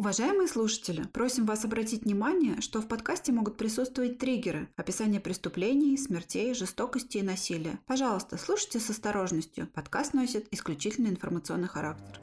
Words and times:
Уважаемые 0.00 0.48
слушатели, 0.48 1.02
просим 1.12 1.44
вас 1.44 1.66
обратить 1.66 2.06
внимание, 2.06 2.62
что 2.62 2.80
в 2.80 2.88
подкасте 2.88 3.32
могут 3.32 3.58
присутствовать 3.58 4.16
триггеры, 4.16 4.66
описание 4.74 5.20
преступлений, 5.20 5.94
смертей, 5.98 6.54
жестокости 6.54 7.18
и 7.18 7.22
насилия. 7.22 7.78
Пожалуйста, 7.86 8.38
слушайте 8.38 8.80
с 8.80 8.88
осторожностью. 8.88 9.66
Подкаст 9.66 10.14
носит 10.14 10.46
исключительно 10.52 11.08
информационный 11.08 11.68
характер. 11.68 12.18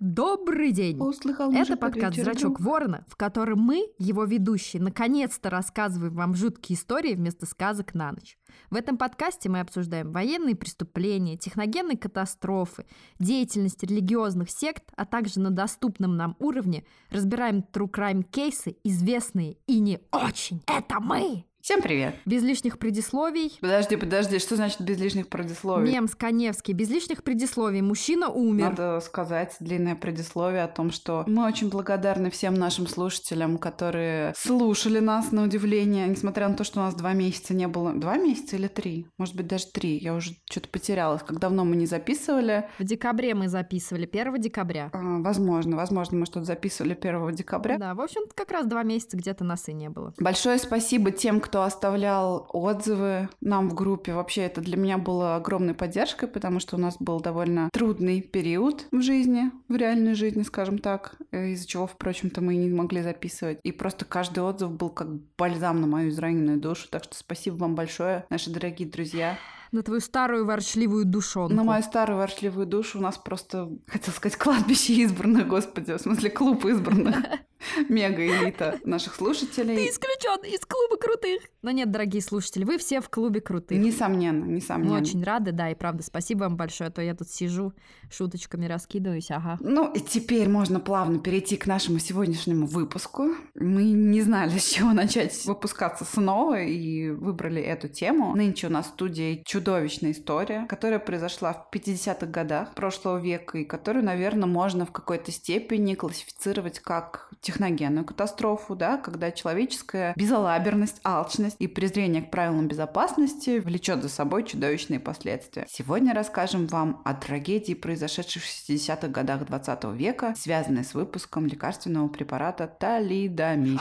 Добрый 0.00 0.70
день! 0.70 1.00
Услыхал 1.00 1.50
Это 1.52 1.76
подкаст 1.76 2.16
«Зрачок 2.16 2.60
ворона», 2.60 3.04
в 3.08 3.16
котором 3.16 3.58
мы, 3.58 3.88
его 3.98 4.22
ведущие, 4.22 4.80
наконец-то 4.80 5.50
рассказываем 5.50 6.14
вам 6.14 6.34
жуткие 6.34 6.78
истории 6.78 7.14
вместо 7.14 7.46
сказок 7.46 7.94
на 7.94 8.12
ночь. 8.12 8.38
В 8.70 8.76
этом 8.76 8.96
подкасте 8.96 9.48
мы 9.48 9.58
обсуждаем 9.58 10.12
военные 10.12 10.54
преступления, 10.54 11.36
техногенные 11.36 11.98
катастрофы, 11.98 12.86
деятельность 13.18 13.82
религиозных 13.82 14.50
сект, 14.50 14.84
а 14.96 15.04
также 15.04 15.40
на 15.40 15.50
доступном 15.50 16.16
нам 16.16 16.36
уровне 16.38 16.84
разбираем 17.10 17.64
true 17.72 17.90
crime 17.90 18.22
кейсы, 18.22 18.76
известные 18.84 19.56
и 19.66 19.80
не 19.80 19.98
очень. 20.12 20.62
Это 20.68 21.00
мы! 21.00 21.47
Всем 21.60 21.82
привет! 21.82 22.14
Без 22.24 22.42
лишних 22.42 22.78
предисловий. 22.78 23.58
Подожди, 23.60 23.96
подожди, 23.96 24.38
что 24.38 24.54
значит 24.54 24.80
без 24.80 24.98
лишних 24.98 25.28
предисловий? 25.28 25.92
Мем 25.92 26.08
Сканевский. 26.08 26.72
Без 26.72 26.88
лишних 26.88 27.24
предисловий. 27.24 27.82
Мужчина 27.82 28.28
умер. 28.28 28.70
Надо 28.70 29.00
сказать 29.00 29.56
длинное 29.58 29.96
предисловие 29.96 30.62
о 30.62 30.68
том, 30.68 30.92
что 30.92 31.24
мы 31.26 31.44
очень 31.46 31.68
благодарны 31.68 32.30
всем 32.30 32.54
нашим 32.54 32.86
слушателям, 32.86 33.58
которые 33.58 34.32
слушали 34.36 35.00
нас 35.00 35.32
на 35.32 35.42
удивление, 35.42 36.06
несмотря 36.06 36.48
на 36.48 36.54
то, 36.54 36.62
что 36.62 36.78
у 36.78 36.84
нас 36.84 36.94
два 36.94 37.12
месяца 37.12 37.52
не 37.54 37.66
было. 37.66 37.92
Два 37.92 38.16
месяца 38.16 38.56
или 38.56 38.68
три? 38.68 39.08
Может 39.18 39.34
быть, 39.34 39.48
даже 39.48 39.66
три. 39.66 39.98
Я 39.98 40.14
уже 40.14 40.36
что-то 40.48 40.68
потерялась. 40.68 41.22
Как 41.22 41.38
давно 41.38 41.64
мы 41.64 41.74
не 41.76 41.86
записывали? 41.86 42.68
В 42.78 42.84
декабре 42.84 43.34
мы 43.34 43.48
записывали, 43.48 44.08
1 44.10 44.40
декабря. 44.40 44.90
А, 44.94 45.18
возможно, 45.18 45.76
возможно, 45.76 46.18
мы 46.18 46.26
что-то 46.26 46.46
записывали 46.46 46.94
1 46.94 47.34
декабря. 47.34 47.78
Да, 47.78 47.94
в 47.94 48.00
общем 48.00 48.22
как 48.34 48.52
раз 48.52 48.64
два 48.66 48.84
месяца 48.84 49.16
где-то 49.16 49.44
нас 49.44 49.68
и 49.68 49.72
не 49.72 49.90
было. 49.90 50.14
Большое 50.18 50.58
спасибо 50.58 51.10
тем, 51.10 51.40
кто 51.40 51.47
оставлял 51.56 52.48
отзывы 52.52 53.28
нам 53.40 53.68
в 53.68 53.74
группе. 53.74 54.14
Вообще 54.14 54.42
это 54.42 54.60
для 54.60 54.76
меня 54.76 54.98
было 54.98 55.36
огромной 55.36 55.74
поддержкой, 55.74 56.28
потому 56.28 56.60
что 56.60 56.76
у 56.76 56.78
нас 56.78 56.96
был 56.98 57.20
довольно 57.20 57.68
трудный 57.72 58.20
период 58.20 58.86
в 58.90 59.00
жизни, 59.02 59.50
в 59.68 59.76
реальной 59.76 60.14
жизни, 60.14 60.42
скажем 60.42 60.78
так, 60.78 61.16
из-за 61.32 61.66
чего, 61.66 61.86
впрочем-то, 61.86 62.40
мы 62.40 62.54
и 62.54 62.58
не 62.58 62.70
могли 62.70 63.02
записывать. 63.02 63.60
И 63.62 63.72
просто 63.72 64.04
каждый 64.04 64.40
отзыв 64.40 64.70
был 64.70 64.90
как 64.90 65.08
бальзам 65.36 65.80
на 65.80 65.86
мою 65.86 66.10
израненную 66.10 66.58
душу. 66.58 66.88
Так 66.90 67.04
что 67.04 67.16
спасибо 67.16 67.56
вам 67.56 67.74
большое, 67.74 68.24
наши 68.30 68.50
дорогие 68.50 68.88
друзья 68.88 69.36
на 69.72 69.82
твою 69.82 70.00
старую 70.00 70.46
ворчливую 70.46 71.04
душонку. 71.04 71.54
На 71.54 71.64
мою 71.64 71.82
старую 71.82 72.18
ворчливую 72.18 72.66
душу 72.66 72.98
у 72.98 73.02
нас 73.02 73.18
просто, 73.18 73.70
хотел 73.86 74.14
сказать, 74.14 74.38
кладбище 74.38 74.94
избранных, 74.94 75.46
господи, 75.46 75.92
в 75.92 75.98
смысле 76.00 76.30
клуб 76.30 76.64
избранных. 76.64 77.16
Мега-элита 77.88 78.78
наших 78.84 79.14
слушателей. 79.14 79.76
Ты 79.76 79.88
исключен 79.90 80.44
из 80.44 80.60
клуба 80.60 80.96
крутых. 80.96 81.42
Но 81.62 81.70
нет, 81.70 81.90
дорогие 81.90 82.22
слушатели, 82.22 82.64
вы 82.64 82.78
все 82.78 83.00
в 83.00 83.08
клубе 83.08 83.40
крутых. 83.40 83.78
Несомненно, 83.78 84.44
несомненно. 84.44 84.94
Мы 84.94 85.00
очень 85.00 85.22
рады, 85.24 85.52
да, 85.52 85.70
и 85.70 85.74
правда, 85.74 86.02
спасибо 86.02 86.44
вам 86.44 86.56
большое, 86.56 86.88
а 86.88 86.90
то 86.92 87.02
я 87.02 87.14
тут 87.14 87.28
сижу, 87.28 87.72
шуточками 88.10 88.66
раскидываюсь, 88.66 89.30
ага. 89.30 89.58
Ну, 89.60 89.92
и 89.92 90.00
теперь 90.00 90.48
можно 90.48 90.78
плавно 90.80 91.18
перейти 91.18 91.56
к 91.56 91.66
нашему 91.66 91.98
сегодняшнему 91.98 92.66
выпуску. 92.66 93.34
Мы 93.54 93.90
не 93.90 94.22
знали, 94.22 94.56
с 94.58 94.70
чего 94.70 94.92
начать 94.92 95.44
выпускаться 95.46 96.04
снова, 96.04 96.62
и 96.62 97.10
выбрали 97.10 97.60
эту 97.60 97.88
тему. 97.88 98.34
Нынче 98.36 98.68
у 98.68 98.70
нас 98.70 98.86
в 98.86 98.90
студии 98.90 99.42
чудовищная 99.44 100.12
история, 100.12 100.66
которая 100.68 101.00
произошла 101.00 101.52
в 101.52 101.74
50-х 101.74 102.26
годах 102.26 102.74
прошлого 102.74 103.18
века, 103.18 103.58
и 103.58 103.64
которую, 103.64 104.04
наверное, 104.04 104.46
можно 104.46 104.86
в 104.86 104.92
какой-то 104.92 105.32
степени 105.32 105.94
классифицировать 105.94 106.78
как 106.78 107.30
техногенную 107.48 108.04
катастрофу, 108.04 108.76
да, 108.76 108.98
когда 108.98 109.30
человеческая 109.30 110.12
безалаберность, 110.16 111.00
алчность 111.02 111.56
и 111.58 111.66
презрение 111.66 112.20
к 112.20 112.30
правилам 112.30 112.68
безопасности 112.68 113.58
влечет 113.58 114.02
за 114.02 114.10
собой 114.10 114.44
чудовищные 114.44 115.00
последствия. 115.00 115.64
Сегодня 115.66 116.12
расскажем 116.12 116.66
вам 116.66 117.00
о 117.06 117.14
трагедии, 117.14 117.72
произошедшей 117.72 118.42
в 118.42 118.44
60-х 118.44 119.08
годах 119.08 119.46
20 119.46 119.84
века, 119.94 120.34
связанной 120.36 120.84
с 120.84 120.92
выпуском 120.92 121.46
лекарственного 121.46 122.08
препарата 122.08 122.66
талидомид. 122.66 123.80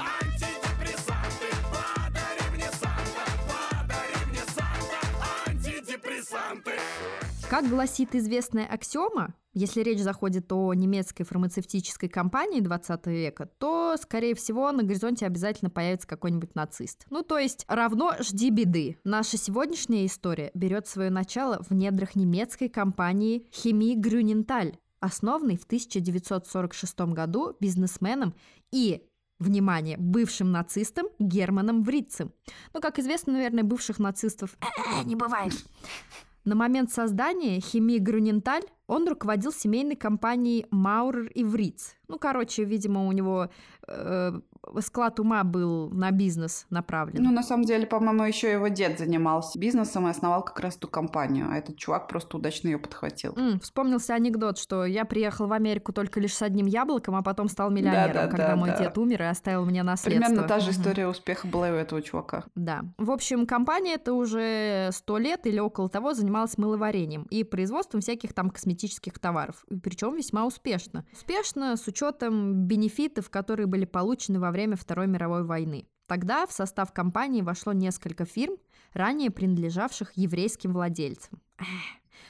Как 7.49 7.69
гласит 7.69 8.13
известная 8.13 8.65
аксиома, 8.65 9.33
если 9.53 9.81
речь 9.81 10.01
заходит 10.01 10.51
о 10.51 10.73
немецкой 10.73 11.23
фармацевтической 11.23 12.09
компании 12.09 12.59
20 12.59 13.07
века, 13.07 13.49
то, 13.57 13.95
скорее 13.95 14.35
всего, 14.35 14.69
на 14.73 14.83
горизонте 14.83 15.25
обязательно 15.25 15.69
появится 15.69 16.09
какой-нибудь 16.09 16.55
нацист. 16.55 17.05
Ну, 17.09 17.23
то 17.23 17.37
есть, 17.37 17.63
равно 17.69 18.15
жди 18.19 18.49
беды. 18.49 18.97
Наша 19.05 19.37
сегодняшняя 19.37 20.05
история 20.05 20.51
берет 20.55 20.87
свое 20.87 21.09
начало 21.09 21.63
в 21.63 21.73
недрах 21.73 22.15
немецкой 22.15 22.67
компании 22.67 23.47
Химии 23.53 23.95
Грюненталь, 23.95 24.77
основанной 24.99 25.55
в 25.55 25.63
1946 25.63 26.99
году 26.99 27.55
бизнесменом 27.61 28.35
и 28.71 29.07
Внимание, 29.39 29.97
бывшим 29.97 30.51
нацистом 30.51 31.09
Германом 31.19 31.83
Врицем. 31.83 32.33
Ну, 32.73 32.81
как 32.81 32.97
известно, 32.97 33.33
наверное, 33.33 33.63
бывших 33.63 33.99
нацистов 33.99 34.57
не 35.05 35.15
бывает. 35.15 35.53
На 36.47 36.55
момент 36.55 36.89
создания 36.93 37.59
химии 37.59 37.97
Груненталь 37.97 38.63
он 38.87 39.05
руководил 39.05 39.51
семейной 39.51 39.97
компанией 39.97 40.65
Маурер 40.71 41.27
и 41.35 41.43
Вриц. 41.43 41.97
Ну, 42.07 42.17
короче, 42.17 42.63
видимо, 42.63 43.05
у 43.05 43.11
него 43.11 43.49
э, 43.85 44.39
склад 44.79 45.19
ума 45.19 45.43
был 45.43 45.89
на 45.89 46.11
бизнес 46.11 46.65
направлен. 46.69 47.23
Ну, 47.23 47.31
на 47.31 47.43
самом 47.43 47.65
деле, 47.65 47.85
по-моему, 47.85 48.23
еще 48.23 48.51
его 48.51 48.67
дед 48.67 48.99
занимался 48.99 49.57
бизнесом 49.59 50.07
и 50.07 50.11
основал 50.11 50.43
как 50.43 50.59
раз 50.59 50.75
ту 50.77 50.87
компанию, 50.87 51.47
а 51.49 51.57
этот 51.57 51.77
чувак 51.77 52.07
просто 52.07 52.37
удачно 52.37 52.67
ее 52.67 52.77
подхватил. 52.77 53.33
Mm, 53.33 53.61
вспомнился 53.61 54.13
анекдот, 54.13 54.57
что 54.57 54.85
я 54.85 55.05
приехал 55.05 55.47
в 55.47 55.53
Америку 55.53 55.93
только 55.93 56.19
лишь 56.19 56.33
с 56.33 56.41
одним 56.41 56.65
яблоком, 56.65 57.15
а 57.15 57.21
потом 57.21 57.49
стал 57.49 57.69
миллионером, 57.69 58.13
да, 58.13 58.23
да, 58.23 58.27
когда 58.27 58.47
да, 58.49 58.55
мой 58.55 58.69
да. 58.69 58.77
дед 58.77 58.97
умер 58.97 59.21
и 59.21 59.25
оставил 59.25 59.65
мне 59.65 59.83
наследство. 59.83 60.25
Примерно 60.25 60.47
та 60.47 60.59
же 60.59 60.71
история 60.71 61.07
успеха 61.07 61.47
была 61.47 61.69
и 61.69 61.71
у 61.71 61.75
этого 61.75 62.01
чувака. 62.01 62.45
Да. 62.55 62.83
В 62.97 63.11
общем, 63.11 63.45
компания 63.45 63.95
это 63.95 64.13
уже 64.13 64.89
сто 64.91 65.17
лет 65.17 65.45
или 65.45 65.59
около 65.59 65.89
того 65.89 66.13
занималась 66.13 66.57
мыловарением 66.57 67.23
и 67.29 67.43
производством 67.43 68.01
всяких 68.01 68.33
там 68.33 68.49
косметических 68.49 69.19
товаров, 69.19 69.65
причем 69.83 70.15
весьма 70.15 70.45
успешно. 70.45 71.05
Успешно 71.13 71.77
с 71.77 71.87
учетом 71.87 72.65
бенефитов, 72.65 73.29
которые 73.29 73.67
были 73.67 73.85
получены 73.85 74.39
во 74.39 74.51
время 74.51 74.56
Второй 74.75 75.07
мировой 75.07 75.43
войны. 75.43 75.87
Тогда 76.07 76.47
в 76.47 76.51
состав 76.51 76.93
компании 76.93 77.41
вошло 77.41 77.73
несколько 77.73 78.25
фирм, 78.25 78.55
ранее 78.93 79.29
принадлежавших 79.29 80.13
еврейским 80.15 80.73
владельцам. 80.73 81.41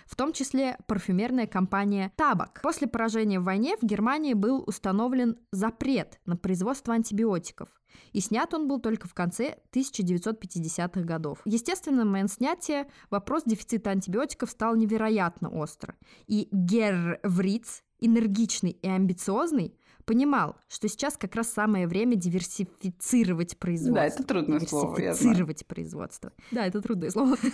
В 0.06 0.16
том 0.16 0.34
числе 0.34 0.78
парфюмерная 0.88 1.48
компания 1.48 2.12
«Табак». 2.16 2.62
После 2.64 2.88
поражения 2.88 3.40
в 3.40 3.44
войне 3.44 3.78
в 3.78 3.84
Германии 3.84 4.34
был 4.34 4.64
установлен 4.66 5.38
запрет 5.52 6.20
на 6.26 6.38
производство 6.38 6.94
антибиотиков. 6.94 7.70
И 8.14 8.20
снят 8.20 8.54
он 8.54 8.68
был 8.68 8.80
только 8.80 9.08
в 9.08 9.14
конце 9.14 9.58
1950-х 9.74 11.02
годов. 11.02 11.40
Естественно, 11.46 12.04
в 12.04 12.08
момент 12.08 12.32
снятия 12.32 12.88
вопрос 13.10 13.44
дефицита 13.46 13.92
антибиотиков 13.92 14.50
стал 14.50 14.76
невероятно 14.76 15.50
остро. 15.50 15.96
И 16.26 16.48
Герр 16.52 17.20
Вриц, 17.24 17.84
энергичный 18.00 18.72
и 18.72 18.88
амбициозный, 18.88 19.78
понимал, 20.07 20.56
что 20.69 20.88
сейчас 20.88 21.18
как 21.18 21.35
раз 21.35 21.51
самое 21.51 21.85
время 21.85 22.16
диверсифицировать 22.16 23.59
производство. 23.59 23.95
Да, 23.95 24.06
это 24.06 24.23
трудное 24.23 24.59
слово, 24.62 24.95
Диверсифицировать 24.95 25.68
производство. 25.68 26.31
Да, 26.50 26.66
это 26.66 26.81
трудное 26.81 27.12
слово. 27.12 27.38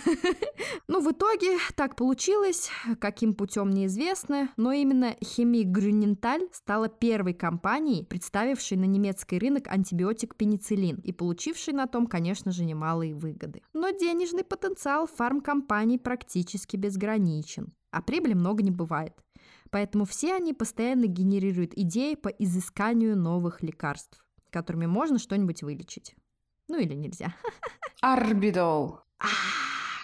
Ну, 0.86 1.00
в 1.00 1.10
итоге 1.10 1.56
так 1.76 1.96
получилось, 1.96 2.70
каким 3.00 3.34
путем 3.34 3.70
неизвестно, 3.70 4.50
но 4.56 4.70
именно 4.72 5.16
Химик 5.24 5.68
Грюненталь 5.68 6.46
стала 6.52 6.88
первой 6.88 7.32
компанией, 7.32 8.04
представившей 8.04 8.76
на 8.76 8.84
немецкий 8.84 9.38
рынок 9.38 9.66
антибиотик 9.68 10.36
пенициллин 10.36 10.96
и 10.96 11.12
получившей 11.12 11.72
на 11.72 11.86
том, 11.86 12.06
конечно 12.06 12.52
же, 12.52 12.64
немалые 12.64 13.14
выгоды. 13.14 13.62
Но 13.72 13.90
денежный 13.90 14.44
потенциал 14.44 15.06
фармкомпаний 15.06 15.98
практически 15.98 16.76
безграничен, 16.76 17.72
а 17.90 18.02
прибыли 18.02 18.34
много 18.34 18.62
не 18.62 18.70
бывает. 18.70 19.23
Поэтому 19.74 20.04
все 20.04 20.34
они 20.34 20.54
постоянно 20.54 21.08
генерируют 21.08 21.72
идеи 21.74 22.14
по 22.14 22.28
изысканию 22.28 23.16
новых 23.16 23.60
лекарств, 23.60 24.24
которыми 24.50 24.86
можно 24.86 25.18
что-нибудь 25.18 25.64
вылечить. 25.64 26.14
Ну 26.68 26.78
или 26.78 26.94
нельзя. 26.94 27.34
Арбидол. 28.00 29.00
А, 29.18 29.26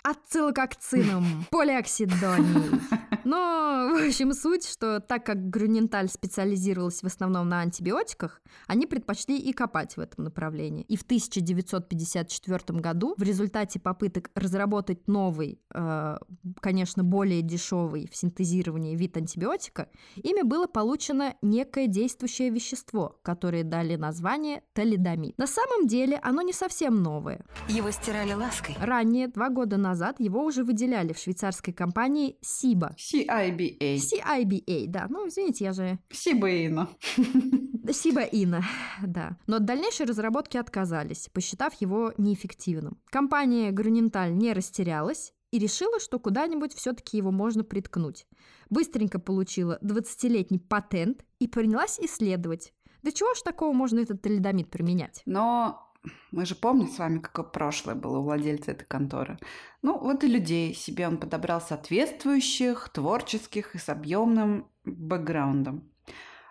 ацилококцином, 0.02 1.46
полиоксидонией. 1.50 2.80
Но, 3.24 3.90
в 3.92 4.06
общем, 4.06 4.32
суть, 4.32 4.66
что 4.66 5.00
так 5.00 5.24
как 5.26 5.50
Грюненталь 5.50 6.08
специализировалась 6.08 7.02
в 7.02 7.06
основном 7.06 7.48
на 7.48 7.60
антибиотиках, 7.60 8.40
они 8.66 8.86
предпочли 8.86 9.38
и 9.38 9.52
копать 9.52 9.96
в 9.96 10.00
этом 10.00 10.24
направлении. 10.24 10.84
И 10.84 10.96
в 10.96 11.02
1954 11.02 12.80
году 12.80 13.14
в 13.16 13.22
результате 13.22 13.78
попыток 13.78 14.30
разработать 14.34 15.06
новый, 15.06 15.60
э, 15.74 16.18
конечно, 16.60 17.04
более 17.04 17.42
дешевый 17.42 18.08
в 18.10 18.16
синтезировании 18.16 18.96
вид 18.96 19.16
антибиотика, 19.16 19.88
ими 20.16 20.42
было 20.42 20.66
получено 20.66 21.34
некое 21.42 21.86
действующее 21.86 22.50
вещество, 22.50 23.18
которое 23.22 23.64
дали 23.64 23.96
название 23.96 24.62
талидомид. 24.72 25.36
На 25.36 25.46
самом 25.46 25.86
деле 25.86 26.18
оно 26.22 26.42
не 26.42 26.52
совсем 26.52 27.02
новое. 27.02 27.44
Его 27.68 27.90
стирали 27.90 28.32
лаской. 28.32 28.74
Ранее, 28.80 29.28
два 29.28 29.50
года 29.50 29.76
назад, 29.76 29.89
его 30.18 30.44
уже 30.44 30.64
выделяли 30.64 31.12
в 31.12 31.18
швейцарской 31.18 31.72
компании 31.72 32.36
SIBA. 32.42 32.94
CIBA. 32.96 33.96
CIBA, 33.96 34.86
да. 34.86 35.06
Ну, 35.08 35.28
извините, 35.28 35.64
я 35.64 35.72
же... 35.72 35.98
Сибаина. 36.10 36.88
Сибаина, 37.92 38.62
да. 39.02 39.38
Но 39.46 39.56
от 39.56 39.64
дальнейшей 39.64 40.06
разработки 40.06 40.56
отказались, 40.56 41.28
посчитав 41.32 41.74
его 41.80 42.12
неэффективным. 42.18 42.98
Компания 43.10 43.70
Грюненталь 43.70 44.34
не 44.34 44.52
растерялась 44.52 45.32
и 45.50 45.58
решила, 45.58 45.98
что 45.98 46.18
куда-нибудь 46.18 46.74
все-таки 46.74 47.16
его 47.16 47.30
можно 47.30 47.64
приткнуть. 47.64 48.26
Быстренько 48.68 49.18
получила 49.18 49.78
20-летний 49.82 50.58
патент 50.58 51.24
и 51.38 51.48
принялась 51.48 51.98
исследовать. 51.98 52.72
Да 53.02 53.10
чего 53.12 53.34
ж 53.34 53.42
такого 53.42 53.72
можно 53.72 54.00
этот 54.00 54.22
талидомид 54.22 54.70
применять? 54.70 55.22
Но 55.26 55.89
мы 56.30 56.46
же 56.46 56.54
помним 56.54 56.88
с 56.88 56.98
вами, 56.98 57.18
какое 57.18 57.44
прошлое 57.44 57.94
было 57.94 58.18
у 58.18 58.22
владельца 58.22 58.70
этой 58.72 58.84
конторы. 58.84 59.38
Ну, 59.82 59.98
вот 59.98 60.24
и 60.24 60.28
людей 60.28 60.74
себе 60.74 61.06
он 61.06 61.18
подобрал 61.18 61.60
соответствующих, 61.60 62.88
творческих 62.88 63.74
и 63.74 63.78
с 63.78 63.88
объемным 63.88 64.66
бэкграундом. 64.84 65.90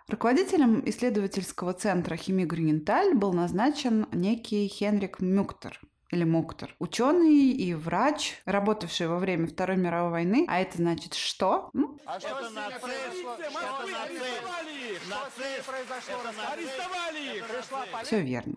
Руководителем 0.08 0.82
исследовательского 0.86 1.72
центра 1.72 2.16
химии 2.16 2.44
Грюненталь 2.44 3.14
был 3.14 3.32
назначен 3.32 4.06
некий 4.12 4.66
Хенрик 4.66 5.20
Мюктер 5.20 5.80
или 6.10 6.24
Муктер. 6.24 6.74
Ученый 6.80 7.50
и 7.50 7.74
врач, 7.74 8.40
работавший 8.44 9.06
во 9.06 9.18
время 9.18 9.46
Второй 9.46 9.76
мировой 9.76 10.10
войны. 10.10 10.44
А 10.48 10.60
это 10.60 10.78
значит 10.78 11.14
что? 11.14 11.70
Ну, 11.72 11.96
А 12.04 12.18
что 12.18 12.28
это 12.28 12.50
нацист. 12.50 12.84
Нацист. 15.08 15.66
произошло? 15.66 16.14
Арестовали 16.52 17.36
их. 17.36 18.04
Все 18.04 18.20
верно. 18.20 18.54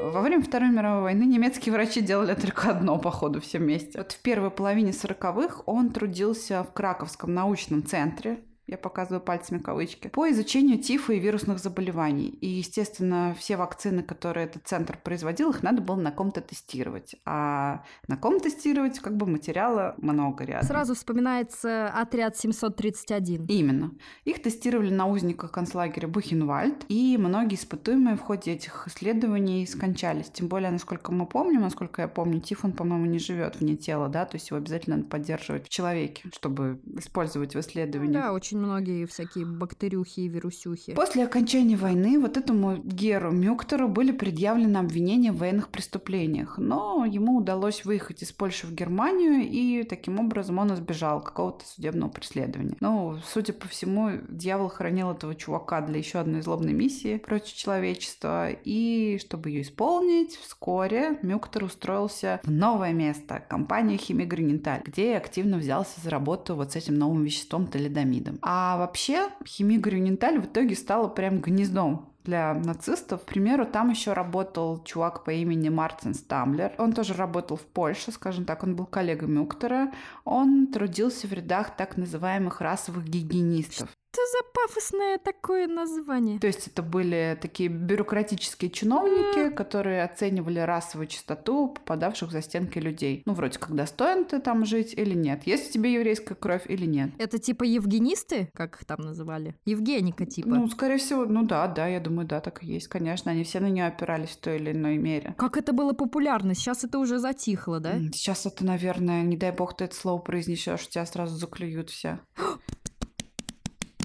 Во 0.00 0.20
время 0.22 0.42
Второй 0.42 0.70
мировой 0.70 1.02
войны 1.02 1.22
немецкие 1.24 1.72
врачи 1.72 2.00
делали 2.00 2.34
только 2.34 2.70
одно, 2.70 2.98
походу, 2.98 3.40
все 3.40 3.58
вместе. 3.58 3.98
Вот 3.98 4.12
в 4.12 4.20
первой 4.20 4.50
половине 4.50 4.92
сороковых 4.92 5.66
он 5.66 5.90
трудился 5.90 6.64
в 6.64 6.72
Краковском 6.72 7.32
научном 7.32 7.86
центре 7.86 8.40
я 8.66 8.78
показываю 8.78 9.20
пальцами 9.20 9.58
кавычки, 9.58 10.08
по 10.08 10.30
изучению 10.30 10.78
тифа 10.78 11.12
и 11.12 11.18
вирусных 11.18 11.58
заболеваний. 11.58 12.28
И, 12.40 12.46
естественно, 12.46 13.34
все 13.38 13.56
вакцины, 13.56 14.02
которые 14.02 14.46
этот 14.46 14.66
центр 14.66 14.98
производил, 15.02 15.50
их 15.50 15.62
надо 15.62 15.82
было 15.82 15.96
на 15.96 16.10
ком-то 16.10 16.40
тестировать. 16.40 17.14
А 17.24 17.84
на 18.08 18.16
ком 18.16 18.40
тестировать, 18.40 19.00
как 19.00 19.16
бы 19.16 19.26
материала 19.26 19.94
много 19.98 20.44
рядом. 20.44 20.66
Сразу 20.66 20.94
вспоминается 20.94 21.88
отряд 21.88 22.36
731. 22.36 23.46
Именно. 23.46 23.92
Их 24.24 24.42
тестировали 24.42 24.90
на 24.90 25.06
узниках 25.06 25.52
концлагеря 25.52 26.08
Бухенвальд, 26.08 26.86
и 26.88 27.18
многие 27.18 27.56
испытуемые 27.56 28.16
в 28.16 28.20
ходе 28.20 28.52
этих 28.52 28.88
исследований 28.88 29.66
скончались. 29.66 30.30
Тем 30.30 30.48
более, 30.48 30.70
насколько 30.70 31.12
мы 31.12 31.26
помним, 31.26 31.60
насколько 31.60 32.02
я 32.02 32.08
помню, 32.08 32.40
тиф, 32.40 32.64
он, 32.64 32.72
по-моему, 32.72 33.06
не 33.06 33.18
живет 33.18 33.60
вне 33.60 33.76
тела, 33.76 34.08
да, 34.08 34.24
то 34.24 34.36
есть 34.36 34.48
его 34.50 34.58
обязательно 34.58 34.96
надо 34.96 35.08
поддерживать 35.08 35.66
в 35.66 35.68
человеке, 35.68 36.22
чтобы 36.32 36.80
использовать 36.96 37.54
в 37.54 37.60
исследовании. 37.60 38.14
Да, 38.14 38.32
очень 38.32 38.53
многие 38.54 39.06
всякие 39.06 39.44
бактерюхи 39.44 40.20
и 40.20 40.28
вирусюхи. 40.28 40.94
После 40.94 41.24
окончания 41.24 41.76
войны 41.76 42.18
вот 42.18 42.36
этому 42.36 42.76
Геру 42.76 43.30
Мюктеру 43.30 43.88
были 43.88 44.12
предъявлены 44.12 44.78
обвинения 44.78 45.32
в 45.32 45.38
военных 45.38 45.68
преступлениях, 45.68 46.58
но 46.58 47.04
ему 47.04 47.36
удалось 47.36 47.84
выехать 47.84 48.22
из 48.22 48.32
Польши 48.32 48.66
в 48.66 48.74
Германию, 48.74 49.48
и 49.48 49.82
таким 49.84 50.18
образом 50.20 50.58
он 50.58 50.74
избежал 50.74 51.20
какого-то 51.20 51.66
судебного 51.66 52.10
преследования. 52.10 52.76
Ну, 52.80 53.18
судя 53.26 53.52
по 53.52 53.68
всему, 53.68 54.12
дьявол 54.28 54.68
хранил 54.68 55.10
этого 55.10 55.34
чувака 55.34 55.80
для 55.80 55.98
еще 55.98 56.18
одной 56.18 56.42
злобной 56.42 56.72
миссии 56.72 57.18
против 57.18 57.54
человечества, 57.54 58.50
и 58.50 59.18
чтобы 59.20 59.50
ее 59.50 59.62
исполнить, 59.62 60.36
вскоре 60.36 61.18
Мюктер 61.22 61.64
устроился 61.64 62.40
в 62.42 62.50
новое 62.50 62.92
место, 62.92 63.42
компанию 63.48 63.98
Химиграниталь, 63.98 64.82
где 64.84 65.16
активно 65.16 65.58
взялся 65.58 66.00
за 66.00 66.10
работу 66.10 66.54
вот 66.54 66.72
с 66.72 66.76
этим 66.76 66.94
новым 66.94 67.24
веществом 67.24 67.66
талидомидом. 67.66 68.38
А 68.46 68.76
вообще 68.76 69.30
химия 69.46 69.80
Грюненталь 69.80 70.38
в 70.38 70.44
итоге 70.44 70.76
стала 70.76 71.08
прям 71.08 71.40
гнездом 71.40 72.12
для 72.24 72.52
нацистов. 72.52 73.22
К 73.22 73.24
примеру, 73.24 73.64
там 73.64 73.88
еще 73.88 74.12
работал 74.12 74.84
чувак 74.84 75.24
по 75.24 75.30
имени 75.30 75.70
Мартин 75.70 76.12
Стамлер. 76.12 76.74
Он 76.76 76.92
тоже 76.92 77.14
работал 77.14 77.56
в 77.56 77.62
Польше, 77.62 78.12
скажем 78.12 78.44
так, 78.44 78.62
он 78.62 78.76
был 78.76 78.84
коллегой 78.84 79.28
Мюктера. 79.28 79.92
Он 80.24 80.66
трудился 80.66 81.26
в 81.26 81.32
рядах 81.32 81.74
так 81.74 81.96
называемых 81.96 82.60
расовых 82.60 83.04
гигиенистов. 83.04 83.88
Что 84.14 84.22
за 84.30 84.44
пафосное 84.54 85.18
такое 85.18 85.66
название? 85.66 86.38
То 86.38 86.46
есть 86.46 86.68
это 86.68 86.84
были 86.84 87.36
такие 87.42 87.68
бюрократические 87.68 88.70
чиновники, 88.70 89.52
которые 89.52 90.04
оценивали 90.04 90.60
расовую 90.60 91.08
чистоту 91.08 91.70
попадавших 91.70 92.30
за 92.30 92.40
стенки 92.40 92.78
людей. 92.78 93.24
Ну, 93.26 93.34
вроде 93.34 93.58
как 93.58 93.74
достоин 93.74 94.24
ты 94.24 94.38
там 94.38 94.66
жить 94.66 94.94
или 94.96 95.14
нет. 95.14 95.48
Есть 95.48 95.68
в 95.68 95.72
тебе 95.72 95.94
еврейская 95.94 96.36
кровь 96.36 96.62
или 96.68 96.86
нет. 96.86 97.10
Это 97.18 97.40
типа 97.40 97.64
евгенисты, 97.64 98.50
как 98.54 98.76
их 98.76 98.84
там 98.84 99.00
называли? 99.00 99.56
Евгеника 99.64 100.26
типа. 100.26 100.48
Ну, 100.48 100.68
скорее 100.68 100.98
всего, 100.98 101.24
ну 101.24 101.42
да, 101.42 101.66
да, 101.66 101.88
я 101.88 101.98
думаю, 101.98 102.28
да, 102.28 102.40
так 102.40 102.62
и 102.62 102.66
есть, 102.66 102.86
конечно. 102.86 103.32
Они 103.32 103.42
все 103.42 103.58
на 103.58 103.68
нее 103.68 103.86
опирались 103.86 104.30
в 104.30 104.36
той 104.36 104.58
или 104.58 104.70
иной 104.70 104.96
мере. 104.96 105.34
Как 105.36 105.56
это 105.56 105.72
было 105.72 105.92
популярно? 105.92 106.54
Сейчас 106.54 106.84
это 106.84 107.00
уже 107.00 107.18
затихло, 107.18 107.80
да? 107.80 107.98
Сейчас 108.12 108.46
это, 108.46 108.64
наверное, 108.64 109.24
не 109.24 109.36
дай 109.36 109.50
бог 109.50 109.76
ты 109.76 109.86
это 109.86 109.96
слово 109.96 110.20
произнесешь, 110.20 110.88
тебя 110.88 111.04
сразу 111.04 111.36
заклюют 111.36 111.90
все. 111.90 112.20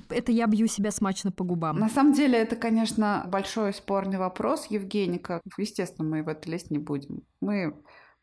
это 0.09 0.31
я 0.31 0.47
бью 0.47 0.67
себя 0.67 0.91
смачно 0.91 1.31
по 1.31 1.43
губам. 1.43 1.77
На 1.77 1.89
самом 1.89 2.13
деле 2.13 2.37
это, 2.37 2.55
конечно, 2.55 3.25
большой 3.27 3.73
спорный 3.73 4.17
вопрос, 4.17 4.67
Евгеника. 4.67 5.41
Естественно, 5.57 6.07
мы 6.07 6.23
в 6.23 6.27
это 6.27 6.49
лезть 6.49 6.71
не 6.71 6.79
будем. 6.79 7.23
Мы 7.41 7.75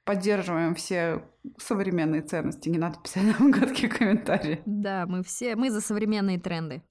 поддерживаем 0.05 0.75
все 0.75 1.25
современные 1.59 2.23
ценности. 2.23 2.69
Не 2.69 2.79
надо 2.79 2.99
писать 3.01 3.25
нам 3.39 3.51
гадкие 3.51 3.91
комментарии. 3.91 4.63
Да, 4.65 5.05
мы 5.07 5.23
все, 5.23 5.57
мы 5.57 5.71
за 5.71 5.81
современные 5.81 6.39
тренды. 6.39 6.83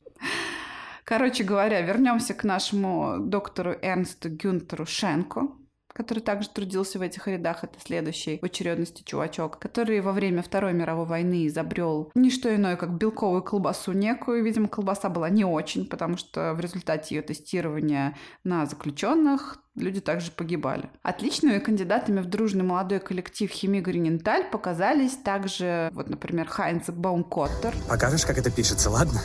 Короче 1.06 1.44
говоря, 1.44 1.82
вернемся 1.82 2.34
к 2.34 2.44
нашему 2.44 3.18
доктору 3.20 3.74
Эрнсту 3.82 4.30
Гюнтеру 4.30 4.86
Шенко, 4.86 5.50
который 5.96 6.20
также 6.20 6.50
трудился 6.50 7.00
в 7.00 7.02
этих 7.02 7.28
рядах, 7.28 7.64
это 7.64 7.80
следующий 7.84 8.40
в 8.42 8.46
очередности 8.46 9.02
чувачок, 9.04 9.58
который 9.60 10.02
во 10.02 10.12
время 10.12 10.44
Второй 10.44 10.74
мировой 10.74 11.06
войны 11.06 11.48
изобрел 11.48 12.12
не 12.16 12.30
что 12.30 12.54
иное, 12.54 12.76
как 12.76 12.94
белковую 12.94 13.42
колбасу 13.42 13.94
некую. 13.94 14.44
Видимо, 14.44 14.68
колбаса 14.68 15.10
была 15.10 15.30
не 15.30 15.46
очень, 15.46 15.86
потому 15.88 16.18
что 16.18 16.54
в 16.54 16.60
результате 16.60 17.16
ее 17.16 17.22
тестирования 17.22 18.18
на 18.44 18.66
заключенных 18.66 19.60
люди 19.76 20.02
также 20.02 20.32
погибали. 20.32 20.90
Отличными 21.02 21.60
кандидатами 21.60 22.20
в 22.20 22.26
дружный 22.26 22.64
молодой 22.64 23.00
коллектив 23.00 23.50
химии 23.50 23.80
Гриненталь 23.80 24.46
показались 24.50 25.14
также, 25.14 25.90
вот, 25.94 26.10
например, 26.10 26.48
Хайнц 26.48 26.90
Баумкоттер. 26.90 27.74
Покажешь, 27.88 28.26
как 28.26 28.38
это 28.38 28.52
пишется, 28.52 28.90
ладно? 28.90 29.22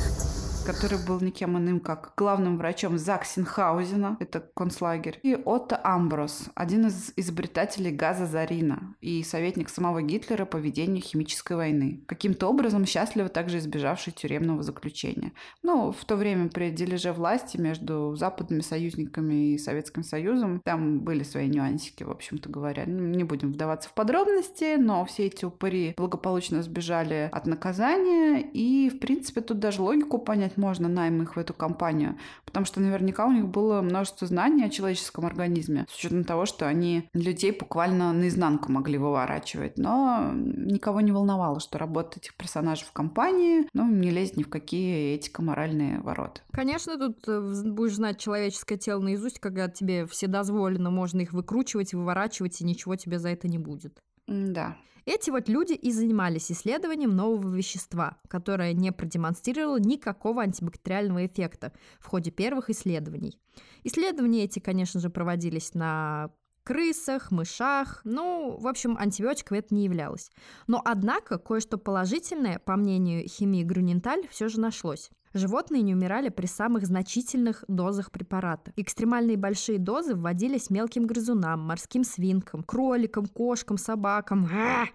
который 0.65 0.98
был 0.98 1.20
никем 1.20 1.58
иным, 1.58 1.79
как 1.79 2.13
главным 2.15 2.58
врачом 2.58 2.98
Заксенхаузена, 2.98 4.17
это 4.20 4.39
концлагерь, 4.55 5.20
и 5.22 5.36
Отто 5.36 5.79
Амброс, 5.84 6.50
один 6.55 6.88
из 6.88 7.12
изобретателей 7.17 7.91
газа 7.91 8.25
Зарина 8.25 8.96
и 9.01 9.24
советник 9.24 9.70
самого 9.70 10.01
Гитлера 10.01 10.46
по 10.46 10.58
ведению 10.58 11.01
химической 11.01 11.58
войны. 11.58 12.01
Каким-то 12.08 12.48
образом 12.48 12.86
счастливо 12.86 13.27
также 13.27 13.58
избежавший 13.58 14.13
тюремного 14.13 14.63
заключения. 14.63 15.34
Но 15.63 15.91
в 15.91 16.05
то 16.05 16.15
время 16.15 16.48
при 16.48 16.70
дележе 16.70 17.12
власти 17.12 17.58
между 17.58 18.15
западными 18.15 18.62
союзниками 18.62 19.53
и 19.53 19.58
Советским 19.58 20.03
Союзом 20.03 20.62
там 20.63 21.00
были 21.00 21.24
свои 21.24 21.48
нюансики, 21.48 22.03
в 22.03 22.12
общем-то 22.12 22.50
говоря. 22.50 22.86
Не 22.86 23.24
будем 23.24 23.51
вдаваться 23.51 23.89
в 23.89 23.93
подробности, 23.93 24.77
но 24.77 25.03
все 25.05 25.25
эти 25.25 25.43
упыри 25.43 25.93
благополучно 25.98 26.63
сбежали 26.63 27.29
от 27.32 27.46
наказания, 27.48 28.39
и, 28.41 28.89
в 28.89 29.00
принципе, 29.00 29.41
тут 29.41 29.60
даже 29.60 29.82
логику 29.82 30.20
понять 30.20 30.53
понять 30.54 30.58
можно 30.58 30.88
найм 30.88 31.22
их 31.22 31.36
в 31.36 31.40
эту 31.40 31.54
компанию, 31.54 32.18
потому 32.46 32.66
что 32.66 32.80
наверняка 32.80 33.26
у 33.26 33.32
них 33.32 33.48
было 33.48 33.82
множество 33.82 34.28
знаний 34.28 34.66
о 34.66 34.70
человеческом 34.70 35.26
организме, 35.26 35.86
с 35.90 35.98
учетом 35.98 36.24
того, 36.24 36.46
что 36.46 36.68
они 36.68 37.10
людей 37.14 37.52
буквально 37.52 38.14
наизнанку 38.14 38.72
могли 38.72 38.98
выворачивать. 38.98 39.78
Но 39.78 40.32
никого 40.34 41.02
не 41.02 41.12
волновало, 41.12 41.60
что 41.60 41.78
работа 41.78 42.20
этих 42.20 42.36
персонажей 42.36 42.86
в 42.86 42.92
компании, 42.92 43.68
ну, 43.74 43.88
не 43.88 44.12
лезет 44.12 44.38
ни 44.38 44.44
в 44.44 44.50
какие 44.50 45.16
этико-моральные 45.16 46.02
ворота. 46.02 46.42
Конечно, 46.52 46.98
тут 46.98 47.28
э, 47.28 47.40
будешь 47.66 47.96
знать 47.96 48.20
человеческое 48.20 48.78
тело 48.78 49.02
наизусть, 49.02 49.40
когда 49.40 49.70
тебе 49.70 50.06
все 50.06 50.28
дозволено, 50.28 50.92
можно 50.92 51.22
их 51.22 51.34
выкручивать, 51.34 51.94
выворачивать, 51.94 52.62
и 52.62 52.66
ничего 52.66 52.96
тебе 52.96 53.20
за 53.20 53.30
это 53.30 53.48
не 53.48 53.58
будет. 53.58 54.00
Да. 54.28 54.78
Эти 55.06 55.30
вот 55.30 55.50
люди 55.50 55.74
и 55.74 55.92
занимались 55.92 56.52
исследованием 56.52 57.16
нового 57.16 57.54
вещества, 57.54 58.18
которое 58.28 58.74
не 58.74 58.92
продемонстрировало 58.92 59.78
никакого 59.78 60.44
антибактериального 60.44 61.26
эффекта 61.26 61.74
в 62.00 62.08
ходе 62.08 62.32
первых 62.32 62.70
исследований. 62.70 63.38
Исследования 63.84 64.46
эти, 64.46 64.60
конечно 64.60 65.00
же, 65.00 65.10
проводились 65.10 65.74
на 65.74 66.32
крысах, 66.64 67.32
мышах. 67.32 68.02
Ну, 68.06 68.58
в 68.58 68.68
общем, 68.68 68.98
антибиотиком 68.98 69.58
это 69.58 69.76
не 69.76 69.84
являлось. 69.84 70.32
Но, 70.68 70.82
однако, 70.84 71.38
кое-что 71.38 71.78
положительное, 71.78 72.60
по 72.60 72.76
мнению 72.78 73.28
химии 73.28 73.64
Груненталь, 73.64 74.28
все 74.30 74.48
же 74.48 74.60
нашлось. 74.60 75.12
Животные 75.34 75.82
не 75.82 75.96
умирали 75.96 76.30
при 76.30 76.46
самых 76.46 76.86
значительных 76.86 77.63
дозах 77.68 78.12
препарата. 78.12 78.72
Экстремальные 78.75 79.38
большие 79.38 79.80
дозы 79.80 80.16
вводились 80.16 80.70
мелким 80.70 81.08
грызунам, 81.08 81.62
морским 81.62 82.04
свинкам, 82.04 82.63
кроликам, 82.63 83.25
кошкам, 83.25 83.78
собакам. 83.78 84.48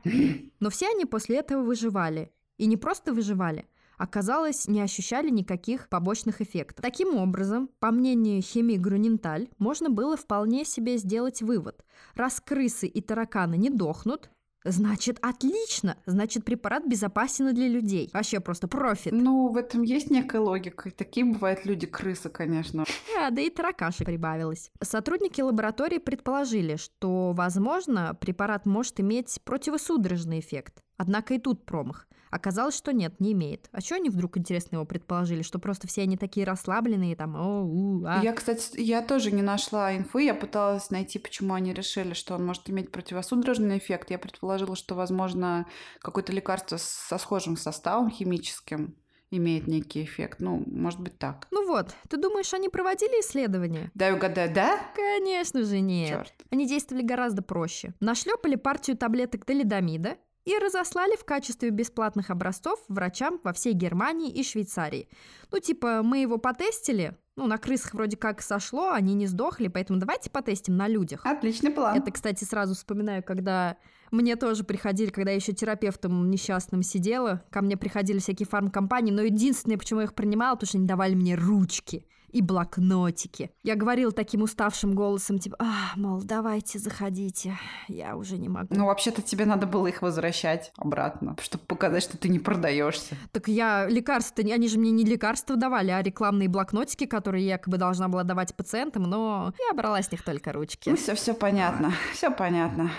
Но 0.60 0.70
все 0.70 0.88
они 0.88 1.04
после 1.06 1.38
этого 1.38 1.62
выживали. 1.62 2.30
И 2.56 2.66
не 2.66 2.76
просто 2.76 3.12
выживали, 3.12 3.66
оказалось, 3.96 4.66
не 4.66 4.80
ощущали 4.80 5.30
никаких 5.30 5.88
побочных 5.88 6.40
эффектов. 6.40 6.82
Таким 6.82 7.16
образом, 7.16 7.70
по 7.78 7.90
мнению 7.90 8.42
химии 8.42 8.76
Груненталь, 8.76 9.48
можно 9.58 9.90
было 9.90 10.16
вполне 10.16 10.64
себе 10.64 10.98
сделать 10.98 11.40
вывод. 11.40 11.84
Раз 12.14 12.40
крысы 12.40 12.86
и 12.86 13.00
тараканы 13.00 13.56
не 13.56 13.70
дохнут, 13.70 14.30
Значит, 14.64 15.18
отлично. 15.22 15.96
Значит, 16.06 16.44
препарат 16.44 16.86
безопасен 16.86 17.54
для 17.54 17.68
людей. 17.68 18.10
Вообще 18.12 18.40
просто 18.40 18.68
профит. 18.68 19.12
Ну, 19.12 19.48
в 19.48 19.56
этом 19.56 19.82
есть 19.82 20.10
некая 20.10 20.40
логика. 20.40 20.90
Такие 20.90 21.24
бывают 21.24 21.64
люди-крысы, 21.64 22.28
конечно. 22.28 22.84
Да, 23.14 23.30
да 23.30 23.40
и 23.40 23.50
таракашек 23.50 24.06
прибавилось. 24.06 24.70
Сотрудники 24.82 25.40
лаборатории 25.40 25.98
предположили, 25.98 26.76
что, 26.76 27.32
возможно, 27.32 28.16
препарат 28.20 28.66
может 28.66 28.98
иметь 29.00 29.38
противосудорожный 29.44 30.40
эффект. 30.40 30.82
Однако 30.96 31.34
и 31.34 31.38
тут 31.38 31.64
промах. 31.64 32.07
Оказалось, 32.30 32.76
что 32.76 32.92
нет, 32.92 33.20
не 33.20 33.32
имеет. 33.32 33.68
А 33.72 33.80
что 33.80 33.96
они 33.96 34.10
вдруг, 34.10 34.36
интересно, 34.36 34.76
его 34.76 34.84
предположили? 34.84 35.42
Что 35.42 35.58
просто 35.58 35.88
все 35.88 36.02
они 36.02 36.16
такие 36.16 36.46
расслабленные, 36.46 37.16
там, 37.16 37.36
о, 37.36 37.62
у, 37.62 38.04
а. 38.04 38.20
Я, 38.22 38.32
кстати, 38.32 38.80
я 38.80 39.02
тоже 39.02 39.30
не 39.32 39.42
нашла 39.42 39.96
инфы. 39.96 40.22
Я 40.22 40.34
пыталась 40.34 40.90
найти, 40.90 41.18
почему 41.18 41.54
они 41.54 41.72
решили, 41.72 42.14
что 42.14 42.34
он 42.34 42.44
может 42.44 42.68
иметь 42.70 42.90
противосудорожный 42.92 43.78
эффект. 43.78 44.10
Я 44.10 44.18
предположила, 44.18 44.76
что, 44.76 44.94
возможно, 44.94 45.66
какое-то 46.00 46.32
лекарство 46.32 46.76
со 46.78 47.18
схожим 47.18 47.56
составом 47.56 48.10
химическим 48.10 48.96
имеет 49.30 49.66
некий 49.66 50.04
эффект. 50.04 50.40
Ну, 50.40 50.62
может 50.66 51.00
быть 51.00 51.18
так. 51.18 51.46
Ну 51.50 51.66
вот, 51.66 51.94
ты 52.08 52.16
думаешь, 52.16 52.52
они 52.54 52.68
проводили 52.68 53.20
исследования? 53.20 53.90
Дай 53.94 54.12
угадаю, 54.12 54.52
да? 54.52 54.78
Конечно 54.94 55.64
же 55.64 55.80
нет. 55.80 56.08
Черт. 56.08 56.34
Они 56.50 56.66
действовали 56.66 57.02
гораздо 57.02 57.42
проще. 57.42 57.94
Нашлепали 58.00 58.56
партию 58.56 58.96
таблеток 58.96 59.44
талидомида 59.44 60.16
и 60.48 60.58
разослали 60.58 61.14
в 61.16 61.26
качестве 61.26 61.68
бесплатных 61.68 62.30
образцов 62.30 62.82
врачам 62.88 63.38
во 63.44 63.52
всей 63.52 63.74
Германии 63.74 64.32
и 64.32 64.42
Швейцарии. 64.42 65.08
Ну, 65.52 65.58
типа, 65.58 66.02
мы 66.02 66.22
его 66.22 66.38
потестили, 66.38 67.18
ну, 67.36 67.46
на 67.46 67.58
крысах 67.58 67.92
вроде 67.92 68.16
как 68.16 68.40
сошло, 68.40 68.92
они 68.92 69.12
не 69.12 69.26
сдохли, 69.26 69.68
поэтому 69.68 69.98
давайте 69.98 70.30
потестим 70.30 70.78
на 70.78 70.88
людях. 70.88 71.26
Отличный 71.26 71.70
план. 71.70 71.98
Это, 71.98 72.10
кстати, 72.10 72.44
сразу 72.44 72.74
вспоминаю, 72.74 73.22
когда 73.22 73.76
мне 74.10 74.36
тоже 74.36 74.64
приходили, 74.64 75.10
когда 75.10 75.32
я 75.32 75.36
еще 75.36 75.52
терапевтом 75.52 76.30
несчастным 76.30 76.82
сидела, 76.82 77.44
ко 77.50 77.60
мне 77.60 77.76
приходили 77.76 78.18
всякие 78.18 78.46
фармкомпании, 78.46 79.12
но 79.12 79.20
единственное, 79.20 79.76
почему 79.76 80.00
я 80.00 80.06
их 80.06 80.14
принимала, 80.14 80.54
потому 80.54 80.68
что 80.68 80.78
они 80.78 80.86
давали 80.86 81.14
мне 81.14 81.34
ручки 81.34 82.06
и 82.30 82.42
блокнотики. 82.42 83.50
Я 83.62 83.74
говорила 83.74 84.12
таким 84.12 84.42
уставшим 84.42 84.94
голосом, 84.94 85.38
типа, 85.38 85.56
а, 85.58 85.92
мол, 85.96 86.22
давайте, 86.22 86.78
заходите, 86.78 87.58
я 87.88 88.16
уже 88.16 88.38
не 88.38 88.48
могу. 88.48 88.68
Ну, 88.70 88.86
вообще-то 88.86 89.22
тебе 89.22 89.44
надо 89.44 89.66
было 89.66 89.86
их 89.86 90.02
возвращать 90.02 90.72
обратно, 90.76 91.36
чтобы 91.40 91.64
показать, 91.64 92.02
что 92.02 92.16
ты 92.16 92.28
не 92.28 92.38
продаешься. 92.38 93.16
Так 93.32 93.48
я 93.48 93.86
лекарства, 93.88 94.42
они 94.42 94.68
же 94.68 94.78
мне 94.78 94.90
не 94.90 95.04
лекарства 95.04 95.56
давали, 95.56 95.90
а 95.90 96.02
рекламные 96.02 96.48
блокнотики, 96.48 97.06
которые 97.06 97.46
я 97.46 97.58
якобы 97.58 97.76
должна 97.76 98.08
была 98.08 98.22
давать 98.22 98.54
пациентам, 98.54 99.02
но 99.02 99.52
я 99.58 99.74
брала 99.74 100.00
с 100.00 100.10
них 100.12 100.22
только 100.22 100.52
ручки. 100.52 100.88
Ну, 100.88 100.96
все, 100.96 101.14
все 101.14 101.34
понятно, 101.34 101.92
все 102.12 102.30
понятно 102.30 102.90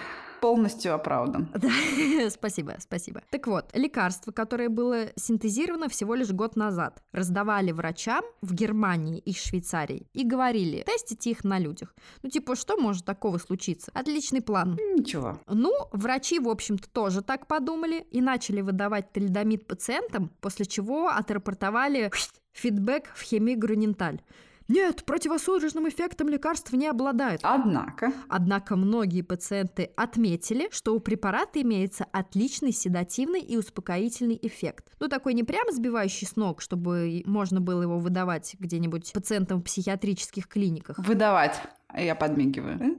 полностью 0.41 0.93
оправдан. 0.93 1.49
Да, 1.59 2.29
спасибо, 2.29 2.75
спасибо. 2.79 3.21
Так 3.29 3.47
вот, 3.47 3.69
лекарство, 3.73 4.31
которое 4.31 4.69
было 4.69 5.07
синтезировано 5.15 5.89
всего 5.89 6.15
лишь 6.15 6.31
год 6.31 6.55
назад, 6.55 7.03
раздавали 7.11 7.71
врачам 7.71 8.23
в 8.41 8.53
Германии 8.53 9.19
и 9.19 9.33
Швейцарии 9.33 10.07
и 10.13 10.23
говорили, 10.25 10.83
тестите 10.85 11.31
их 11.31 11.43
на 11.43 11.59
людях. 11.59 11.93
Ну, 12.23 12.29
типа, 12.29 12.55
что 12.55 12.77
может 12.77 13.05
такого 13.05 13.37
случиться? 13.37 13.91
Отличный 13.93 14.41
план. 14.41 14.77
Ничего. 14.95 15.39
Ну, 15.47 15.73
врачи, 15.91 16.39
в 16.39 16.49
общем-то, 16.49 16.89
тоже 16.89 17.21
так 17.21 17.47
подумали 17.47 18.05
и 18.11 18.21
начали 18.21 18.61
выдавать 18.61 19.11
талидомид 19.11 19.67
пациентам, 19.67 20.31
после 20.41 20.65
чего 20.65 21.09
отрапортовали 21.09 22.11
фидбэк 22.53 23.11
в 23.15 23.21
химии 23.21 23.55
Груненталь. 23.55 24.21
Нет, 24.69 25.03
противосудорожным 25.03 25.89
эффектом 25.89 26.29
лекарств 26.29 26.71
не 26.73 26.87
обладают. 26.87 27.41
Однако. 27.43 28.13
Однако 28.29 28.75
многие 28.75 29.23
пациенты 29.23 29.89
отметили, 29.97 30.69
что 30.71 30.95
у 30.95 30.99
препарата 30.99 31.61
имеется 31.61 32.05
отличный 32.11 32.71
седативный 32.71 33.41
и 33.41 33.57
успокоительный 33.57 34.39
эффект. 34.41 34.93
Ну, 34.99 35.07
такой 35.07 35.33
не 35.33 35.43
прямо 35.43 35.71
сбивающий 35.71 36.27
с 36.27 36.35
ног, 36.35 36.61
чтобы 36.61 37.23
можно 37.25 37.59
было 37.59 37.81
его 37.81 37.97
выдавать 37.97 38.55
где-нибудь 38.59 39.11
пациентам 39.11 39.59
в 39.59 39.63
психиатрических 39.63 40.47
клиниках. 40.47 40.99
Выдавать. 40.99 41.59
Я 41.97 42.13
подмигиваю. 42.13 42.97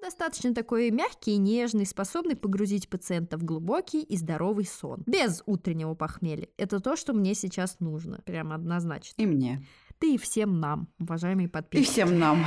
Достаточно 0.00 0.54
такой 0.54 0.90
мягкий 0.92 1.32
и 1.32 1.38
нежный, 1.38 1.84
способный 1.84 2.36
погрузить 2.36 2.88
пациента 2.88 3.36
в 3.36 3.44
глубокий 3.44 4.00
и 4.00 4.16
здоровый 4.16 4.64
сон. 4.64 5.02
Без 5.06 5.42
утреннего 5.44 5.94
похмелья. 5.94 6.48
Это 6.56 6.78
то, 6.78 6.94
что 6.94 7.12
мне 7.12 7.34
сейчас 7.34 7.80
нужно. 7.80 8.22
Прямо 8.24 8.54
однозначно. 8.54 9.20
И 9.20 9.26
мне. 9.26 9.66
Ты 9.98 10.14
и 10.14 10.18
всем 10.18 10.60
нам, 10.60 10.88
уважаемые 11.00 11.46
И 11.46 11.50
подписчики. 11.50 11.90
всем 11.90 12.18
нам. 12.18 12.46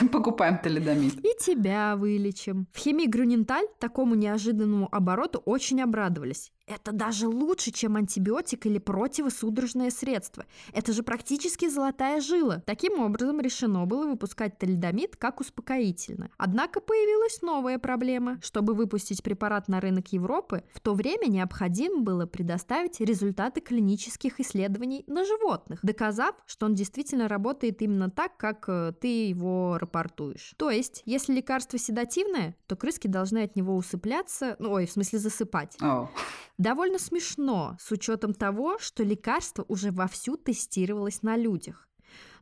Покупаем 0.12 0.58
талидомид. 0.58 1.18
И 1.24 1.34
тебя 1.40 1.96
вылечим. 1.96 2.66
В 2.72 2.78
химии 2.78 3.06
Груненталь 3.06 3.66
такому 3.80 4.14
неожиданному 4.14 4.88
обороту 4.92 5.40
очень 5.44 5.82
обрадовались. 5.82 6.52
Это 6.66 6.92
даже 6.92 7.28
лучше, 7.28 7.70
чем 7.70 7.96
антибиотик 7.96 8.64
или 8.64 8.78
противосудорожное 8.78 9.90
средство. 9.90 10.46
Это 10.72 10.92
же 10.92 11.02
практически 11.02 11.68
золотая 11.68 12.20
жила. 12.20 12.62
Таким 12.64 13.00
образом, 13.00 13.40
решено 13.40 13.84
было 13.84 14.06
выпускать 14.06 14.58
талидомид 14.58 15.16
как 15.16 15.40
успокоительное. 15.40 16.30
Однако 16.38 16.80
появилась 16.80 17.42
новая 17.42 17.78
проблема. 17.78 18.38
Чтобы 18.42 18.74
выпустить 18.74 19.22
препарат 19.22 19.68
на 19.68 19.80
рынок 19.80 20.12
Европы, 20.12 20.64
в 20.72 20.80
то 20.80 20.94
время 20.94 21.26
необходимо 21.26 22.00
было 22.00 22.26
предоставить 22.26 23.00
результаты 23.00 23.60
клинических 23.60 24.40
исследований 24.40 25.04
на 25.06 25.24
животных, 25.24 25.80
доказав, 25.82 26.34
что 26.46 26.66
он 26.66 26.74
действительно 26.74 27.28
работает 27.28 27.82
именно 27.82 28.10
так, 28.10 28.36
как 28.38 28.64
э, 28.68 28.92
ты 28.98 29.28
его 29.28 29.76
рапортуешь. 29.78 30.54
То 30.56 30.70
есть, 30.70 31.02
если 31.04 31.34
лекарство 31.34 31.78
седативное, 31.78 32.56
то 32.66 32.76
крыски 32.76 33.06
должны 33.06 33.42
от 33.42 33.54
него 33.54 33.76
усыпляться, 33.76 34.56
ну, 34.58 34.72
ой, 34.72 34.86
в 34.86 34.92
смысле 34.92 35.18
засыпать. 35.18 35.76
О, 35.80 36.08
Довольно 36.58 36.98
смешно, 36.98 37.76
с 37.80 37.90
учетом 37.90 38.32
того, 38.32 38.78
что 38.78 39.02
лекарство 39.02 39.64
уже 39.68 39.90
вовсю 39.90 40.36
тестировалось 40.36 41.22
на 41.22 41.36
людях. 41.36 41.88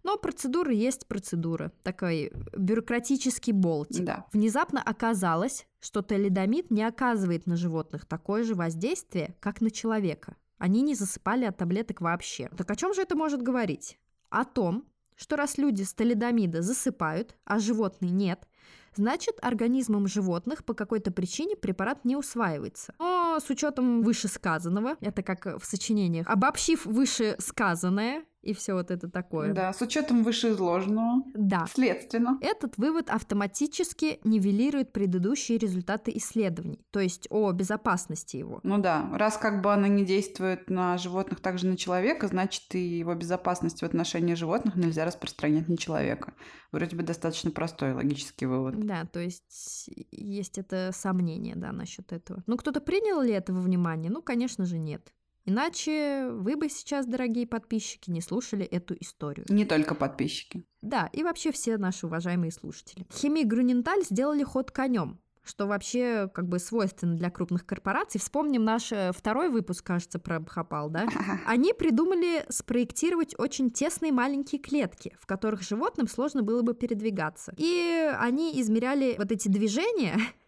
Но 0.03 0.17
процедура 0.17 0.73
есть 0.73 1.07
процедура, 1.07 1.73
такой 1.83 2.33
бюрократический 2.57 3.53
болтик. 3.53 4.05
да. 4.05 4.27
Внезапно 4.33 4.83
оказалось, 4.83 5.67
что 5.81 6.03
талидомид 6.03 6.71
не 6.71 6.83
оказывает 6.83 7.47
на 7.47 7.57
животных 7.57 8.05
такое 8.05 8.43
же 8.43 8.55
воздействие, 8.55 9.37
как 9.41 9.61
на 9.61 9.71
человека. 9.71 10.37
Они 10.59 10.83
не 10.83 10.95
засыпали 10.95 11.45
от 11.45 11.57
таблеток 11.57 12.01
вообще. 12.01 12.49
Так 12.57 12.71
о 12.71 12.77
чем 12.77 12.95
же 12.95 13.03
это 13.03 13.17
может 13.17 13.43
говорить? 13.43 13.99
О 14.29 14.45
том, 14.45 14.85
что 15.17 15.37
раз 15.37 15.57
люди 15.59 15.83
с 15.83 15.95
талидомида 15.95 16.63
засыпают, 16.63 17.37
а 17.45 17.59
животные 17.59 18.11
нет, 18.11 18.49
значит 18.95 19.39
организмом 19.41 20.07
животных 20.07 20.65
по 20.65 20.75
какой-то 20.75 21.13
причине 21.13 21.57
препарат 21.57 22.05
не 22.05 22.17
усваивается. 22.17 22.95
Но 22.99 23.22
с 23.41 23.51
учетом 23.51 24.03
вышесказанного, 24.03 24.97
это 25.01 25.23
как 25.23 25.47
в 25.61 25.65
сочинениях, 25.65 26.27
обобщив 26.29 26.85
вышесказанное, 26.87 28.25
и 28.43 28.55
все 28.55 28.75
вот 28.75 28.91
это 28.91 29.09
такое. 29.09 29.53
Да, 29.53 29.73
с 29.73 29.81
учетом 29.81 30.23
вышеизложенного. 30.25 31.23
Да. 31.35 31.67
Следственно. 31.73 32.39
Этот 32.41 32.77
вывод 32.77 33.09
автоматически 33.09 34.21
нивелирует 34.25 34.93
предыдущие 34.93 35.59
результаты 35.59 36.13
исследований, 36.17 36.85
то 36.91 37.01
есть 37.01 37.27
о 37.31 37.53
безопасности 37.53 38.37
его. 38.37 38.61
Ну 38.63 38.79
да, 38.79 39.09
раз 39.13 39.37
как 39.37 39.63
бы 39.63 39.73
она 39.73 39.89
не 39.89 40.05
действует 40.05 40.69
на 40.69 40.99
животных, 40.99 41.41
также 41.41 41.67
на 41.67 41.77
человека, 41.77 42.27
значит 42.27 42.75
и 42.75 42.99
его 42.99 43.15
безопасность 43.15 43.81
в 43.81 43.85
отношении 43.85 44.35
животных 44.35 44.77
нельзя 44.77 45.05
распространять 45.05 45.69
на 45.69 45.77
человека. 45.77 46.35
Вроде 46.73 46.97
бы 46.97 47.03
достаточно 47.03 47.51
простой 47.51 47.93
логический 47.93 48.47
вывод. 48.47 48.79
Да, 48.79 49.05
то 49.05 49.21
есть 49.21 49.91
есть 50.11 50.59
это 50.59 50.91
сомнение, 50.93 51.55
да, 51.55 51.71
насчет 51.73 52.13
этого. 52.13 52.43
Ну, 52.47 52.57
кто-то 52.57 52.81
принял 52.81 53.21
ли 53.21 53.33
это 53.33 53.53
во 53.53 53.61
внимание? 53.61 54.11
Ну, 54.11 54.23
конечно 54.23 54.65
же, 54.65 54.79
нет. 54.79 55.13
Иначе 55.45 56.29
вы 56.31 56.57
бы 56.57 56.69
сейчас, 56.69 57.07
дорогие 57.07 57.47
подписчики, 57.47 58.11
не 58.11 58.21
слушали 58.21 58.65
эту 58.65 58.95
историю. 59.01 59.47
Не 59.49 59.65
только 59.65 59.95
подписчики. 59.95 60.65
Да, 60.83 61.09
и 61.13 61.23
вообще 61.23 61.53
все 61.53 61.79
наши 61.79 62.07
уважаемые 62.07 62.53
слушатели. 62.53 63.07
Химия 63.13 63.45
Груненталь 63.45 64.05
сделали 64.05 64.43
ход 64.43 64.71
конем 64.71 65.19
что 65.45 65.67
вообще 65.67 66.31
как 66.33 66.49
бы 66.49 66.59
свойственно 66.59 67.17
для 67.17 67.31
крупных 67.31 67.67
корпораций. 67.67 68.21
Вспомним 68.21 68.65
наш 68.65 68.93
э, 68.93 69.13
второй 69.13 69.49
выпуск, 69.49 69.85
кажется, 69.85 70.19
про 70.19 70.41
Бхопал, 70.41 70.89
да? 70.89 71.07
Они 71.47 71.73
придумали 71.73 72.45
спроектировать 72.49 73.35
очень 73.39 73.71
тесные 73.71 74.13
маленькие 74.13 74.61
клетки, 74.61 75.17
в 75.19 75.27
которых 75.27 75.63
животным 75.63 76.07
сложно 76.07 76.43
было 76.43 76.63
бы 76.63 76.75
передвигаться. 76.75 77.53
И 77.57 78.11
они 78.19 78.61
измеряли 78.61 79.17
вот 79.19 79.33
эти 79.33 79.49
движения 79.49 80.17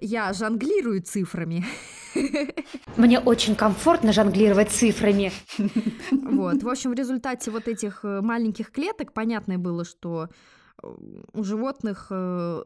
я 0.00 0.32
жонглирую 0.32 1.02
цифрами. 1.02 1.64
Мне 2.96 3.20
очень 3.20 3.54
комфортно 3.54 4.12
жонглировать 4.12 4.70
цифрами. 4.70 5.32
Вот, 6.10 6.62
в 6.62 6.68
общем, 6.68 6.90
в 6.90 6.94
результате 6.94 7.50
вот 7.50 7.68
этих 7.68 8.04
э, 8.04 8.20
маленьких 8.20 8.70
клеток 8.70 9.12
понятно 9.12 9.58
было, 9.58 9.84
что 9.84 10.28
э, 10.82 10.86
у 11.32 11.44
животных 11.44 12.08
э, 12.10 12.62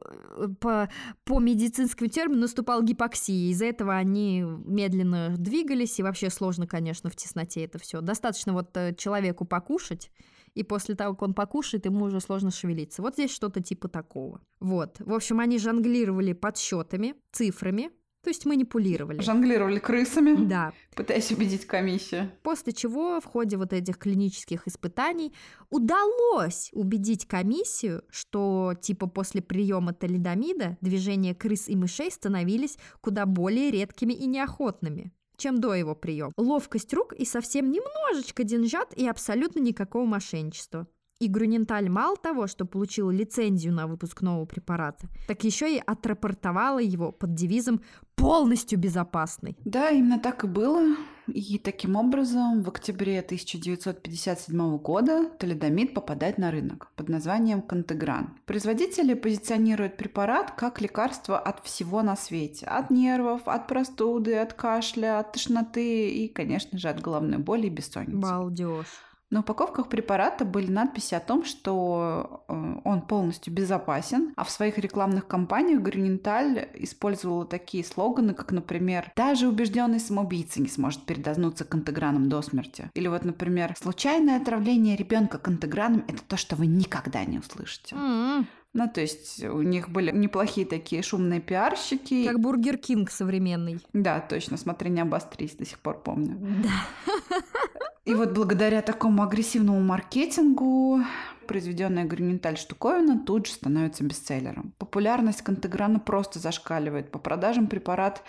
по, 0.61 0.89
по 1.25 1.41
медицинскому 1.41 2.09
термину 2.09 2.43
наступал 2.43 2.83
гипоксия. 2.83 3.51
Из-за 3.51 3.67
этого 3.67 3.95
они 3.95 4.43
медленно 4.43 5.35
двигались, 5.37 5.99
и 5.99 6.03
вообще 6.03 6.31
сложно, 6.31 6.67
конечно, 6.67 7.11
в 7.11 7.17
тесноте 7.17 7.65
это 7.65 7.79
все. 7.79 8.01
Достаточно 8.01 8.53
вот 8.53 8.77
человеку 8.97 9.45
покушать, 9.45 10.11
и 10.55 10.63
после 10.63 10.95
того, 10.95 11.15
как 11.15 11.23
он 11.23 11.35
покушает, 11.35 11.87
ему 11.87 12.05
уже 12.05 12.21
сложно 12.21 12.51
шевелиться. 12.51 13.03
Вот 13.03 13.15
здесь 13.15 13.33
что-то 13.33 13.63
типа 13.63 13.89
такого. 13.89 14.41
Вот. 14.61 14.97
В 15.01 15.13
общем, 15.13 15.41
они 15.41 15.59
жонглировали 15.59 16.33
подсчетами, 16.33 17.15
цифрами, 17.33 17.91
то 18.25 18.31
есть 18.31 18.47
манипулировали. 18.47 19.21
Жонглировали 19.21 19.79
крысами. 19.79 20.47
Да. 20.47 20.73
Пытаясь 20.97 21.31
убедить 21.31 21.67
комиссию. 21.67 22.31
После 22.43 22.73
чего 22.73 23.21
в 23.21 23.27
ходе 23.27 23.59
вот 23.59 23.75
этих 23.75 23.99
клинических 23.99 24.67
испытаний 24.67 25.35
удалось 25.69 26.71
убедить 26.73 27.27
комиссию, 27.27 28.03
что 28.09 28.73
типа 28.81 29.09
после 29.09 29.43
приема 29.43 29.93
талидомида 29.93 30.79
движения 30.81 31.35
крыс 31.35 31.69
и 31.69 31.77
мышей 31.77 32.11
становились 32.11 32.79
куда 33.03 33.27
более 33.27 33.71
редкими 33.71 34.15
и 34.15 34.27
неохотными 34.27 35.13
чем 35.37 35.61
до 35.61 35.75
его 35.75 35.95
приема. 35.95 36.33
Ловкость 36.37 36.93
рук 36.95 37.13
и 37.13 37.25
совсем 37.25 37.71
немножечко 37.71 38.45
деньжат 38.45 38.93
и 38.95 39.07
абсолютно 39.09 39.61
никакого 39.61 40.05
мошенничества. 40.05 40.87
И 41.25 41.29
Груненталь 41.29 41.89
мало 41.89 42.19
того, 42.19 42.47
что 42.47 42.67
получила 42.67 43.11
лицензию 43.11 43.73
на 43.73 43.87
выпуск 43.87 44.21
нового 44.21 44.45
препарата, 44.45 45.09
так 45.27 45.43
еще 45.43 45.75
и 45.75 45.83
отрапортовала 45.87 46.81
его 46.81 47.13
под 47.13 47.33
девизом 47.33 47.81
«полностью 48.15 48.79
безопасный». 48.79 49.57
Да, 49.65 49.89
именно 49.89 50.19
так 50.19 50.45
и 50.45 50.47
было. 50.47 50.97
И 51.27 51.59
таким 51.59 51.97
образом 51.97 52.63
в 52.63 52.69
октябре 52.69 53.21
1957 53.21 54.77
года 54.77 55.31
талидомид 55.39 55.95
попадает 55.95 56.37
на 56.37 56.51
рынок 56.51 56.91
под 56.95 57.09
названием 57.09 57.63
Контегран. 57.63 58.37
Производители 58.45 59.15
позиционируют 59.15 59.97
препарат 59.97 60.51
как 60.51 60.83
лекарство 60.83 61.39
от 61.39 61.65
всего 61.65 62.03
на 62.03 62.17
свете. 62.17 62.67
От 62.67 62.91
нервов, 62.91 63.49
от 63.49 63.67
простуды, 63.67 64.37
от 64.37 64.53
кашля, 64.53 65.21
от 65.21 65.33
тошноты 65.33 66.11
и, 66.11 66.29
конечно 66.29 66.77
же, 66.77 66.91
от 66.91 67.01
головной 67.01 67.39
боли 67.39 67.69
и 67.69 67.71
бессонницы. 67.71 68.19
Балдеж. 68.19 68.87
На 69.35 69.41
упаковках 69.41 69.89
препарата 69.89 70.45
были 70.45 70.71
надписи 70.71 71.13
о 71.17 71.19
том, 71.19 71.45
что 71.45 72.45
э, 72.47 72.75
он 72.85 73.03
полностью 73.03 73.53
безопасен, 73.53 74.33
а 74.37 74.45
в 74.45 74.51
своих 74.51 74.79
рекламных 74.79 75.27
кампаниях 75.27 75.81
Грюненталь 75.81 76.69
использовала 76.75 77.45
такие 77.45 77.83
слоганы, 77.83 78.33
как, 78.33 78.53
например, 78.53 79.11
«Даже 79.17 79.49
убежденный 79.49 79.99
самоубийца 79.99 80.63
не 80.63 80.69
сможет 80.69 81.05
передознуться 81.05 81.65
контеграном 81.65 82.29
до 82.29 82.43
смерти». 82.43 82.89
Или 82.95 83.09
вот, 83.09 83.25
например, 83.25 83.75
«Случайное 83.77 84.41
отравление 84.41 84.95
ребенка 84.95 85.39
контеграном– 85.39 86.05
это 86.09 86.23
то, 86.23 86.37
что 86.37 86.55
вы 86.55 86.69
никогда 86.69 87.25
не 87.25 87.41
услышите». 87.41 87.97
Mm-hmm. 87.97 88.45
Ну, 88.75 88.89
то 88.93 89.01
есть 89.01 89.43
у 89.45 89.63
них 89.63 89.89
были 89.89 90.11
неплохие 90.11 90.67
такие 90.67 91.01
шумные 91.03 91.41
пиарщики. 91.41 92.27
Как 92.27 92.41
Бургер 92.41 92.77
Кинг 92.77 93.09
современный. 93.09 93.81
Да, 93.93 94.19
точно. 94.21 94.57
Смотри, 94.57 94.91
не 94.91 95.01
обострись, 95.01 95.55
до 95.55 95.65
сих 95.65 95.79
пор 95.79 96.03
помню. 96.03 96.37
Да. 96.63 97.41
И 98.05 98.15
вот 98.15 98.33
благодаря 98.33 98.83
такому 98.83 99.23
агрессивному 99.23 99.81
маркетингу 99.81 101.01
произведенная 101.47 102.05
Грюненталь 102.05 102.57
штуковина 102.57 103.19
тут 103.19 103.47
же 103.47 103.53
становится 103.53 104.05
бестселлером. 104.05 104.75
Популярность 104.79 105.43
Контергана 105.43 105.99
просто 106.01 106.39
зашкаливает. 106.39 107.11
По 107.11 107.19
продажам 107.19 107.67
препарат 107.67 108.23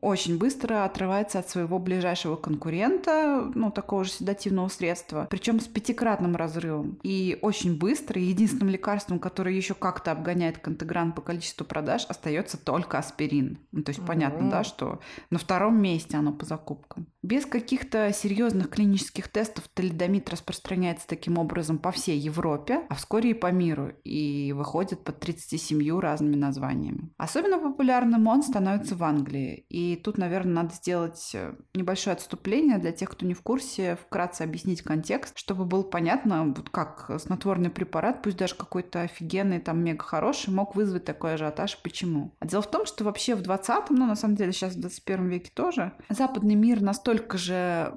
очень 0.00 0.38
быстро 0.38 0.84
отрывается 0.84 1.38
от 1.38 1.48
своего 1.48 1.78
ближайшего 1.78 2.36
конкурента, 2.36 3.50
ну, 3.54 3.70
такого 3.70 4.04
же 4.04 4.10
седативного 4.10 4.68
средства, 4.68 5.26
причем 5.30 5.60
с 5.60 5.66
пятикратным 5.66 6.36
разрывом. 6.36 6.98
И 7.02 7.38
очень 7.42 7.78
быстро 7.78 8.20
единственным 8.20 8.68
лекарством, 8.68 9.18
которое 9.18 9.54
еще 9.54 9.74
как-то 9.74 10.12
обгоняет 10.12 10.58
Контерган 10.58 11.12
по 11.12 11.20
количеству 11.20 11.64
продаж, 11.64 12.04
остается 12.08 12.56
только 12.56 12.98
аспирин. 12.98 13.58
Ну, 13.72 13.82
то 13.82 13.90
есть 13.90 14.04
понятно, 14.04 14.50
да, 14.50 14.64
что 14.64 15.00
на 15.30 15.38
втором 15.38 15.80
месте 15.80 16.16
оно 16.16 16.32
по 16.32 16.44
закупкам. 16.44 17.06
Без 17.22 17.46
каких-то 17.46 18.12
серьезных 18.12 18.68
клинических 18.68 19.28
тестов 19.28 19.68
талидомид 19.68 20.28
распространяется 20.28 21.06
таким 21.06 21.38
образом 21.38 21.78
по 21.78 21.92
всей 21.92 22.18
Европе, 22.18 22.82
а 22.88 22.94
вскоре 22.96 23.30
и 23.30 23.34
по 23.34 23.52
миру, 23.52 23.92
и 24.02 24.52
выходит 24.52 25.04
под 25.04 25.20
37 25.20 26.00
разными 26.00 26.34
названиями. 26.34 27.10
Особенно 27.16 27.58
популярным 27.58 28.26
он 28.26 28.42
становится 28.42 28.96
в 28.96 29.04
Англии. 29.04 29.66
И 29.72 29.96
тут, 29.96 30.18
наверное, 30.18 30.54
надо 30.62 30.74
сделать 30.74 31.30
э, 31.34 31.54
небольшое 31.74 32.14
отступление 32.14 32.78
для 32.78 32.92
тех, 32.92 33.10
кто 33.10 33.26
не 33.26 33.34
в 33.34 33.42
курсе, 33.42 33.96
вкратце 33.96 34.42
объяснить 34.42 34.82
контекст, 34.82 35.38
чтобы 35.38 35.64
было 35.64 35.82
понятно, 35.82 36.52
вот 36.54 36.70
как 36.70 37.10
снотворный 37.18 37.70
препарат, 37.70 38.22
пусть 38.22 38.36
даже 38.36 38.54
какой-то 38.54 39.02
офигенный, 39.02 39.60
там, 39.60 39.82
мега 39.82 40.04
хороший, 40.04 40.52
мог 40.52 40.76
вызвать 40.76 41.04
такой 41.04 41.34
ажиотаж. 41.34 41.78
Почему? 41.82 42.34
А 42.40 42.46
дело 42.46 42.62
в 42.62 42.70
том, 42.70 42.86
что 42.86 43.04
вообще 43.04 43.34
в 43.34 43.42
20-м, 43.42 43.96
ну, 43.96 44.06
на 44.06 44.16
самом 44.16 44.36
деле, 44.36 44.52
сейчас 44.52 44.74
в 44.74 44.80
21 44.80 45.28
веке 45.28 45.50
тоже, 45.54 45.92
западный 46.08 46.54
мир 46.54 46.80
настолько 46.80 47.32
настолько 47.32 47.38
же 47.38 47.94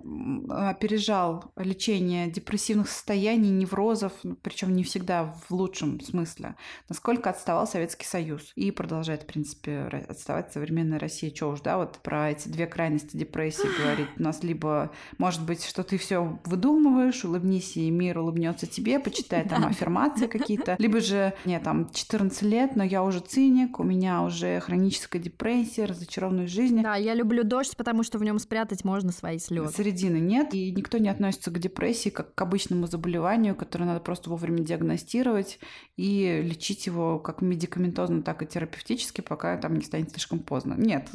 опережал 0.49 1.51
лечение 1.55 2.29
депрессивных 2.29 2.89
состояний, 2.89 3.49
неврозов, 3.49 4.13
ну, 4.23 4.35
причем 4.35 4.73
не 4.73 4.83
всегда 4.83 5.35
в 5.47 5.51
лучшем 5.51 5.99
смысле, 5.99 6.55
насколько 6.89 7.29
отставал 7.29 7.67
Советский 7.67 8.05
Союз. 8.05 8.51
И 8.55 8.71
продолжает, 8.71 9.23
в 9.23 9.25
принципе, 9.27 9.81
отставать 10.09 10.51
современная 10.53 10.99
Россия. 10.99 11.31
Чего 11.31 11.51
уж, 11.51 11.61
да, 11.65 11.77
вот 11.77 11.99
про 12.01 12.31
эти 12.31 12.47
две 12.47 12.67
крайности 12.67 13.15
депрессии 13.15 13.67
говорить. 13.81 14.07
У 14.17 14.23
нас 14.23 14.43
либо, 14.43 14.91
может 15.17 15.45
быть, 15.45 15.63
что 15.63 15.83
ты 15.83 15.97
все 15.97 16.39
выдумываешь, 16.45 17.25
улыбнись, 17.25 17.77
и 17.77 17.89
мир 17.91 18.19
улыбнется 18.19 18.67
тебе, 18.67 18.99
почитай 18.99 19.47
там 19.47 19.65
аффирмации 19.67 20.27
какие-то. 20.27 20.75
Либо 20.79 20.99
же, 20.99 21.33
нет, 21.45 21.63
там 21.63 21.89
14 21.91 22.41
лет, 22.43 22.75
но 22.75 22.83
я 22.83 23.03
уже 23.03 23.19
циник, 23.19 23.79
у 23.79 23.83
меня 23.83 24.23
уже 24.23 24.59
хроническая 24.59 25.21
депрессия, 25.21 25.85
разочарованность 25.85 26.53
жизни. 26.53 26.81
Да, 26.81 26.95
я 26.95 27.13
люблю 27.13 27.43
дождь, 27.43 27.75
потому 27.75 28.03
что 28.03 28.17
в 28.17 28.23
нем 28.23 28.39
спрятать 28.39 28.83
можно 28.83 28.95
можно 28.95 29.11
свои 29.11 29.39
слезы. 29.39 29.75
Середины 29.75 30.17
нет, 30.17 30.53
и 30.53 30.71
никто 30.71 30.97
не 30.97 31.09
относится 31.09 31.51
к 31.51 31.59
депрессии 31.59 32.09
как 32.09 32.33
к 32.33 32.41
обычному 32.41 32.87
заболеванию, 32.87 33.55
которое 33.55 33.85
надо 33.85 33.99
просто 33.99 34.29
вовремя 34.29 34.59
диагностировать 34.59 35.59
и 35.97 36.41
лечить 36.43 36.85
его 36.85 37.19
как 37.19 37.41
медикаментозно, 37.41 38.21
так 38.21 38.41
и 38.41 38.45
терапевтически, 38.45 39.21
пока 39.21 39.57
там 39.57 39.75
не 39.75 39.83
станет 39.83 40.11
слишком 40.11 40.39
поздно. 40.39 40.75
Нет, 40.77 41.09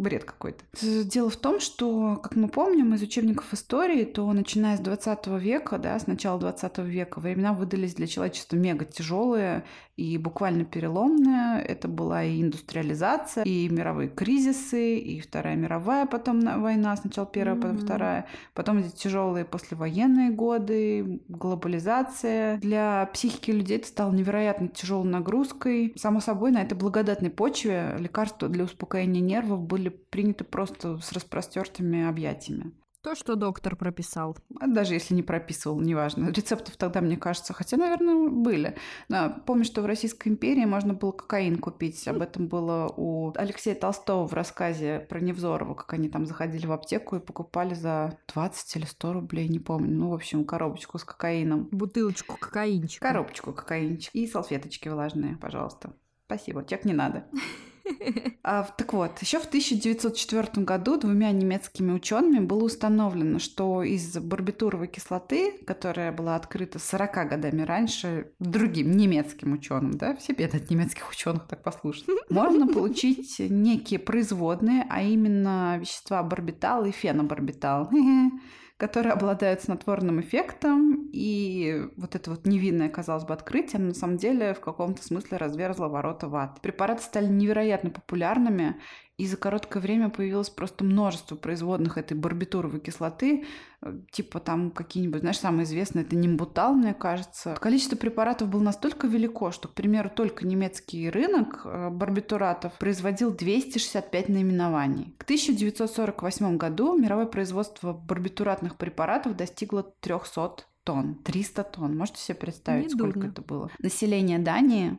бред 0.00 0.24
какой-то. 0.24 0.64
Дело 0.82 1.30
в 1.30 1.36
том, 1.36 1.60
что, 1.60 2.16
как 2.16 2.36
мы 2.36 2.48
помним 2.48 2.94
из 2.94 3.02
учебников 3.02 3.52
истории, 3.52 4.04
то 4.04 4.32
начиная 4.32 4.76
с 4.76 4.80
20 4.80 5.26
века, 5.38 5.78
да, 5.78 5.98
с 5.98 6.06
начала 6.06 6.40
20 6.40 6.78
века, 6.78 7.20
времена 7.20 7.52
выдались 7.52 7.94
для 7.94 8.06
человечества 8.06 8.56
мега 8.56 8.84
тяжелые 8.84 9.64
и 10.00 10.16
буквально 10.16 10.64
переломные. 10.64 11.62
Это 11.62 11.86
была 11.86 12.24
и 12.24 12.40
индустриализация, 12.40 13.44
и 13.44 13.68
мировые 13.68 14.08
кризисы, 14.08 14.98
и 14.98 15.20
Вторая 15.20 15.56
мировая 15.56 16.06
потом 16.06 16.40
война, 16.62 16.96
сначала 16.96 17.26
Первая, 17.26 17.56
mm-hmm. 17.56 17.60
потом 17.60 17.78
Вторая, 17.78 18.26
потом 18.54 18.78
эти 18.78 18.96
тяжелые 18.96 19.44
послевоенные 19.44 20.30
годы, 20.30 21.20
глобализация. 21.28 22.56
Для 22.58 23.10
психики 23.12 23.50
людей 23.50 23.76
это 23.76 23.88
стало 23.88 24.12
невероятно 24.12 24.68
тяжелой 24.68 25.10
нагрузкой. 25.10 25.92
Само 25.96 26.20
собой, 26.20 26.50
на 26.50 26.62
этой 26.62 26.78
благодатной 26.78 27.30
почве 27.30 27.96
лекарства 27.98 28.48
для 28.48 28.64
успокоения 28.64 29.20
нервов 29.20 29.60
были 29.60 29.90
приняты 29.90 30.44
просто 30.44 30.96
с 30.98 31.12
распростертыми 31.12 32.08
объятиями. 32.08 32.72
То, 33.02 33.14
что 33.14 33.34
доктор 33.34 33.76
прописал. 33.76 34.36
А 34.60 34.66
Даже 34.66 34.92
если 34.92 35.14
не 35.14 35.22
прописывал, 35.22 35.80
неважно. 35.80 36.30
Рецептов 36.30 36.76
тогда, 36.76 37.00
мне 37.00 37.16
кажется, 37.16 37.54
хотя, 37.54 37.78
наверное, 37.78 38.28
были. 38.28 38.76
Но 39.08 39.40
помню, 39.46 39.64
что 39.64 39.80
в 39.80 39.86
Российской 39.86 40.28
империи 40.28 40.66
можно 40.66 40.92
было 40.92 41.12
кокаин 41.12 41.58
купить. 41.58 42.06
Об 42.06 42.20
этом 42.20 42.48
было 42.48 42.92
у 42.94 43.32
Алексея 43.36 43.74
Толстого 43.74 44.26
в 44.26 44.34
рассказе 44.34 45.06
про 45.08 45.18
Невзорова, 45.18 45.74
как 45.74 45.94
они 45.94 46.10
там 46.10 46.26
заходили 46.26 46.66
в 46.66 46.72
аптеку 46.72 47.16
и 47.16 47.20
покупали 47.20 47.72
за 47.72 48.18
20 48.34 48.76
или 48.76 48.84
100 48.84 49.12
рублей, 49.14 49.48
не 49.48 49.60
помню. 49.60 49.96
Ну, 49.96 50.10
в 50.10 50.14
общем, 50.14 50.44
коробочку 50.44 50.98
с 50.98 51.04
кокаином. 51.04 51.68
Бутылочку 51.70 52.36
кокаинчика. 52.38 53.08
Коробочку 53.08 53.54
кокаинчик. 53.54 54.14
И 54.14 54.26
салфеточки 54.26 54.88
влажные, 54.88 55.36
пожалуйста. 55.36 55.94
Спасибо, 56.26 56.64
чек 56.64 56.84
не 56.84 56.92
надо. 56.92 57.24
А, 58.42 58.64
так 58.64 58.94
вот, 58.94 59.20
еще 59.20 59.38
в 59.38 59.44
1904 59.44 60.64
году 60.64 60.96
двумя 60.96 61.30
немецкими 61.30 61.92
учеными 61.92 62.38
было 62.44 62.64
установлено, 62.64 63.38
что 63.38 63.82
из 63.82 64.16
барбитуровой 64.16 64.88
кислоты, 64.88 65.52
которая 65.66 66.10
была 66.10 66.36
открыта 66.36 66.78
40 66.78 67.28
годами 67.28 67.62
раньше 67.62 68.32
другим 68.38 68.92
немецким 68.92 69.52
ученым, 69.52 69.92
да, 69.92 70.16
все 70.16 70.32
беды 70.32 70.56
от 70.56 70.70
немецких 70.70 71.10
ученых, 71.10 71.46
так 71.48 71.62
послушать, 71.62 72.06
можно 72.30 72.66
получить 72.66 73.38
некие 73.38 73.98
производные, 73.98 74.86
а 74.88 75.02
именно 75.02 75.76
вещества 75.78 76.22
барбитал 76.22 76.86
и 76.86 76.92
фенобарбитал 76.92 77.90
которые 78.80 79.12
обладают 79.12 79.60
снотворным 79.60 80.20
эффектом, 80.22 81.10
и 81.12 81.86
вот 81.98 82.14
это 82.14 82.30
вот 82.30 82.46
невинное, 82.46 82.88
казалось 82.88 83.24
бы, 83.24 83.34
открытие, 83.34 83.78
на 83.82 83.92
самом 83.92 84.16
деле 84.16 84.54
в 84.54 84.60
каком-то 84.60 85.04
смысле 85.04 85.36
разверзло 85.36 85.90
ворота 85.90 86.28
в 86.28 86.36
ад. 86.36 86.62
Препараты 86.62 87.02
стали 87.02 87.26
невероятно 87.26 87.90
популярными, 87.90 88.80
и 89.20 89.26
за 89.26 89.36
короткое 89.36 89.80
время 89.80 90.08
появилось 90.08 90.48
просто 90.48 90.82
множество 90.82 91.36
производных 91.36 91.98
этой 91.98 92.16
барбитуровой 92.16 92.80
кислоты, 92.80 93.44
э, 93.82 93.98
типа 94.10 94.40
там 94.40 94.70
какие-нибудь, 94.70 95.20
знаешь, 95.20 95.38
самые 95.38 95.64
известные, 95.64 96.06
это 96.06 96.16
нимбутал, 96.16 96.72
мне 96.72 96.94
кажется. 96.94 97.54
Количество 97.60 97.96
препаратов 97.96 98.48
было 98.48 98.62
настолько 98.62 99.06
велико, 99.06 99.50
что, 99.50 99.68
к 99.68 99.74
примеру, 99.74 100.08
только 100.08 100.46
немецкий 100.46 101.10
рынок 101.10 101.60
э, 101.66 101.90
барбитуратов 101.90 102.72
производил 102.78 103.30
265 103.30 104.30
наименований. 104.30 105.14
К 105.18 105.24
1948 105.24 106.56
году 106.56 106.96
мировое 106.98 107.26
производство 107.26 107.92
барбитуратных 107.92 108.76
препаратов 108.76 109.36
достигло 109.36 109.82
300 110.00 110.64
тонн. 110.84 111.16
300 111.16 111.64
тонн. 111.64 111.94
Можете 111.94 112.20
себе 112.22 112.36
представить, 112.36 112.94
Недурно. 112.94 113.12
сколько 113.12 113.28
это 113.28 113.42
было? 113.42 113.70
Население 113.80 114.38
Дании 114.38 114.98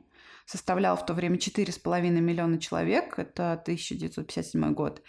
составлял 0.51 0.97
в 0.97 1.05
то 1.05 1.13
время 1.13 1.37
4,5 1.37 2.09
миллиона 2.21 2.59
человек, 2.59 3.17
это 3.17 3.53
1957 3.53 4.73
год. 4.73 5.01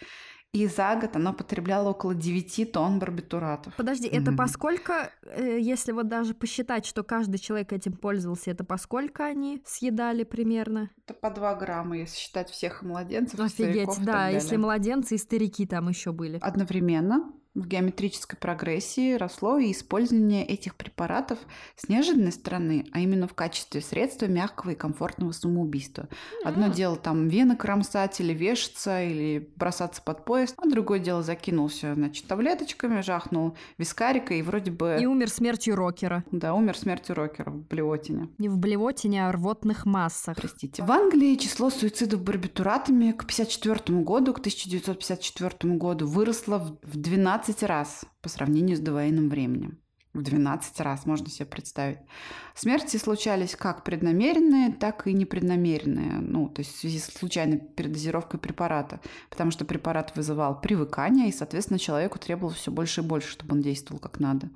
И 0.53 0.67
за 0.67 0.95
год 0.95 1.15
оно 1.15 1.33
потребляло 1.33 1.89
около 1.89 2.13
9 2.13 2.71
тонн 2.71 2.99
барбитуратов. 2.99 3.73
Подожди, 3.75 4.07
это 4.07 4.29
Мгм. 4.29 4.37
поскольку, 4.37 4.93
э, 5.23 5.57
если 5.59 5.91
вот 5.93 6.07
даже 6.07 6.35
посчитать, 6.35 6.85
что 6.85 7.03
каждый 7.03 7.39
человек 7.39 7.73
этим 7.73 7.93
пользовался, 7.93 8.51
это 8.51 8.63
поскольку 8.63 9.23
они 9.23 9.63
съедали 9.65 10.23
примерно? 10.23 10.91
Это 11.07 11.15
по 11.15 11.31
2 11.31 11.55
грамма, 11.55 11.97
если 11.97 12.17
считать 12.17 12.51
всех 12.51 12.83
младенцев, 12.83 13.39
и 13.39 13.43
Офигеть, 13.43 13.73
стариков 13.73 13.99
и 13.99 14.05
да, 14.05 14.29
если 14.29 14.57
младенцы 14.57 15.15
и 15.15 15.17
старики 15.17 15.65
там 15.65 15.89
еще 15.89 16.11
были. 16.11 16.37
Одновременно 16.39 17.33
в 17.55 17.67
геометрической 17.67 18.37
прогрессии 18.37 19.13
росло 19.13 19.57
и 19.57 19.71
использование 19.71 20.45
этих 20.45 20.75
препаратов 20.75 21.37
с 21.75 21.87
неожиданной 21.87 22.31
стороны, 22.31 22.85
а 22.91 22.99
именно 22.99 23.27
в 23.27 23.33
качестве 23.33 23.81
средства 23.81 24.25
мягкого 24.25 24.71
и 24.71 24.75
комфортного 24.75 25.31
самоубийства. 25.31 26.07
Одно 26.43 26.67
дело 26.69 26.95
там 26.95 27.27
вены 27.27 27.55
кромсать 27.55 28.19
или 28.19 28.33
вешаться, 28.33 29.03
или 29.03 29.49
бросаться 29.55 30.01
под 30.01 30.25
поезд, 30.25 30.55
а 30.57 30.67
другое 30.67 30.99
дело 30.99 31.21
закинулся, 31.21 31.93
значит, 31.93 32.25
таблеточками, 32.25 33.01
жахнул 33.01 33.55
вискарика 33.77 34.33
и 34.33 34.41
вроде 34.41 34.71
бы... 34.71 34.97
И 34.99 35.05
умер 35.05 35.29
смертью 35.29 35.75
рокера. 35.75 36.23
Да, 36.31 36.53
умер 36.55 36.77
смертью 36.77 37.15
рокера 37.15 37.51
в 37.51 37.67
блевотине. 37.67 38.29
Не 38.39 38.49
в 38.49 38.57
блевотине, 38.57 39.27
а 39.27 39.29
в 39.29 39.35
рвотных 39.35 39.85
массах. 39.85 40.37
Простите. 40.37 40.83
В 40.83 40.91
Англии 40.91 41.35
число 41.35 41.69
суицидов 41.69 42.23
барбитуратами 42.23 43.11
к 43.11 43.25
54 43.25 43.99
году, 43.99 44.33
к 44.33 44.39
1954 44.39 45.73
году 45.75 46.07
выросло 46.07 46.75
в 46.81 46.97
12 46.97 47.42
20 47.45 47.63
раз 47.63 48.05
по 48.21 48.29
сравнению 48.29 48.77
с 48.77 48.79
довоенным 48.79 49.27
временем. 49.27 49.82
В 50.13 50.21
12 50.21 50.79
раз, 50.81 51.07
можно 51.07 51.27
себе 51.27 51.47
представить. 51.47 51.97
Смерти 52.53 52.97
случались 52.97 53.55
как 53.55 53.83
преднамеренные, 53.83 54.71
так 54.71 55.07
и 55.07 55.13
непреднамеренные. 55.13 56.19
Ну, 56.19 56.49
то 56.49 56.59
есть 56.59 56.75
в 56.75 56.79
связи 56.79 56.99
с 56.99 57.05
случайной 57.05 57.57
передозировкой 57.57 58.39
препарата. 58.39 58.99
Потому 59.31 59.49
что 59.49 59.65
препарат 59.65 60.15
вызывал 60.15 60.61
привыкание, 60.61 61.29
и, 61.29 61.31
соответственно, 61.31 61.79
человеку 61.79 62.19
требовалось 62.19 62.57
все 62.57 62.71
больше 62.71 63.01
и 63.01 63.03
больше, 63.03 63.31
чтобы 63.31 63.55
он 63.55 63.61
действовал 63.61 63.99
как 63.99 64.19
надо. 64.19 64.49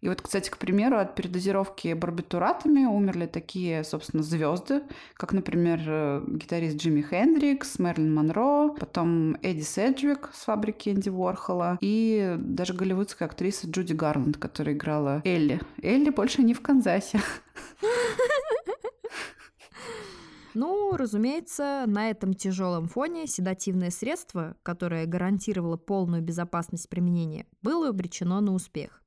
И 0.00 0.08
вот, 0.08 0.22
кстати, 0.22 0.48
к 0.48 0.56
примеру, 0.56 0.98
от 0.98 1.14
передозировки 1.14 1.92
барбитуратами 1.92 2.86
умерли 2.86 3.26
такие, 3.26 3.84
собственно, 3.84 4.22
звезды, 4.22 4.82
как, 5.14 5.32
например, 5.32 5.80
э, 5.86 6.24
гитарист 6.26 6.76
Джимми 6.76 7.02
Хендрикс, 7.02 7.78
Мерлин 7.78 8.14
Монро, 8.14 8.68
потом 8.68 9.36
Эдди 9.42 9.62
Седжвик 9.62 10.30
с 10.32 10.44
фабрики 10.44 10.88
Энди 10.88 11.10
Уорхола 11.10 11.76
и 11.82 12.36
даже 12.38 12.72
голливудская 12.72 13.28
актриса 13.28 13.68
Джуди 13.68 13.92
Гарланд, 13.92 14.38
которая 14.38 14.74
играла 14.74 14.99
Элли. 15.24 15.60
Элли 15.82 16.10
больше 16.10 16.42
не 16.42 16.54
в 16.54 16.60
Канзасе. 16.60 17.20
Ну, 20.54 20.96
разумеется, 20.96 21.84
на 21.86 22.10
этом 22.10 22.34
тяжелом 22.34 22.88
фоне 22.88 23.26
седативное 23.28 23.90
средство, 23.90 24.56
которое 24.64 25.06
гарантировало 25.06 25.76
полную 25.76 26.22
безопасность 26.22 26.88
применения, 26.88 27.46
было 27.62 27.90
обречено 27.90 28.40
на 28.40 28.52
успех. 28.52 29.02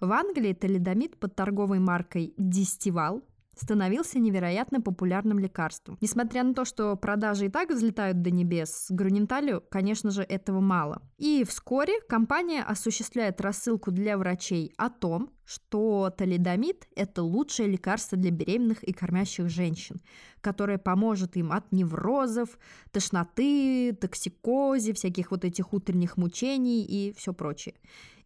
В 0.00 0.10
Англии 0.12 0.54
талидомид 0.54 1.20
под 1.20 1.36
торговой 1.36 1.78
маркой 1.78 2.32
Дистивал 2.38 3.22
становился 3.60 4.18
невероятно 4.18 4.80
популярным 4.80 5.38
лекарством. 5.38 5.98
Несмотря 6.00 6.42
на 6.42 6.54
то, 6.54 6.64
что 6.64 6.96
продажи 6.96 7.46
и 7.46 7.48
так 7.48 7.70
взлетают 7.70 8.22
до 8.22 8.30
небес, 8.30 8.86
Груненталю, 8.88 9.62
конечно 9.70 10.10
же, 10.10 10.22
этого 10.22 10.60
мало. 10.60 11.02
И 11.18 11.44
вскоре 11.44 12.00
компания 12.08 12.62
осуществляет 12.62 13.40
рассылку 13.40 13.90
для 13.90 14.16
врачей 14.16 14.72
о 14.76 14.90
том, 14.90 15.30
что 15.44 16.10
талидомид– 16.16 16.86
это 16.94 17.22
лучшее 17.22 17.68
лекарство 17.68 18.16
для 18.16 18.30
беременных 18.30 18.84
и 18.84 18.92
кормящих 18.92 19.48
женщин, 19.48 19.96
которое 20.40 20.78
поможет 20.78 21.36
им 21.36 21.52
от 21.52 21.70
неврозов, 21.72 22.58
тошноты, 22.92 23.92
токсикозе, 23.92 24.92
всяких 24.92 25.30
вот 25.30 25.44
этих 25.44 25.72
утренних 25.72 26.16
мучений 26.16 26.82
и 26.82 27.14
все 27.16 27.32
прочее. 27.32 27.74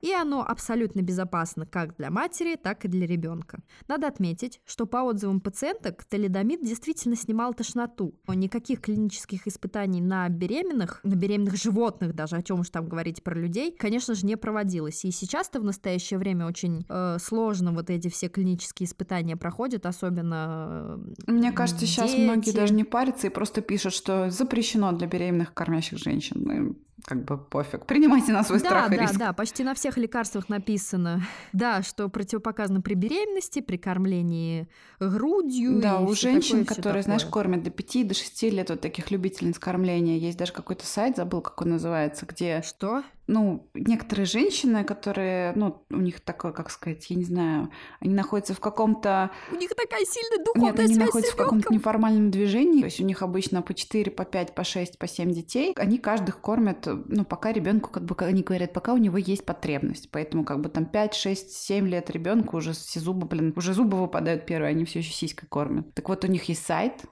И 0.05 0.13
оно 0.13 0.45
абсолютно 0.47 1.01
безопасно 1.01 1.65
как 1.65 1.97
для 1.97 2.11
матери, 2.11 2.57
так 2.57 2.85
и 2.85 2.89
для 2.89 3.07
ребенка. 3.07 3.61
Надо 3.89 4.07
отметить, 4.07 4.61
что 4.67 4.85
по 4.85 4.99
отзывам 4.99 5.41
пациенток 5.41 6.05
талидомид 6.05 6.63
действительно 6.63 7.17
снимал 7.17 7.55
тошноту. 7.55 8.15
Но 8.27 8.35
никаких 8.35 8.83
клинических 8.83 9.47
испытаний 9.47 10.03
на 10.03 10.29
беременных, 10.29 11.01
на 11.05 11.15
беременных 11.15 11.57
животных 11.57 12.15
даже, 12.15 12.37
о 12.37 12.43
чем 12.43 12.61
уж 12.61 12.69
там 12.69 12.87
говорить 12.87 13.25
про 13.25 13.35
людей, 13.35 13.75
конечно 13.75 14.15
же, 14.15 14.27
не 14.27 14.37
проводилось. 14.37 15.07
И 15.07 15.11
сейчас-то 15.11 15.59
в 15.59 15.65
настоящее 15.65 16.19
время 16.19 16.45
очень 16.47 16.85
э, 16.87 17.17
сложно 17.19 17.73
вот 17.73 17.89
эти 17.89 18.09
все 18.09 18.29
клинические 18.29 18.87
испытания 18.87 19.39
проходят, 19.39 19.87
особенно 19.87 21.01
э, 21.27 21.33
Мне 21.33 21.51
кажется, 21.51 21.87
сейчас 21.87 22.04
дети. 22.13 22.21
многие 22.21 22.53
даже 22.53 22.75
не 22.75 22.85
парятся 22.85 23.27
и 23.27 23.31
просто 23.31 23.61
пишут, 23.61 23.95
что 23.95 24.31
запрещено 24.31 24.93
для 24.93 25.07
беременных 25.07 25.55
кормящих 25.55 25.99
женщин. 25.99 26.43
Ну, 26.45 26.77
как 27.05 27.25
бы 27.25 27.37
пофиг. 27.37 27.85
Принимайте 27.87 28.33
на 28.33 28.43
свой 28.45 28.61
да, 28.61 28.67
страх 28.67 28.93
и 28.93 28.97
да, 28.97 29.03
риск. 29.03 29.19
да, 29.19 29.33
почти 29.33 29.63
на 29.63 29.75
всех 29.75 29.99
лекарствах 29.99 30.49
написано, 30.49 31.23
да, 31.53 31.83
что 31.83 32.09
противопоказано 32.09 32.81
при 32.81 32.95
беременности, 32.95 33.61
при 33.61 33.77
кормлении 33.77 34.69
грудью. 34.99 35.81
Да, 35.81 36.01
и 36.01 36.05
у 36.05 36.15
женщин, 36.15 36.65
такое, 36.65 36.77
которые, 36.77 37.03
знаешь, 37.03 37.23
такое. 37.23 37.43
кормят 37.43 37.63
до 37.63 37.71
5 37.71 38.09
до 38.09 38.15
6 38.15 38.43
лет, 38.45 38.71
вот 38.71 38.81
таких 38.81 39.11
любительниц 39.11 39.59
кормления, 39.59 40.17
есть 40.17 40.39
даже 40.39 40.53
какой-то 40.53 40.87
сайт, 40.87 41.17
забыл, 41.17 41.43
как 41.43 41.61
он 41.61 41.71
называется, 41.71 42.27
где, 42.27 42.63
Что? 42.63 43.03
Ну, 43.27 43.71
некоторые 43.75 44.27
женщины, 44.27 44.85
которые, 44.85 45.53
ну, 45.55 45.85
у 45.91 45.97
них 45.97 46.21
такое, 46.21 46.53
как 46.53 46.71
сказать, 46.71 47.09
я 47.09 47.17
не 47.17 47.25
знаю, 47.25 47.71
они 48.01 48.15
находятся 48.15 48.55
в 48.55 48.61
каком-то 48.61 49.31
У 49.51 49.57
них 49.57 49.71
такая 49.71 50.05
сильная 50.05 50.39
Нет, 50.39 50.47
духовная 50.47 50.85
они 50.85 50.95
связь 50.95 51.07
находятся 51.07 51.33
в 51.33 51.37
каком-то 51.37 51.73
неформальном 51.73 52.31
движении. 52.31 52.81
То 52.81 52.87
есть 52.87 53.01
у 53.01 53.05
них 53.05 53.23
обычно 53.23 53.63
по 53.63 53.73
4, 53.73 54.11
по 54.11 54.25
5, 54.25 54.55
по 54.55 54.65
6, 54.65 54.99
по 54.99 55.07
7 55.07 55.33
детей. 55.33 55.73
Они 55.77 55.99
каждых 55.99 56.41
кормят, 56.41 56.87
ну, 56.87 57.25
пока 57.25 57.53
ребенку, 57.53 57.91
как 57.91 58.05
бы, 58.05 58.15
они 58.25 58.43
говорят, 58.43 58.73
пока 58.73 58.93
у 58.93 58.99
него 58.99 59.17
есть 59.17 59.45
потребность. 59.45 60.11
Поэтому, 60.11 60.45
как 60.45 60.61
бы, 60.61 60.69
там 60.69 60.85
5, 60.85 61.15
6, 61.15 61.51
7 61.51 61.89
лет 61.89 62.11
ребенку 62.11 62.59
уже 62.59 62.73
все 62.73 63.01
зубы, 63.01 63.27
блин, 63.27 63.53
уже 63.57 63.73
зубы 63.73 63.99
выпадают 63.99 64.45
первые, 64.47 64.71
они 64.71 64.85
все 64.85 64.99
еще 64.99 65.13
сиськой 65.13 65.49
кормят. 65.49 65.93
Так 65.95 66.09
вот, 66.09 66.25
у 66.25 66.29
них 66.29 66.45
есть 66.45 66.65
сайт, 66.67 67.05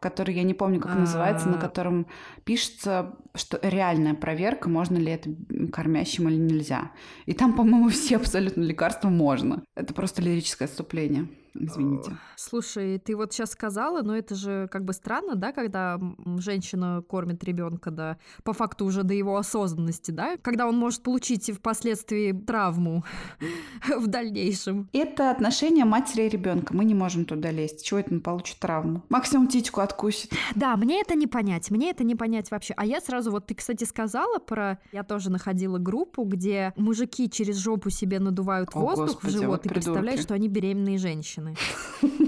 который 0.00 0.34
я 0.34 0.42
не 0.42 0.54
помню, 0.54 0.80
как 0.80 0.96
называется, 0.96 1.48
на 1.48 1.56
А. 1.56 1.60
котором 1.60 2.06
пишется, 2.44 3.16
что 3.34 3.58
реальная 3.62 4.14
проверка, 4.14 4.68
можно 4.68 4.96
ли 4.96 5.12
это 5.12 5.30
кормящим 5.72 6.28
или 6.28 6.36
нельзя. 6.36 6.92
И 7.26 7.32
там, 7.32 7.54
по-моему, 7.54 7.88
все 7.90 8.16
абсолютно 8.16 8.62
лекарства 8.62 9.08
можно. 9.08 9.62
Это 9.74 9.94
просто 9.94 10.22
лирическое 10.22 10.68
отступление. 10.68 11.28
Извините. 11.54 12.16
Слушай, 12.36 12.98
ты 12.98 13.16
вот 13.16 13.32
сейчас 13.32 13.52
сказала, 13.52 14.02
но 14.02 14.16
это 14.16 14.34
же 14.34 14.68
как 14.70 14.84
бы 14.84 14.92
странно, 14.92 15.34
да, 15.34 15.52
когда 15.52 15.98
женщина 16.38 17.02
кормит 17.08 17.42
ребенка, 17.44 17.90
да, 17.90 18.18
по 18.44 18.52
факту 18.52 18.84
уже 18.84 19.02
до 19.02 19.14
его 19.14 19.36
осознанности, 19.36 20.10
да, 20.10 20.36
когда 20.42 20.66
он 20.66 20.76
может 20.76 21.02
получить 21.02 21.50
впоследствии 21.50 22.32
травму 22.32 23.04
в 23.98 24.06
дальнейшем. 24.06 24.88
Это 24.92 25.30
отношение 25.30 25.84
матери 25.84 26.26
и 26.26 26.28
ребенка. 26.28 26.74
Мы 26.74 26.84
не 26.84 26.94
можем 26.94 27.24
туда 27.24 27.50
лезть. 27.50 27.84
Чего 27.84 28.00
это 28.00 28.14
он 28.14 28.20
получит 28.20 28.58
травму? 28.58 29.02
Максимум 29.08 29.48
титьку 29.48 29.80
откусит. 29.80 30.32
Да, 30.54 30.76
мне 30.76 31.00
это 31.00 31.14
не 31.14 31.26
понять, 31.26 31.70
мне 31.70 31.90
это 31.90 32.04
не 32.04 32.14
понять 32.14 32.50
вообще. 32.50 32.74
А 32.76 32.84
я 32.84 33.00
сразу, 33.00 33.30
вот 33.30 33.46
ты, 33.46 33.54
кстати, 33.54 33.84
сказала 33.84 34.38
про... 34.38 34.78
Я 34.92 35.02
тоже 35.02 35.30
находила 35.30 35.78
группу, 35.78 36.24
где 36.24 36.72
мужики 36.76 37.30
через 37.30 37.56
жопу 37.56 37.90
себе 37.90 38.20
надувают 38.20 38.70
О, 38.74 38.80
воздух 38.80 39.06
Господи, 39.06 39.30
в 39.30 39.32
живот 39.32 39.48
вот 39.48 39.66
и 39.66 39.68
представляют, 39.68 40.20
что 40.20 40.34
они 40.34 40.48
беременные 40.48 40.98
женщины. 40.98 41.37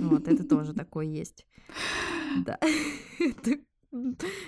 Вот, 0.01 0.29
это 0.29 0.45
тоже 0.45 0.73
такое 0.75 1.07
есть. 1.07 1.47
Да. 2.45 2.59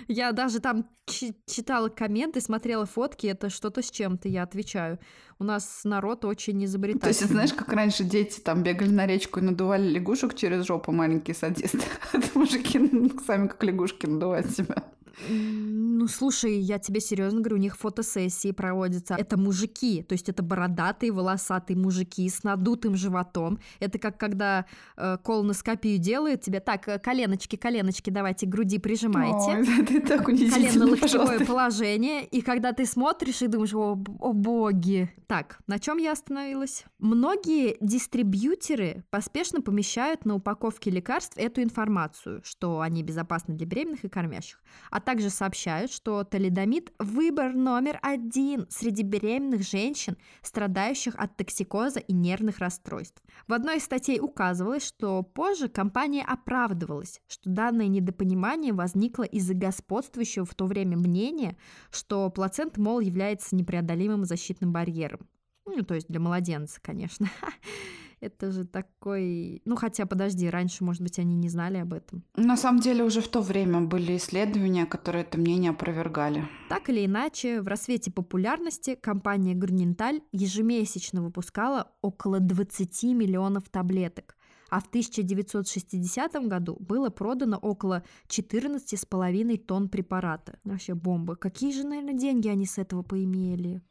Я 0.06 0.30
даже 0.32 0.60
там 0.60 0.88
чи- 1.06 1.34
читала 1.46 1.88
комменты, 1.88 2.40
смотрела 2.40 2.86
фотки, 2.86 3.26
это 3.26 3.50
что-то 3.50 3.82
с 3.82 3.90
чем-то, 3.90 4.28
я 4.28 4.44
отвечаю. 4.44 5.00
У 5.40 5.44
нас 5.44 5.80
народ 5.82 6.24
очень 6.24 6.54
То 6.54 6.60
есть, 6.60 6.70
изобретательный. 6.74 7.28
знаешь, 7.28 7.52
как 7.52 7.72
раньше 7.72 8.04
дети 8.04 8.38
там 8.40 8.62
бегали 8.62 8.90
на 8.90 9.04
речку 9.06 9.40
и 9.40 9.42
надували 9.42 9.88
лягушек 9.88 10.34
через 10.36 10.64
жопу, 10.66 10.92
маленькие 10.92 11.34
садисты. 11.34 11.80
Это 12.12 12.38
мужики 12.38 12.78
сами 13.26 13.48
как 13.48 13.62
лягушки 13.64 14.06
надувают 14.06 14.48
себя. 14.50 14.84
Ну, 15.28 16.08
слушай, 16.08 16.58
я 16.58 16.78
тебе 16.78 17.00
серьезно 17.00 17.40
говорю, 17.40 17.56
у 17.56 17.60
них 17.60 17.76
фотосессии 17.76 18.52
проводятся. 18.52 19.14
Это 19.14 19.38
мужики, 19.38 20.02
то 20.02 20.14
есть 20.14 20.28
это 20.28 20.42
бородатые, 20.42 21.12
волосатые 21.12 21.76
мужики 21.76 22.28
с 22.28 22.42
надутым 22.42 22.96
животом. 22.96 23.58
Это 23.80 23.98
как 23.98 24.18
когда 24.18 24.66
э, 24.96 25.18
колоноскопию 25.22 25.98
делают 25.98 26.42
тебе, 26.42 26.60
так, 26.60 26.88
э, 26.88 26.98
коленочки, 26.98 27.56
коленочки, 27.56 28.10
давайте 28.10 28.46
груди 28.46 28.78
прижимайте. 28.78 29.58
Ой, 29.58 29.82
это 29.82 30.06
так 30.06 30.24
Колено-локтевое 30.24 31.44
положение, 31.44 32.24
и 32.24 32.40
когда 32.40 32.72
ты 32.72 32.86
смотришь 32.86 33.42
и 33.42 33.46
думаешь, 33.46 33.74
о, 33.74 33.92
о 33.92 34.32
боги. 34.32 35.10
Так, 35.26 35.58
на 35.66 35.78
чем 35.78 35.98
я 35.98 36.12
остановилась? 36.12 36.84
Многие 36.98 37.76
дистрибьютеры 37.80 39.04
поспешно 39.10 39.60
помещают 39.60 40.24
на 40.24 40.34
упаковке 40.34 40.90
лекарств 40.90 41.36
эту 41.36 41.62
информацию, 41.62 42.40
что 42.44 42.80
они 42.80 43.02
безопасны 43.02 43.54
для 43.54 43.66
беременных 43.66 44.04
и 44.04 44.08
кормящих, 44.08 44.62
а 44.90 45.00
также 45.04 45.30
сообщают, 45.30 45.92
что 45.92 46.24
талидомид– 46.24 46.92
выбор 46.98 47.54
номер 47.54 47.98
один 48.02 48.66
среди 48.70 49.02
беременных 49.02 49.62
женщин, 49.62 50.16
страдающих 50.42 51.14
от 51.16 51.36
токсикоза 51.36 52.00
и 52.00 52.12
нервных 52.12 52.58
расстройств. 52.58 53.22
В 53.46 53.52
одной 53.52 53.76
из 53.76 53.84
статей 53.84 54.20
указывалось, 54.20 54.86
что 54.86 55.22
позже 55.22 55.68
компания 55.68 56.24
оправдывалась, 56.24 57.20
что 57.28 57.50
данное 57.50 57.88
недопонимание 57.88 58.72
возникло 58.72 59.24
из-за 59.24 59.54
господствующего 59.54 60.44
в 60.44 60.54
то 60.54 60.66
время 60.66 60.96
мнения, 60.96 61.56
что 61.90 62.30
плацент, 62.30 62.78
мол, 62.78 63.00
является 63.00 63.54
непреодолимым 63.54 64.24
защитным 64.24 64.72
барьером. 64.72 65.28
Ну, 65.64 65.82
то 65.82 65.94
есть 65.94 66.08
для 66.08 66.20
младенца, 66.20 66.80
конечно. 66.80 67.28
Это 68.22 68.52
же 68.52 68.64
такой... 68.64 69.62
Ну, 69.64 69.74
хотя, 69.74 70.06
подожди, 70.06 70.48
раньше, 70.48 70.84
может 70.84 71.02
быть, 71.02 71.18
они 71.18 71.34
не 71.34 71.48
знали 71.48 71.78
об 71.78 71.92
этом. 71.92 72.22
На 72.36 72.56
самом 72.56 72.80
деле 72.80 73.02
уже 73.02 73.20
в 73.20 73.26
то 73.26 73.40
время 73.40 73.80
были 73.80 74.16
исследования, 74.16 74.86
которые 74.86 75.24
это 75.24 75.38
мнение 75.38 75.72
опровергали. 75.72 76.48
Так 76.68 76.88
или 76.88 77.04
иначе, 77.04 77.60
в 77.60 77.66
рассвете 77.66 78.12
популярности 78.12 78.94
компания 78.94 79.54
Грюненталь 79.54 80.20
ежемесячно 80.30 81.20
выпускала 81.20 81.90
около 82.00 82.38
20 82.38 83.02
миллионов 83.14 83.68
таблеток, 83.68 84.36
а 84.70 84.78
в 84.78 84.86
1960 84.86 86.32
году 86.46 86.76
было 86.78 87.10
продано 87.10 87.58
около 87.58 88.04
14,5 88.28 89.58
тонн 89.58 89.88
препарата. 89.88 90.60
Вообще 90.62 90.94
бомба. 90.94 91.34
Какие 91.34 91.72
же, 91.72 91.84
наверное, 91.84 92.14
деньги 92.14 92.46
они 92.46 92.66
с 92.66 92.78
этого 92.78 93.02
поимели? 93.02 93.82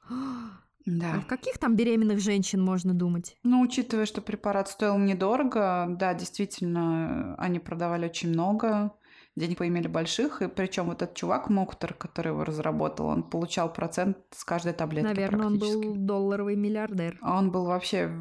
А 0.87 0.89
Да. 0.89 1.23
каких 1.27 1.57
там 1.57 1.75
беременных 1.75 2.19
женщин 2.19 2.61
можно 2.61 2.93
думать? 2.93 3.37
Ну, 3.43 3.61
учитывая, 3.61 4.05
что 4.05 4.21
препарат 4.21 4.67
стоил 4.69 4.97
недорого, 4.97 5.87
да, 5.99 6.13
действительно, 6.13 7.35
они 7.37 7.59
продавали 7.59 8.05
очень 8.05 8.29
много, 8.29 8.93
денег 9.35 9.59
поимели 9.59 9.87
больших, 9.87 10.41
и 10.41 10.47
причем 10.47 10.85
вот 10.85 11.01
этот 11.01 11.15
чувак 11.15 11.49
Моктор, 11.49 11.93
который 11.93 12.29
его 12.29 12.43
разработал, 12.43 13.07
он 13.07 13.23
получал 13.23 13.71
процент 13.71 14.17
с 14.31 14.43
каждой 14.43 14.73
таблетки 14.73 15.07
Наверное, 15.07 15.47
он 15.47 15.57
был 15.57 15.95
долларовый 15.95 16.55
миллиардер. 16.55 17.17
А 17.21 17.37
Он 17.37 17.51
был 17.51 17.65
вообще 17.65 18.11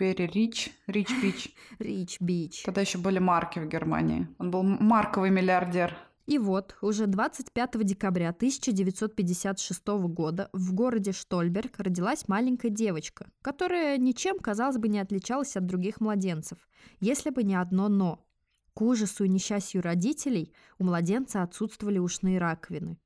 very 0.00 0.30
rich, 0.32 0.70
rich 0.88 1.10
bitch. 1.22 1.50
Рич 1.78 2.20
Бич. 2.20 2.62
Тогда 2.64 2.80
еще 2.80 2.98
были 2.98 3.18
марки 3.18 3.58
в 3.58 3.66
Германии. 3.68 4.28
Он 4.38 4.50
был 4.50 4.62
марковый 4.62 5.30
миллиардер. 5.30 5.96
И 6.26 6.38
вот, 6.38 6.76
уже 6.80 7.06
25 7.06 7.84
декабря 7.84 8.30
1956 8.30 9.86
года 10.08 10.48
в 10.54 10.72
городе 10.72 11.12
Штольберг 11.12 11.78
родилась 11.78 12.28
маленькая 12.28 12.70
девочка, 12.70 13.30
которая 13.42 13.98
ничем, 13.98 14.38
казалось 14.38 14.78
бы, 14.78 14.88
не 14.88 15.00
отличалась 15.00 15.56
от 15.56 15.66
других 15.66 16.00
младенцев, 16.00 16.58
если 17.00 17.28
бы 17.28 17.42
не 17.42 17.54
одно 17.54 17.88
«но». 17.88 18.26
К 18.72 18.82
ужасу 18.82 19.24
и 19.24 19.28
несчастью 19.28 19.82
родителей 19.82 20.52
у 20.78 20.84
младенца 20.84 21.42
отсутствовали 21.42 21.98
ушные 21.98 22.38
раковины. 22.38 22.98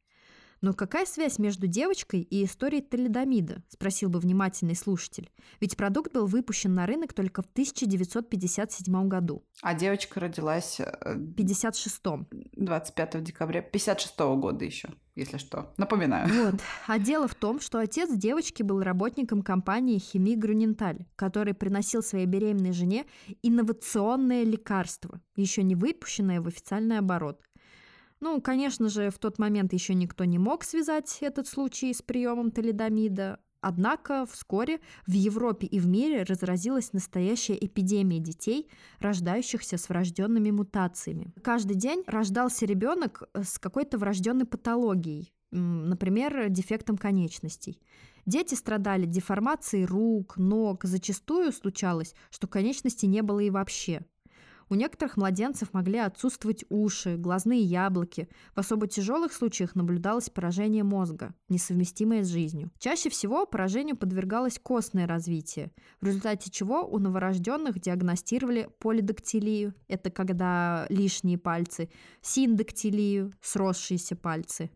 Но 0.60 0.72
какая 0.72 1.06
связь 1.06 1.38
между 1.38 1.66
девочкой 1.66 2.22
и 2.22 2.44
историей 2.44 2.82
талидомида? 2.82 3.62
Спросил 3.68 4.10
бы 4.10 4.18
внимательный 4.18 4.74
слушатель. 4.74 5.30
Ведь 5.60 5.76
продукт 5.76 6.12
был 6.12 6.26
выпущен 6.26 6.74
на 6.74 6.86
рынок 6.86 7.12
только 7.12 7.42
в 7.42 7.46
1957 7.46 9.08
году. 9.08 9.44
А 9.62 9.74
девочка 9.74 10.20
родилась 10.20 10.80
э, 10.80 11.14
В 11.14 11.34
56-м. 11.34 12.26
25 12.52 13.22
декабря 13.22 13.62
56 13.62 14.18
года 14.18 14.64
еще, 14.64 14.90
если 15.14 15.36
что. 15.36 15.72
Напоминаю. 15.76 16.28
Вот. 16.28 16.60
А 16.86 16.98
дело 16.98 17.28
в 17.28 17.34
том, 17.34 17.60
что 17.60 17.78
отец 17.78 18.10
девочки 18.12 18.62
был 18.62 18.82
работником 18.82 19.42
компании 19.42 19.98
«Химии 19.98 20.34
Грюненталь», 20.34 21.06
который 21.16 21.54
приносил 21.54 22.02
своей 22.02 22.26
беременной 22.26 22.72
жене 22.72 23.04
инновационное 23.42 24.42
лекарство, 24.44 25.20
еще 25.36 25.62
не 25.62 25.74
выпущенное 25.74 26.40
в 26.40 26.48
официальный 26.48 26.98
оборот. 26.98 27.40
Ну, 28.20 28.40
конечно 28.40 28.88
же, 28.88 29.10
в 29.10 29.18
тот 29.18 29.38
момент 29.38 29.72
еще 29.72 29.94
никто 29.94 30.24
не 30.24 30.38
мог 30.38 30.64
связать 30.64 31.18
этот 31.20 31.46
случай 31.46 31.92
с 31.92 32.02
приемом 32.02 32.50
талидомида, 32.50 33.38
Однако 33.60 34.24
вскоре 34.26 34.80
в 35.06 35.12
Европе 35.12 35.66
и 35.66 35.80
в 35.80 35.86
мире 35.88 36.22
разразилась 36.22 36.92
настоящая 36.92 37.54
эпидемия 37.54 38.20
детей, 38.20 38.70
рождающихся 39.00 39.78
с 39.78 39.88
врожденными 39.88 40.50
мутациями. 40.50 41.32
Каждый 41.42 41.74
день 41.74 42.04
рождался 42.06 42.66
ребенок 42.66 43.24
с 43.34 43.58
какой-то 43.58 43.98
врожденной 43.98 44.46
патологией, 44.46 45.32
например, 45.50 46.48
дефектом 46.50 46.96
конечностей. 46.96 47.80
Дети 48.26 48.54
страдали 48.54 49.06
деформацией 49.06 49.86
рук, 49.86 50.36
ног, 50.36 50.84
зачастую 50.84 51.50
случалось, 51.50 52.14
что 52.30 52.46
конечностей 52.46 53.06
не 53.06 53.22
было 53.22 53.40
и 53.40 53.50
вообще. 53.50 54.02
У 54.70 54.74
некоторых 54.74 55.16
младенцев 55.16 55.72
могли 55.72 55.98
отсутствовать 55.98 56.64
уши, 56.68 57.16
глазные 57.16 57.62
яблоки. 57.62 58.28
В 58.54 58.60
особо 58.60 58.86
тяжелых 58.86 59.32
случаях 59.32 59.74
наблюдалось 59.74 60.28
поражение 60.28 60.84
мозга, 60.84 61.34
несовместимое 61.48 62.22
с 62.22 62.28
жизнью. 62.28 62.70
Чаще 62.78 63.08
всего 63.08 63.46
поражению 63.46 63.96
подвергалось 63.96 64.58
костное 64.58 65.06
развитие, 65.06 65.72
в 66.00 66.06
результате 66.06 66.50
чего 66.50 66.86
у 66.86 66.98
новорожденных 66.98 67.80
диагностировали 67.80 68.68
полидактилию, 68.78 69.74
это 69.88 70.10
когда 70.10 70.86
лишние 70.90 71.38
пальцы, 71.38 71.88
синдактилию, 72.20 73.32
сросшиеся 73.40 74.16
пальцы, 74.16 74.70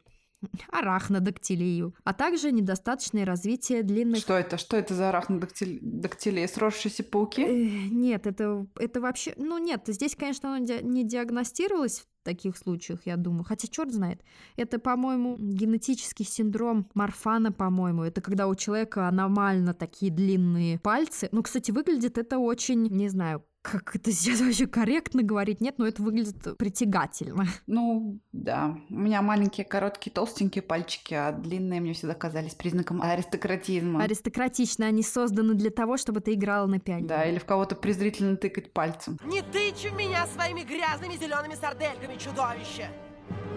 арахнодактилию, 0.71 1.95
а 2.05 2.13
также 2.13 2.53
недостаточное 2.53 3.25
развитие 3.25 3.83
длинных 3.83 4.19
Что 4.21 4.35
это? 4.35 4.57
Что 4.57 4.77
это 4.77 4.95
за 4.95 5.09
арахнодактилия? 5.09 6.47
Сросшиеся 6.49 7.05
пауки? 7.05 7.43
Э, 7.43 7.89
Нет, 7.91 8.27
это, 8.27 8.67
это 8.77 9.01
вообще... 9.01 9.35
Ну 9.37 9.59
нет, 9.59 9.83
здесь, 9.87 10.17
конечно, 10.17 10.55
оно 10.57 10.65
не 10.65 11.05
диагностировалось 11.05 12.01
в 12.01 12.12
таких 12.23 12.57
случаях, 12.57 13.01
я 13.07 13.17
думаю. 13.17 13.45
Хотя 13.45 13.69
черт 13.69 13.93
знает. 13.93 14.23
Это, 14.57 14.79
по-моему, 14.79 15.37
генетический 15.39 16.25
синдром 16.25 16.89
Марфана, 16.95 17.53
по-моему. 17.53 18.03
Это 18.03 18.21
когда 18.21 18.49
у 18.49 18.55
человека 18.55 19.09
аномально 19.09 19.75
такие 19.75 20.11
длинные 20.13 20.79
пальцы. 20.79 21.29
Ну, 21.33 21.43
кстати, 21.43 21.71
выглядит 21.71 22.19
это 22.19 22.39
очень, 22.39 22.87
не 22.87 23.09
знаю, 23.09 23.45
как 23.63 23.95
это 23.95 24.11
сейчас 24.11 24.41
вообще 24.41 24.67
корректно 24.67 25.23
говорить, 25.23 25.61
нет, 25.61 25.77
но 25.79 25.87
это 25.87 26.03
выглядит 26.03 26.59
притягательно. 26.59 27.47
Ну, 27.69 28.21
да. 28.33 28.77
У 28.91 28.99
меня 28.99 29.23
маленькие, 29.23 29.65
короткие, 29.65 30.13
толстенькие 30.13 30.63
пальчики, 30.63 31.15
а 31.15 31.33
длинные 31.33 31.81
мне 31.81 31.95
всегда 31.95 32.15
казались 32.15 32.55
признаком 32.55 33.01
аристократизма. 33.01 34.03
Аристократично 34.03 34.87
они 34.87 35.03
созданы 35.03 35.55
для 35.55 35.71
того, 35.71 35.97
чтобы 35.97 36.21
ты 36.21 36.35
играла 36.35 36.67
на 36.67 36.81
пианино. 36.81 37.09
Да, 37.09 37.25
или 37.25 37.39
в 37.39 37.45
кого-то 37.45 37.77
презрительно 37.77 38.37
тыкать 38.37 38.73
пальцем. 38.73 39.19
Не 39.25 39.43
тычь 39.43 39.91
в 39.91 39.97
меня 39.97 40.27
своими 40.27 40.63
грязными 40.63 41.15
зелеными 41.15 41.55
сардельками, 41.55 42.12
чудовище! 42.19 42.91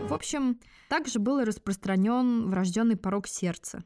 В 0.08 0.14
общем, 0.14 0.60
также 0.90 1.20
был 1.20 1.44
распространен 1.44 2.50
врожденный 2.50 2.96
порог 2.96 3.28
сердца. 3.28 3.84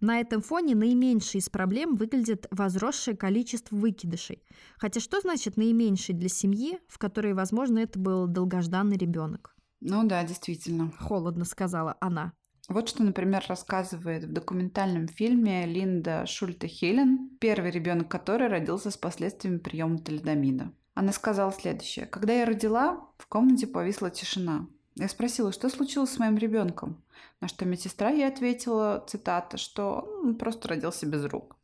На 0.00 0.18
этом 0.18 0.42
фоне 0.42 0.74
наименьшей 0.74 1.38
из 1.38 1.48
проблем 1.48 1.94
выглядит 1.94 2.48
возросшее 2.50 3.16
количество 3.16 3.76
выкидышей. 3.76 4.42
Хотя 4.76 4.98
что 4.98 5.20
значит 5.20 5.56
наименьший 5.56 6.16
для 6.16 6.28
семьи, 6.28 6.80
в 6.88 6.98
которой, 6.98 7.34
возможно, 7.34 7.78
это 7.78 8.00
был 8.00 8.26
долгожданный 8.26 8.96
ребенок? 8.96 9.54
Ну 9.80 10.04
да, 10.04 10.24
действительно. 10.24 10.92
Холодно 10.98 11.44
сказала 11.44 11.96
она. 12.00 12.32
Вот 12.68 12.88
что, 12.88 13.04
например, 13.04 13.44
рассказывает 13.48 14.24
в 14.24 14.32
документальном 14.32 15.06
фильме 15.06 15.66
Линда 15.66 16.24
Шульте-Хелен, 16.26 17.38
первый 17.40 17.70
ребенок 17.70 18.08
которой 18.08 18.48
родился 18.48 18.90
с 18.90 18.96
последствиями 18.96 19.58
приема 19.58 19.98
талидомида. 19.98 20.72
Она 20.94 21.12
сказала 21.12 21.52
следующее. 21.52 22.06
Когда 22.06 22.32
я 22.32 22.44
родила, 22.44 23.06
в 23.18 23.26
комнате 23.26 23.66
повисла 23.66 24.10
тишина. 24.10 24.66
Я 24.94 25.08
спросила, 25.08 25.52
что 25.52 25.70
случилось 25.70 26.10
с 26.10 26.18
моим 26.18 26.36
ребенком. 26.36 27.02
На 27.40 27.48
что 27.48 27.64
медсестра 27.64 28.10
ей 28.10 28.28
ответила, 28.28 29.02
цитата, 29.08 29.56
что 29.56 30.06
он 30.22 30.36
просто 30.36 30.68
родился 30.68 31.06
без 31.06 31.24
рук. 31.24 31.56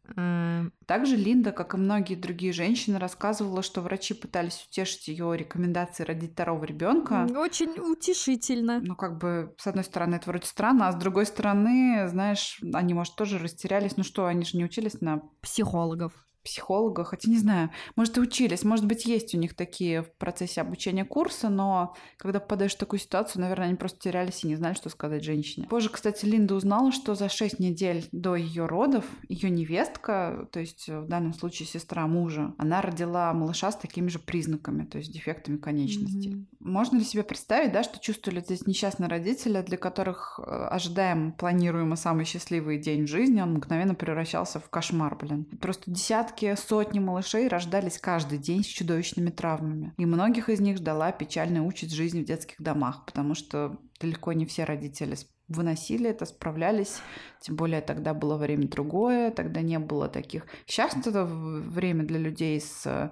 Также 0.86 1.16
Линда, 1.16 1.52
как 1.52 1.74
и 1.74 1.76
многие 1.76 2.14
другие 2.14 2.54
женщины, 2.54 2.98
рассказывала, 2.98 3.62
что 3.62 3.82
врачи 3.82 4.14
пытались 4.14 4.66
утешить 4.66 5.08
ее 5.08 5.36
рекомендации 5.36 6.04
родить 6.04 6.32
второго 6.32 6.64
ребенка. 6.64 7.28
Очень 7.36 7.78
утешительно. 7.78 8.80
Ну, 8.80 8.96
как 8.96 9.18
бы, 9.18 9.54
с 9.58 9.66
одной 9.66 9.84
стороны, 9.84 10.14
это 10.14 10.30
вроде 10.30 10.46
странно, 10.46 10.88
а 10.88 10.92
с 10.92 10.96
другой 10.96 11.26
стороны, 11.26 12.08
знаешь, 12.08 12.58
они, 12.72 12.94
может, 12.94 13.16
тоже 13.16 13.38
растерялись. 13.38 13.98
Ну 13.98 14.04
что, 14.04 14.24
они 14.24 14.44
же 14.44 14.56
не 14.56 14.64
учились 14.64 15.02
на 15.02 15.20
Психологов. 15.42 16.12
Психолога, 16.42 17.04
хотя 17.04 17.30
не 17.30 17.38
знаю, 17.38 17.70
может 17.96 18.16
и 18.16 18.20
учились, 18.20 18.64
может 18.64 18.86
быть 18.86 19.06
есть 19.06 19.34
у 19.34 19.38
них 19.38 19.54
такие 19.54 20.02
в 20.02 20.12
процессе 20.16 20.60
обучения 20.60 21.04
курса, 21.04 21.48
но 21.48 21.94
когда 22.16 22.40
попадаешь 22.40 22.74
в 22.74 22.78
такую 22.78 23.00
ситуацию, 23.00 23.42
наверное, 23.42 23.66
они 23.68 23.76
просто 23.76 23.98
терялись 23.98 24.44
и 24.44 24.48
не 24.48 24.56
знали, 24.56 24.74
что 24.74 24.88
сказать 24.88 25.24
женщине. 25.24 25.66
Позже, 25.68 25.90
кстати, 25.90 26.24
Линда 26.24 26.54
узнала, 26.54 26.92
что 26.92 27.14
за 27.14 27.28
6 27.28 27.58
недель 27.58 28.08
до 28.12 28.36
ее 28.36 28.66
родов 28.66 29.04
ее 29.28 29.50
невестка, 29.50 30.48
то 30.52 30.60
есть 30.60 30.88
в 30.88 31.06
данном 31.06 31.34
случае 31.34 31.66
сестра 31.66 32.06
мужа, 32.06 32.54
она 32.58 32.80
родила 32.80 33.32
малыша 33.32 33.70
с 33.72 33.76
такими 33.76 34.08
же 34.08 34.18
признаками, 34.18 34.84
то 34.84 34.98
есть 34.98 35.12
дефектами 35.12 35.56
конечностей. 35.56 36.30
Мгм. 36.30 36.48
Можно 36.60 36.98
ли 36.98 37.04
себе 37.04 37.22
представить, 37.22 37.72
да, 37.72 37.82
что 37.82 37.98
чувствовали 37.98 38.40
здесь 38.40 38.66
несчастные 38.66 39.08
родители, 39.08 39.62
для 39.62 39.76
которых 39.76 40.38
э, 40.38 40.68
ожидаем, 40.70 41.32
планируемо 41.32 41.96
самый 41.96 42.24
счастливый 42.24 42.78
день 42.78 43.04
в 43.04 43.08
жизни, 43.08 43.40
он 43.40 43.54
мгновенно 43.54 43.94
превращался 43.94 44.60
в 44.60 44.68
кошмар, 44.70 45.16
блин. 45.16 45.44
Просто 45.60 45.90
десятки, 45.90 46.27
сотни 46.56 46.98
малышей 46.98 47.48
рождались 47.48 47.98
каждый 47.98 48.38
день 48.38 48.62
с 48.62 48.66
чудовищными 48.66 49.30
травмами. 49.30 49.94
И 49.96 50.06
многих 50.06 50.48
из 50.48 50.60
них 50.60 50.78
ждала 50.78 51.12
печальная 51.12 51.62
участь 51.62 51.92
жизни 51.92 52.22
в 52.22 52.24
детских 52.24 52.60
домах, 52.60 53.04
потому 53.06 53.34
что 53.34 53.78
далеко 54.00 54.32
не 54.32 54.46
все 54.46 54.64
родители 54.64 55.16
выносили 55.48 56.10
это, 56.10 56.26
справлялись. 56.26 57.00
Тем 57.40 57.56
более 57.56 57.80
тогда 57.80 58.14
было 58.14 58.36
время 58.36 58.68
другое, 58.68 59.30
тогда 59.30 59.62
не 59.62 59.78
было 59.78 60.08
таких... 60.08 60.46
Сейчас 60.66 60.94
это 60.94 61.24
время 61.24 62.04
для 62.04 62.18
людей 62.18 62.60
с 62.60 63.10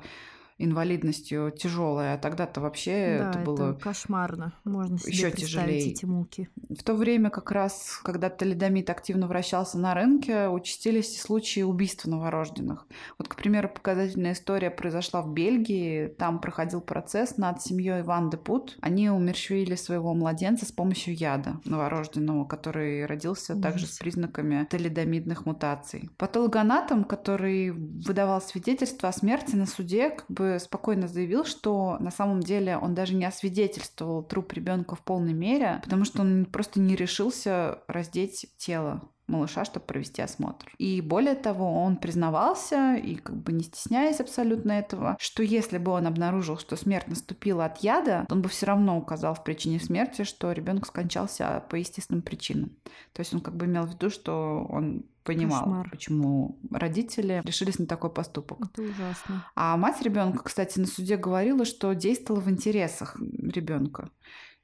инвалидностью 0.58 1.50
тяжелое, 1.50 2.14
а 2.14 2.18
тогда-то 2.18 2.60
вообще 2.60 3.18
да, 3.18 3.30
это 3.30 3.38
было 3.40 3.72
кошмарно. 3.74 4.54
Можно 4.64 4.98
себе 4.98 5.30
представить 5.30 5.36
тяжелее. 5.36 5.90
эти 5.92 6.04
муки. 6.04 6.48
в 6.70 6.82
то 6.82 6.94
время 6.94 7.30
как 7.30 7.50
раз, 7.50 8.00
когда 8.02 8.30
талидомид 8.30 8.88
активно 8.88 9.26
вращался 9.26 9.78
на 9.78 9.94
рынке, 9.94 10.48
участились 10.48 11.14
и 11.16 11.18
случаи 11.20 11.60
убийств 11.60 12.06
новорожденных. 12.06 12.86
Вот, 13.18 13.28
к 13.28 13.36
примеру, 13.36 13.68
показательная 13.68 14.32
история 14.32 14.70
произошла 14.70 15.22
в 15.22 15.32
Бельгии. 15.32 16.08
Там 16.18 16.40
проходил 16.40 16.80
процесс 16.80 17.36
над 17.36 17.60
семьей 17.60 18.02
Ван 18.02 18.30
де 18.30 18.36
Пут. 18.36 18.78
Они 18.80 19.10
умерщвили 19.10 19.74
своего 19.74 20.14
младенца 20.14 20.64
с 20.64 20.72
помощью 20.72 21.14
яда 21.14 21.60
новорожденного, 21.64 22.46
который 22.46 23.04
родился 23.06 23.60
также 23.60 23.86
с 23.86 23.90
Ужас. 23.90 23.98
признаками 23.98 24.66
талидомидных 24.70 25.44
мутаций. 25.44 26.10
Патологоанатом, 26.16 27.04
который 27.04 27.70
выдавал 27.70 28.40
свидетельство 28.40 29.08
о 29.08 29.12
смерти 29.12 29.54
на 29.54 29.66
суде, 29.66 30.10
как 30.10 30.26
бы 30.30 30.45
спокойно 30.58 31.08
заявил, 31.08 31.44
что 31.44 31.96
на 32.00 32.10
самом 32.10 32.40
деле 32.40 32.76
он 32.76 32.94
даже 32.94 33.14
не 33.14 33.24
освидетельствовал 33.24 34.22
труп 34.22 34.52
ребенка 34.52 34.94
в 34.94 35.00
полной 35.00 35.32
мере, 35.32 35.80
потому 35.82 36.04
что 36.04 36.22
он 36.22 36.46
просто 36.46 36.80
не 36.80 36.96
решился 36.96 37.80
раздеть 37.88 38.46
тело 38.56 39.02
малыша, 39.26 39.64
чтобы 39.64 39.86
провести 39.86 40.22
осмотр. 40.22 40.70
И 40.78 41.00
более 41.00 41.34
того, 41.34 41.82
он 41.82 41.96
признавался, 41.96 42.94
и 42.94 43.16
как 43.16 43.36
бы 43.36 43.52
не 43.52 43.64
стесняясь 43.64 44.20
абсолютно 44.20 44.72
этого, 44.72 45.16
что 45.18 45.42
если 45.42 45.78
бы 45.78 45.92
он 45.92 46.06
обнаружил, 46.06 46.58
что 46.58 46.76
смерть 46.76 47.08
наступила 47.08 47.64
от 47.64 47.78
яда, 47.78 48.26
он 48.30 48.42
бы 48.42 48.48
все 48.48 48.66
равно 48.66 48.96
указал 48.96 49.34
в 49.34 49.42
причине 49.42 49.80
смерти, 49.80 50.22
что 50.22 50.52
ребенок 50.52 50.86
скончался 50.86 51.64
по 51.68 51.76
естественным 51.76 52.22
причинам. 52.22 52.70
То 53.12 53.20
есть 53.20 53.34
он 53.34 53.40
как 53.40 53.56
бы 53.56 53.66
имел 53.66 53.84
в 53.86 53.90
виду, 53.90 54.10
что 54.10 54.66
он 54.68 55.04
понимал, 55.26 55.60
Кошмар. 55.60 55.90
почему 55.90 56.58
родители 56.70 57.42
решились 57.44 57.78
на 57.78 57.86
такой 57.86 58.10
поступок. 58.10 58.58
Это 58.72 58.82
ужасно. 58.82 59.44
А 59.54 59.76
мать 59.76 60.00
ребенка, 60.02 60.44
кстати, 60.44 60.78
на 60.78 60.86
суде 60.86 61.16
говорила, 61.16 61.64
что 61.64 61.92
действовала 61.92 62.40
в 62.40 62.50
интересах 62.50 63.16
ребенка. 63.18 64.10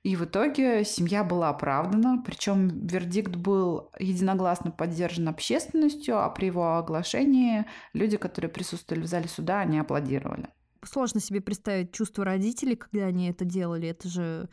И 0.02 0.16
в 0.16 0.24
итоге 0.24 0.84
семья 0.84 1.22
была 1.22 1.50
оправдана, 1.50 2.22
причем 2.24 2.86
вердикт 2.86 3.36
был 3.36 3.90
единогласно 4.00 4.72
поддержан 4.72 5.28
общественностью, 5.28 6.18
а 6.18 6.28
при 6.28 6.46
его 6.46 6.76
оглашении 6.76 7.66
люди, 7.92 8.16
которые 8.16 8.50
присутствовали 8.50 9.04
в 9.04 9.06
зале 9.06 9.28
суда, 9.28 9.60
они 9.60 9.78
аплодировали. 9.78 10.48
Сложно 10.84 11.20
себе 11.20 11.40
представить 11.40 11.92
чувство 11.92 12.24
родителей, 12.24 12.74
когда 12.74 13.06
они 13.06 13.30
это 13.30 13.44
делали. 13.44 13.88
Это 13.88 14.08
же... 14.08 14.48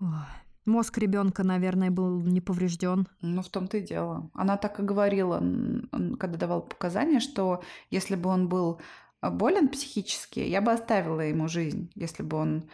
ой. 0.00 0.08
Мозг 0.66 0.98
ребенка, 0.98 1.42
наверное, 1.42 1.90
был 1.90 2.20
не 2.20 2.40
поврежден. 2.40 3.08
Ну, 3.22 3.42
в 3.42 3.48
том-то 3.48 3.78
и 3.78 3.80
дело. 3.80 4.30
Она 4.34 4.56
так 4.56 4.78
и 4.78 4.82
говорила, 4.82 5.42
когда 6.18 6.38
давала 6.38 6.60
показания, 6.60 7.20
что 7.20 7.62
если 7.90 8.14
бы 8.14 8.28
он 8.28 8.48
был 8.48 8.80
э, 9.22 9.30
болен 9.30 9.68
психически, 9.68 10.40
я 10.40 10.60
бы 10.60 10.72
оставила 10.72 11.22
ему 11.22 11.48
жизнь, 11.48 11.90
если 11.94 12.22
бы 12.22 12.36
он 12.36 12.64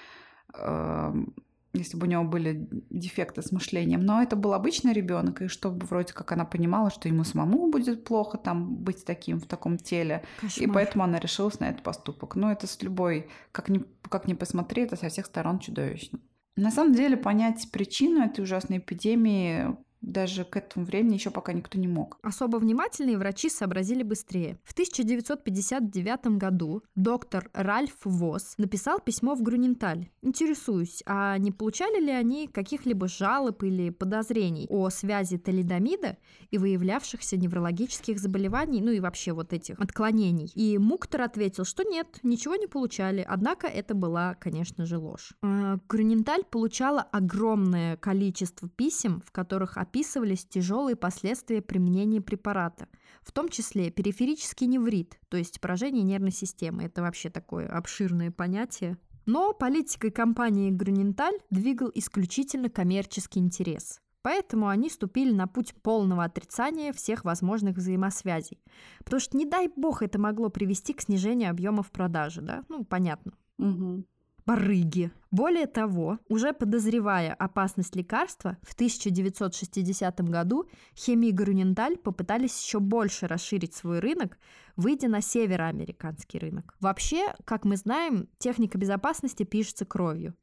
эм, 0.54 1.34
если 1.76 1.96
бы 1.96 2.06
у 2.06 2.10
него 2.10 2.24
были 2.24 2.68
дефекты 2.90 3.42
с 3.42 3.52
мышлением. 3.52 4.00
Но 4.00 4.22
это 4.22 4.36
был 4.36 4.54
обычный 4.54 4.92
ребенок, 4.92 5.42
и 5.42 5.48
чтобы 5.48 5.86
вроде 5.86 6.12
как 6.12 6.32
она 6.32 6.44
понимала, 6.44 6.90
что 6.90 7.08
ему 7.08 7.24
самому 7.24 7.70
будет 7.70 8.04
плохо 8.04 8.38
там 8.38 8.76
быть 8.76 9.04
таким 9.04 9.40
в 9.40 9.46
таком 9.46 9.78
теле. 9.78 10.24
И 10.38 10.46
Кошмар. 10.46 10.74
поэтому 10.74 11.04
она 11.04 11.18
решилась 11.18 11.60
на 11.60 11.70
этот 11.70 11.82
поступок. 11.82 12.34
Но 12.36 12.50
это 12.50 12.66
с 12.66 12.80
любой, 12.82 13.28
как 13.52 13.68
ни, 13.68 13.84
как 14.08 14.26
ни 14.26 14.34
посмотри, 14.34 14.82
это 14.84 14.96
со 14.96 15.08
всех 15.08 15.26
сторон 15.26 15.58
чудовищно. 15.58 16.18
На 16.56 16.70
самом 16.70 16.94
деле 16.94 17.16
понять 17.18 17.70
причину 17.70 18.24
этой 18.24 18.40
ужасной 18.40 18.78
эпидемии 18.78 19.76
даже 20.00 20.44
к 20.44 20.56
этому 20.56 20.84
времени 20.84 21.14
еще 21.14 21.30
пока 21.30 21.52
никто 21.52 21.78
не 21.78 21.88
мог. 21.88 22.18
Особо 22.22 22.56
внимательные 22.56 23.18
врачи 23.18 23.48
сообразили 23.48 24.02
быстрее. 24.02 24.58
В 24.64 24.72
1959 24.72 26.38
году 26.38 26.82
доктор 26.94 27.50
Ральф 27.52 27.94
Восс 28.04 28.54
написал 28.58 29.00
письмо 29.00 29.34
в 29.34 29.42
Груненталь. 29.42 30.08
Интересуюсь, 30.22 31.02
а 31.06 31.36
не 31.38 31.52
получали 31.52 32.00
ли 32.00 32.10
они 32.10 32.46
каких-либо 32.46 33.08
жалоб 33.08 33.62
или 33.62 33.90
подозрений 33.90 34.66
о 34.68 34.90
связи 34.90 35.38
талидомида 35.38 36.16
и 36.50 36.58
выявлявшихся 36.58 37.36
неврологических 37.36 38.18
заболеваний, 38.18 38.80
ну 38.80 38.90
и 38.90 39.00
вообще 39.00 39.32
вот 39.32 39.52
этих 39.52 39.78
отклонений? 39.80 40.50
И 40.54 40.78
Муктор 40.78 41.22
ответил, 41.22 41.64
что 41.64 41.82
нет, 41.82 42.20
ничего 42.22 42.56
не 42.56 42.66
получали, 42.66 43.24
однако 43.26 43.66
это 43.66 43.94
была, 43.94 44.34
конечно 44.34 44.86
же, 44.86 44.98
ложь. 44.98 45.32
А, 45.42 45.78
Груненталь 45.88 46.44
получала 46.44 47.02
огромное 47.02 47.96
количество 47.96 48.68
писем, 48.68 49.22
в 49.26 49.32
которых 49.32 49.76
описывались 49.86 50.44
тяжелые 50.44 50.96
последствия 50.96 51.62
применения 51.62 52.20
препарата, 52.20 52.88
в 53.22 53.32
том 53.32 53.48
числе 53.48 53.90
периферический 53.90 54.66
неврит, 54.66 55.18
то 55.28 55.36
есть 55.36 55.60
поражение 55.60 56.02
нервной 56.02 56.32
системы. 56.32 56.84
Это 56.84 57.02
вообще 57.02 57.30
такое 57.30 57.68
обширное 57.68 58.30
понятие. 58.30 58.98
Но 59.26 59.52
политикой 59.52 60.10
компании 60.10 60.70
Груненталь 60.70 61.38
двигал 61.50 61.90
исключительно 61.94 62.68
коммерческий 62.68 63.40
интерес. 63.40 64.00
Поэтому 64.22 64.68
они 64.68 64.90
ступили 64.90 65.32
на 65.32 65.46
путь 65.46 65.72
полного 65.82 66.24
отрицания 66.24 66.92
всех 66.92 67.24
возможных 67.24 67.76
взаимосвязей. 67.76 68.58
Потому 69.04 69.20
что, 69.20 69.36
не 69.36 69.46
дай 69.46 69.68
бог, 69.68 70.02
это 70.02 70.18
могло 70.18 70.48
привести 70.48 70.94
к 70.94 71.00
снижению 71.00 71.50
объемов 71.50 71.92
продажи, 71.92 72.40
да? 72.40 72.64
Ну, 72.68 72.84
понятно 72.84 73.32
Мгм. 73.58 74.04
Барыги. 74.46 75.10
Более 75.30 75.66
того, 75.66 76.18
уже 76.28 76.52
подозревая 76.52 77.34
опасность 77.34 77.96
лекарства, 77.96 78.56
в 78.62 78.74
1960 78.74 80.20
году 80.20 80.68
химии 80.96 81.30
Груненталь 81.30 81.98
попытались 81.98 82.58
еще 82.64 82.78
больше 82.78 83.26
расширить 83.26 83.74
свой 83.74 83.98
рынок, 83.98 84.38
выйдя 84.76 85.08
на 85.08 85.20
североамериканский 85.20 86.38
рынок. 86.38 86.74
Вообще, 86.80 87.34
как 87.44 87.64
мы 87.64 87.76
знаем, 87.76 88.28
техника 88.38 88.78
безопасности 88.78 89.42
пишется 89.42 89.84
кровью. 89.84 90.34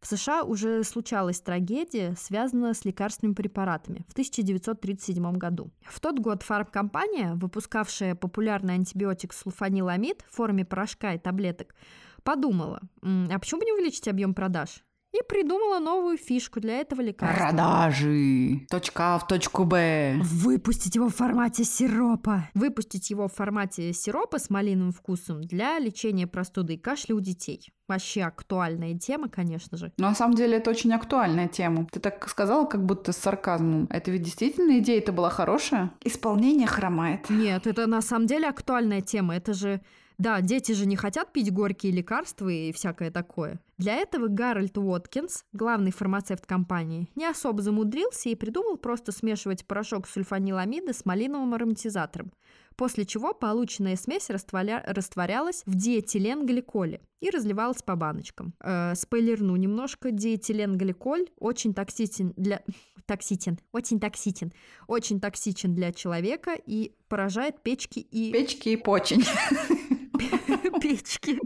В 0.00 0.06
США 0.06 0.44
уже 0.44 0.82
случалась 0.82 1.42
трагедия, 1.42 2.14
связанная 2.18 2.72
с 2.72 2.86
лекарственными 2.86 3.34
препаратами 3.34 4.06
в 4.08 4.12
1937 4.12 5.32
году. 5.34 5.70
В 5.82 6.00
тот 6.00 6.18
год 6.18 6.42
фармкомпания, 6.42 7.34
выпускавшая 7.34 8.14
популярный 8.14 8.74
антибиотик 8.74 9.34
сульфаниламид 9.34 10.24
в 10.26 10.34
форме 10.34 10.64
порошка 10.64 11.12
и 11.12 11.18
таблеток, 11.18 11.74
подумала, 12.22 12.80
«М, 13.02 13.28
а 13.30 13.38
почему 13.38 13.60
бы 13.60 13.66
не 13.66 13.72
увеличить 13.72 14.08
объем 14.08 14.34
продаж? 14.34 14.84
и 15.12 15.22
придумала 15.28 15.80
новую 15.80 16.16
фишку 16.16 16.60
для 16.60 16.78
этого 16.78 17.00
лекарства. 17.00 17.46
Продажи. 17.48 18.60
Точка 18.70 19.14
А 19.16 19.18
в 19.18 19.26
точку 19.26 19.64
Б. 19.64 20.20
Выпустить 20.22 20.94
его 20.94 21.08
в 21.08 21.16
формате 21.16 21.64
сиропа. 21.64 22.48
Выпустить 22.54 23.10
его 23.10 23.26
в 23.26 23.34
формате 23.34 23.92
сиропа 23.92 24.38
с 24.38 24.50
малиновым 24.50 24.92
вкусом 24.92 25.42
для 25.42 25.78
лечения 25.78 26.26
простуды 26.26 26.74
и 26.74 26.78
кашля 26.78 27.14
у 27.14 27.20
детей. 27.20 27.72
Вообще 27.88 28.22
актуальная 28.22 28.96
тема, 28.96 29.28
конечно 29.28 29.76
же. 29.76 29.92
Но 29.98 30.10
на 30.10 30.14
самом 30.14 30.34
деле 30.36 30.58
это 30.58 30.70
очень 30.70 30.92
актуальная 30.92 31.48
тема. 31.48 31.88
Ты 31.90 31.98
так 31.98 32.28
сказала, 32.28 32.64
как 32.66 32.86
будто 32.86 33.10
с 33.10 33.16
сарказмом. 33.16 33.88
Это 33.90 34.12
ведь 34.12 34.22
действительно 34.22 34.78
идея-то 34.78 35.10
была 35.10 35.30
хорошая? 35.30 35.90
Исполнение 36.04 36.68
хромает. 36.68 37.28
Нет, 37.30 37.66
это 37.66 37.88
на 37.88 38.00
самом 38.00 38.28
деле 38.28 38.48
актуальная 38.48 39.00
тема. 39.00 39.34
Это 39.34 39.54
же 39.54 39.80
да, 40.20 40.42
дети 40.42 40.72
же 40.72 40.84
не 40.84 40.96
хотят 40.96 41.32
пить 41.32 41.50
горькие 41.50 41.92
лекарства 41.92 42.50
и 42.50 42.72
всякое 42.72 43.10
такое. 43.10 43.58
Для 43.78 43.96
этого 43.96 44.28
Гарольд 44.28 44.76
Уоткинс, 44.76 45.46
главный 45.54 45.92
фармацевт 45.92 46.44
компании, 46.44 47.08
не 47.14 47.24
особо 47.24 47.62
замудрился 47.62 48.28
и 48.28 48.34
придумал 48.34 48.76
просто 48.76 49.12
смешивать 49.12 49.66
порошок 49.66 50.06
сульфаниламида 50.06 50.92
с 50.92 51.06
малиновым 51.06 51.54
ароматизатором, 51.54 52.34
после 52.76 53.06
чего 53.06 53.32
полученная 53.32 53.96
смесь 53.96 54.28
растворя... 54.28 54.84
растворялась 54.86 55.62
в 55.64 55.74
диэтиленгликоле 55.74 57.00
и 57.20 57.30
разливалась 57.30 57.82
по 57.82 57.96
баночкам. 57.96 58.52
Э, 58.60 58.94
спойлерну 58.96 59.56
немножко, 59.56 60.10
диэтиленгликоль 60.10 61.30
очень 61.38 61.72
токсичен 61.72 62.34
для... 62.36 62.62
Токсичен, 63.06 63.58
очень 63.72 63.98
токсичен, 63.98 64.52
очень 64.86 65.18
токсичен 65.18 65.74
для 65.74 65.94
человека 65.94 66.58
и 66.66 66.92
поражает 67.08 67.62
печки 67.62 68.00
и... 68.00 68.30
Печки 68.30 68.68
и 68.68 68.76
почень. 68.76 69.24
Печки. 70.80 71.38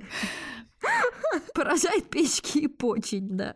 Поражает 1.55 2.11
печки 2.11 2.59
и 2.59 2.69
почень, 2.69 3.29
да. 3.31 3.55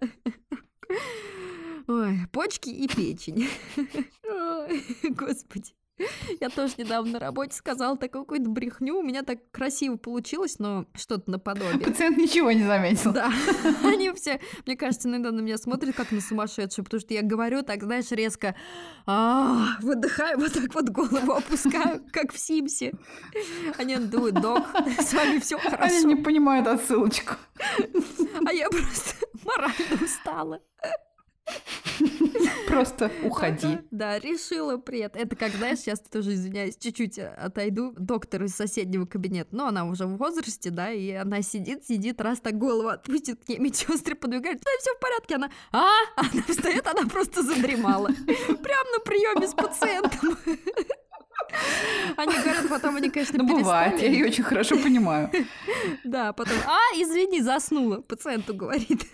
Ой, 1.87 2.19
почки 2.33 2.71
и 2.71 2.87
печень. 2.87 3.49
Ой, 4.25 4.85
господи. 5.11 5.75
Я 6.41 6.49
тоже 6.49 6.75
недавно 6.79 7.13
на 7.13 7.19
работе 7.19 7.57
сказала 7.57 7.97
такую 7.97 8.25
какую-то 8.25 8.51
брехню. 8.51 8.99
У 8.99 9.03
меня 9.03 9.23
так 9.23 9.51
красиво 9.51 9.97
получилось, 9.97 10.59
но 10.59 10.87
что-то 10.95 11.31
наподобие. 11.31 11.79
Пациент 11.81 12.17
ничего 12.17 12.53
не 12.53 12.65
заметил. 12.65 13.13
Да. 13.13 13.33
Они 13.85 14.11
все, 14.13 14.41
мне 14.67 14.77
кажется, 14.77 15.09
иногда 15.09 15.31
на 15.31 15.41
меня 15.41 15.59
смотрят 15.59 15.95
как 15.95 16.13
на 16.13 16.21
сумасшедшую, 16.21 16.85
потому 16.85 17.01
что 17.01 17.15
я 17.15 17.23
говорю 17.23 17.63
так, 17.63 17.83
знаешь, 17.83 18.11
резко 18.11 18.55
а, 19.07 19.79
выдыхаю, 19.81 20.39
вот 20.39 20.53
так 20.53 20.75
вот 20.75 20.89
голову 20.91 21.33
опускаю, 21.33 22.05
как 22.13 22.33
в 22.33 22.39
Симсе. 22.39 22.93
Они 23.77 23.97
думают, 23.97 24.41
док, 24.41 24.65
с 25.01 25.13
вами 25.13 25.39
все 25.39 25.59
хорошо. 25.59 25.83
Они 25.83 26.05
не 26.05 26.17
понимают 26.17 26.67
отсылочку. 26.67 27.35
А 28.47 28.53
я 28.53 28.69
просто 28.69 29.27
морально 29.45 30.05
устала. 30.05 30.61
Просто 32.69 33.11
уходи. 33.25 33.79
Да, 33.91 34.19
решила 34.19 34.77
при 34.77 35.01
этом. 35.01 35.23
Это 35.23 35.37
как, 35.37 35.53
знаешь, 35.53 35.79
сейчас 35.79 36.01
тоже, 36.01 36.35
извиняюсь, 36.35 36.77
чуть-чуть 36.77 37.19
отойду. 37.19 37.95
Доктор 37.97 38.45
из 38.45 38.55
соседнего 38.55 39.07
кабинета. 39.07 39.49
Но 39.53 39.67
она 39.67 39.85
уже 39.85 40.07
в 40.07 40.17
возрасте, 40.17 40.71
да, 40.71 40.91
и 40.91 41.11
она 41.13 41.43
сидит, 41.43 41.87
сидит, 41.87 42.21
раз 42.21 42.41
так 42.41 42.59
голову 42.59 42.89
отпустит 42.89 43.45
к 43.45 43.49
ней, 43.49 43.59
медсестры 43.59 44.15
подвигают. 44.15 44.61
Да, 44.61 44.71
все 44.81 44.95
в 44.95 45.01
порядке. 45.01 45.37
Она, 45.37 45.51
а? 45.73 45.89
Она 46.17 46.43
встает, 46.47 46.87
она 46.87 47.09
просто 47.09 47.43
задремала. 47.43 48.09
Прям 48.09 48.87
на 48.93 49.01
приеме 49.05 49.49
с 49.49 49.55
пациентом. 49.55 50.37
Они 52.17 52.35
говорят, 52.35 52.69
потом 52.69 52.97
они, 52.97 53.11
конечно, 53.11 53.39
Ну, 53.39 53.59
бывает, 53.59 54.01
я 54.03 54.09
ее 54.09 54.27
очень 54.27 54.45
хорошо 54.45 54.77
понимаю. 54.77 55.31
Да, 56.05 56.33
потом, 56.33 56.57
а, 56.67 56.79
извини, 56.97 57.41
заснула, 57.41 58.01
пациенту 58.03 58.55
говорит. 58.55 59.07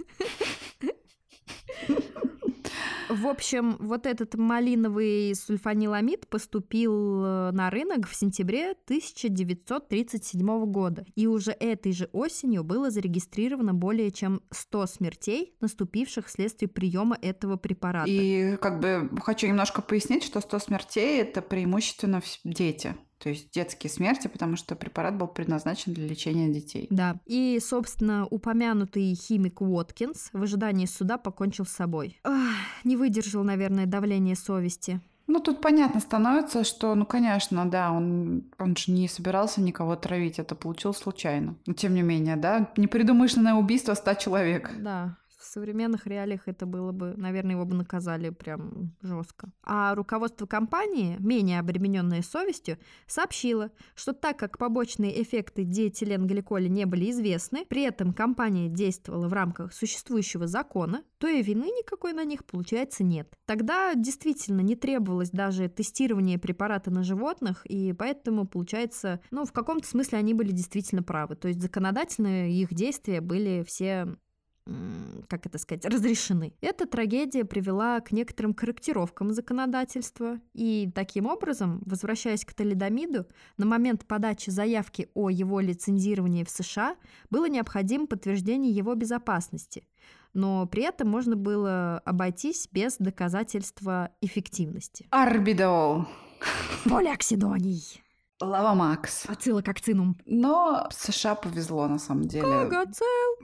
В 3.09 3.27
общем, 3.27 3.77
вот 3.81 4.07
этот 4.07 4.35
малиновый 4.35 5.35
сульфаниламид 5.35 6.27
поступил 6.29 7.25
э, 7.25 7.51
на 7.53 7.71
рынок 7.71 8.09
в 8.09 8.15
сентябре 8.15 8.73
1937 8.87 10.65
года. 10.67 11.05
И 11.15 11.27
уже 11.27 11.53
этой 11.53 11.93
же 11.93 12.09
осенью 12.13 12.65
было 12.65 12.91
зарегистрировано 12.91 13.75
более 13.75 14.11
чем 14.11 14.41
100 14.51 14.87
смертей, 14.87 15.55
наступивших 15.61 16.27
вследствие 16.27 16.69
приема 16.69 17.17
этого 17.21 17.57
препарата. 17.57 18.11
И 18.11 18.57
как 18.57 18.81
бы 18.81 19.09
хочу 19.23 19.47
немножко 19.47 19.83
пояснить, 19.83 20.25
что 20.25 20.41
100 20.41 20.59
смертей– 20.59 21.21
это 21.23 21.43
преимущественно 21.43 22.23
дети. 22.45 22.97
То 23.25 23.31
есть 23.31 23.51
детские 23.53 23.91
смерти, 23.91 24.29
потому 24.29 24.55
что 24.57 24.77
препарат 24.77 25.17
был 25.17 25.29
предназначен 25.29 25.95
для 25.95 26.07
лечения 26.07 26.51
детей. 26.51 26.89
Да. 26.91 27.17
И, 27.25 27.59
собственно, 27.59 28.27
упомянутый 28.27 29.15
химик 29.15 29.63
Уоткинс 29.63 30.29
в 30.35 30.43
ожидании 30.43 30.85
суда 30.85 31.17
покончил 31.17 31.65
с 31.65 31.71
собой. 31.71 32.21
Ах, 32.23 32.55
не 32.85 32.99
выдержал, 32.99 33.43
наверное, 33.43 33.87
давление 33.87 34.37
совести. 34.37 35.01
Ну, 35.27 35.41
тут 35.41 35.63
понятно 35.63 36.01
становится, 36.01 36.65
что, 36.65 36.95
ну, 36.95 37.07
конечно, 37.07 37.65
да, 37.65 37.93
он, 37.93 38.45
он 38.59 38.77
же 38.77 38.93
не 38.93 39.09
собирался 39.09 39.63
никого 39.63 39.97
травить, 39.97 40.39
это 40.39 40.55
получилось 40.55 40.99
случайно. 40.99 41.55
Но, 41.65 41.73
тем 41.73 41.95
не 41.95 42.03
менее, 42.03 42.37
да, 42.37 42.71
непредумышленное 42.77 43.55
убийство 43.55 43.95
100 43.95 44.15
человек. 44.17 44.71
Да, 44.79 45.17
современных 45.55 46.07
реалиях 46.07 46.43
это 46.47 46.67
было 46.67 46.93
бы, 46.93 47.15
наверное, 47.17 47.53
его 47.53 47.65
бы 47.65 47.75
наказали 47.75 48.31
прям 48.31 48.93
жестко. 49.03 49.51
А 49.63 49.95
руководство 49.95 50.47
компании, 50.47 51.17
менее 51.21 51.61
обремененное 51.61 52.23
совестью, 52.23 52.79
сообщило, 53.07 53.71
что 53.95 54.13
так 54.13 54.39
как 54.39 54.59
побочные 54.59 55.23
эффекты 55.23 55.65
диэтиленгликоля 55.65 56.69
не 56.69 56.85
были 56.85 57.11
известны, 57.11 57.65
при 57.67 57.83
этом 57.83 58.13
компания 58.13 58.69
действовала 58.69 59.29
в 59.29 59.33
рамках 59.33 59.73
существующего 59.73 60.47
закона, 60.47 61.03
то 61.19 61.29
и 61.29 61.43
вины 61.43 61.67
никакой 61.67 62.13
на 62.13 62.25
них, 62.25 62.45
получается, 62.45 63.05
нет. 63.05 63.33
Тогда 63.47 63.95
действительно 63.95 64.61
не 64.61 64.75
требовалось 64.75 65.31
даже 65.31 65.69
тестирование 65.69 66.39
препарата 66.39 66.91
на 66.91 67.05
животных, 67.05 67.65
и 67.67 67.93
поэтому, 67.93 68.47
получается, 68.47 69.21
ну, 69.31 69.45
в 69.45 69.53
каком-то 69.53 69.87
смысле 69.87 70.19
они 70.19 70.35
были 70.35 70.51
действительно 70.51 71.03
правы. 71.03 71.37
То 71.37 71.49
есть 71.49 71.63
законодательно 71.63 72.51
их 72.51 72.75
действия 72.75 73.21
были 73.21 73.65
все 73.67 74.17
как 75.29 75.45
это 75.47 75.59
сказать, 75.59 75.85
разрешены. 75.85 76.55
Эта 76.61 76.87
трагедия 76.87 77.45
привела 77.45 78.01
к 78.01 78.13
некоторым 78.13 78.55
корректировкам 78.55 79.33
законодательства, 79.33 80.41
и 80.55 80.91
таким 80.95 81.27
образом, 81.27 81.83
возвращаясь 81.85 82.45
к 82.45 82.55
талидомиду, 82.55 83.27
на 83.59 83.67
момент 83.67 84.07
подачи 84.07 84.51
заявки 84.51 85.09
о 85.15 85.29
его 85.29 85.61
лицензировании 85.61 86.45
в 86.45 86.51
США 86.51 86.97
было 87.31 87.47
необходимо 87.49 88.07
подтверждение 88.07 88.73
его 88.73 88.95
безопасности, 88.95 89.87
но 90.33 90.67
при 90.67 90.85
этом 90.85 91.09
можно 91.09 91.37
было 91.37 91.99
обойтись 92.05 92.69
без 92.73 92.97
доказательства 92.97 94.11
эффективности. 94.23 95.07
Арбидол. 95.11 96.07
Полиоксидоний. 96.85 98.03
Лавамакс. 98.41 99.27
Ацилококцинум. 99.29 100.17
Но 100.27 100.89
США 100.91 101.35
повезло, 101.35 101.87
на 101.87 101.99
самом 101.99 102.25
деле. 102.25 102.43
Кагацел. 102.43 103.37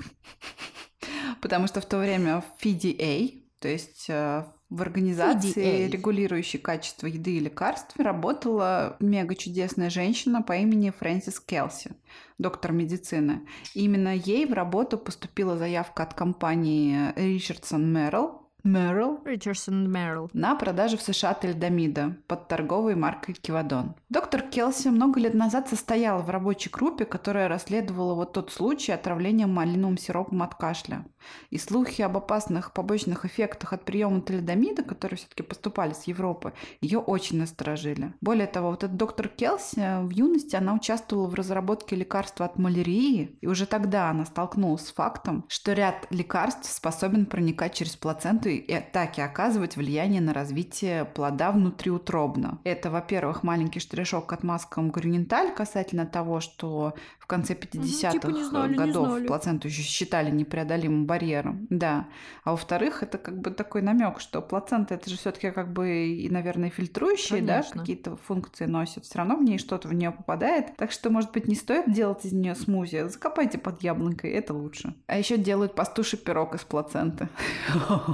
Потому 1.40 1.66
что 1.66 1.80
в 1.80 1.86
то 1.86 1.98
время 1.98 2.40
в 2.40 2.64
FDA, 2.64 3.42
то 3.60 3.68
есть 3.68 4.06
э, 4.08 4.44
в 4.68 4.82
организации, 4.82 5.86
FDA. 5.86 5.90
регулирующей 5.90 6.58
качество 6.58 7.06
еды 7.06 7.36
и 7.36 7.40
лекарств, 7.40 7.94
работала 7.98 8.96
мега 9.00 9.34
чудесная 9.34 9.90
женщина 9.90 10.42
по 10.42 10.56
имени 10.56 10.90
Фрэнсис 10.90 11.40
Келси, 11.40 11.92
доктор 12.38 12.72
медицины. 12.72 13.46
И 13.74 13.84
именно 13.84 14.14
ей 14.14 14.46
в 14.46 14.52
работу 14.52 14.98
поступила 14.98 15.56
заявка 15.56 16.04
от 16.04 16.14
компании 16.14 17.12
Richardson 17.16 17.92
Merrill, 17.92 18.39
Merrill 18.64 19.18
Ричардсон 19.24 19.90
Мерл. 19.90 20.30
на 20.32 20.54
продажу 20.54 20.98
в 20.98 21.02
США 21.02 21.34
тельдомида 21.34 22.16
под 22.26 22.48
торговой 22.48 22.94
маркой 22.94 23.34
Кивадон. 23.34 23.94
Доктор 24.10 24.42
Келси 24.42 24.88
много 24.88 25.18
лет 25.20 25.34
назад 25.34 25.68
состояла 25.68 26.20
в 26.22 26.30
рабочей 26.30 26.68
группе, 26.70 27.04
которая 27.04 27.48
расследовала 27.48 28.14
вот 28.14 28.32
тот 28.32 28.52
случай 28.52 28.92
отравления 28.92 29.46
малиновым 29.46 29.96
сиропом 29.96 30.42
от 30.42 30.54
кашля. 30.54 31.06
И 31.50 31.58
слухи 31.58 32.02
об 32.02 32.16
опасных 32.16 32.72
побочных 32.72 33.24
эффектах 33.24 33.72
от 33.72 33.84
приема 33.84 34.20
тельдомида, 34.20 34.82
которые 34.82 35.18
все-таки 35.18 35.42
поступали 35.42 35.92
с 35.92 36.04
Европы, 36.04 36.52
ее 36.80 36.98
очень 36.98 37.38
насторожили. 37.38 38.14
Более 38.20 38.46
того, 38.46 38.70
вот 38.70 38.84
этот 38.84 38.96
доктор 38.96 39.28
Келси 39.28 40.04
в 40.04 40.10
юности 40.10 40.56
она 40.56 40.74
участвовала 40.74 41.26
в 41.26 41.34
разработке 41.34 41.96
лекарства 41.96 42.46
от 42.46 42.58
малярии, 42.58 43.38
и 43.40 43.46
уже 43.46 43.66
тогда 43.66 44.10
она 44.10 44.24
столкнулась 44.24 44.86
с 44.86 44.92
фактом, 44.92 45.44
что 45.48 45.72
ряд 45.72 46.06
лекарств 46.10 46.70
способен 46.70 47.26
проникать 47.26 47.74
через 47.74 47.96
плаценту 47.96 48.49
и 48.56 48.80
так 48.92 49.18
и 49.18 49.22
оказывать 49.22 49.76
влияние 49.76 50.20
на 50.20 50.32
развитие 50.32 51.04
плода 51.04 51.50
внутриутробно. 51.50 52.58
Это, 52.64 52.90
во-первых, 52.90 53.42
маленький 53.42 53.80
штришок 53.80 54.26
к 54.26 54.32
отмазкам 54.32 54.90
Грюненталь 54.90 55.52
касательно 55.54 56.06
того, 56.06 56.40
что 56.40 56.94
конце 57.30 57.54
50-х 57.54 58.10
типа 58.10 58.26
не 58.26 58.44
знали, 58.44 58.74
годов 58.74 59.26
плаценту 59.26 59.68
еще 59.68 59.82
считали 59.82 60.30
непреодолимым 60.30 61.06
барьером. 61.06 61.66
Да. 61.70 62.08
А 62.42 62.50
во-вторых, 62.50 63.02
это 63.04 63.18
как 63.18 63.40
бы 63.40 63.50
такой 63.50 63.82
намек, 63.82 64.20
что 64.20 64.42
плацента 64.42 64.94
это 64.94 65.08
же 65.08 65.16
все-таки 65.16 65.50
как 65.52 65.72
бы 65.72 66.06
и, 66.06 66.28
наверное, 66.28 66.70
фильтрующие, 66.70 67.40
да, 67.40 67.60
Конечно. 67.60 67.80
какие-то 67.80 68.16
функции 68.16 68.66
носит. 68.66 69.04
Все 69.04 69.18
равно 69.18 69.36
в 69.36 69.42
ней 69.42 69.58
что-то 69.58 69.86
в 69.86 69.94
нее 69.94 70.10
попадает. 70.10 70.76
Так 70.76 70.90
что, 70.90 71.10
может 71.10 71.30
быть, 71.30 71.46
не 71.46 71.54
стоит 71.54 71.92
делать 71.92 72.24
из 72.24 72.32
нее 72.32 72.54
смузи. 72.54 73.06
Закопайте 73.08 73.58
под 73.58 73.82
яблонькой, 73.82 74.32
это 74.32 74.52
лучше. 74.52 74.94
А 75.06 75.16
еще 75.16 75.38
делают 75.38 75.74
пастуший 75.74 76.18
пирог 76.18 76.56
из 76.56 76.62
плаценты. 76.62 77.28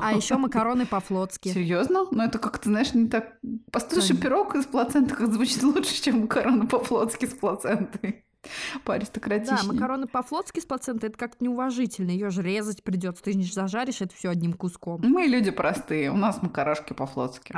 А 0.03 0.13
еще 0.13 0.37
макароны 0.37 0.85
по-флотски. 0.85 1.49
Серьезно? 1.49 2.07
Ну 2.11 2.23
это 2.23 2.39
как-то, 2.39 2.69
знаешь, 2.69 2.93
не 2.93 3.09
так... 3.09 3.39
Пастуший 3.73 4.17
пирог 4.17 4.55
из 4.57 4.67
плаценты 4.67 5.15
как 5.15 5.33
звучит 5.33 5.63
лучше, 5.63 6.03
чем 6.03 6.21
макароны 6.21 6.67
по-флотски 6.67 7.25
с 7.25 7.35
плацентой. 7.35 8.26
Да, 8.75 8.81
Поаристократичнее. 8.85 9.73
макароны 9.73 10.07
по-флотски 10.07 10.61
с 10.61 10.65
плацентой 10.65 11.09
это 11.09 11.19
как-то 11.19 11.43
неуважительно. 11.45 12.11
Ее 12.11 12.31
же 12.31 12.43
резать 12.43 12.83
придется. 12.83 13.23
Ты 13.23 13.35
не 13.35 13.45
зажаришь 13.45 14.01
это 14.01 14.15
все 14.15 14.31
одним 14.31 14.53
куском. 14.53 15.01
Мы 15.03 15.23
люди 15.23 15.51
простые, 15.51 16.11
у 16.11 16.17
нас 16.17 16.43
макарошки 16.43 16.93
по-флотски. 16.93 17.53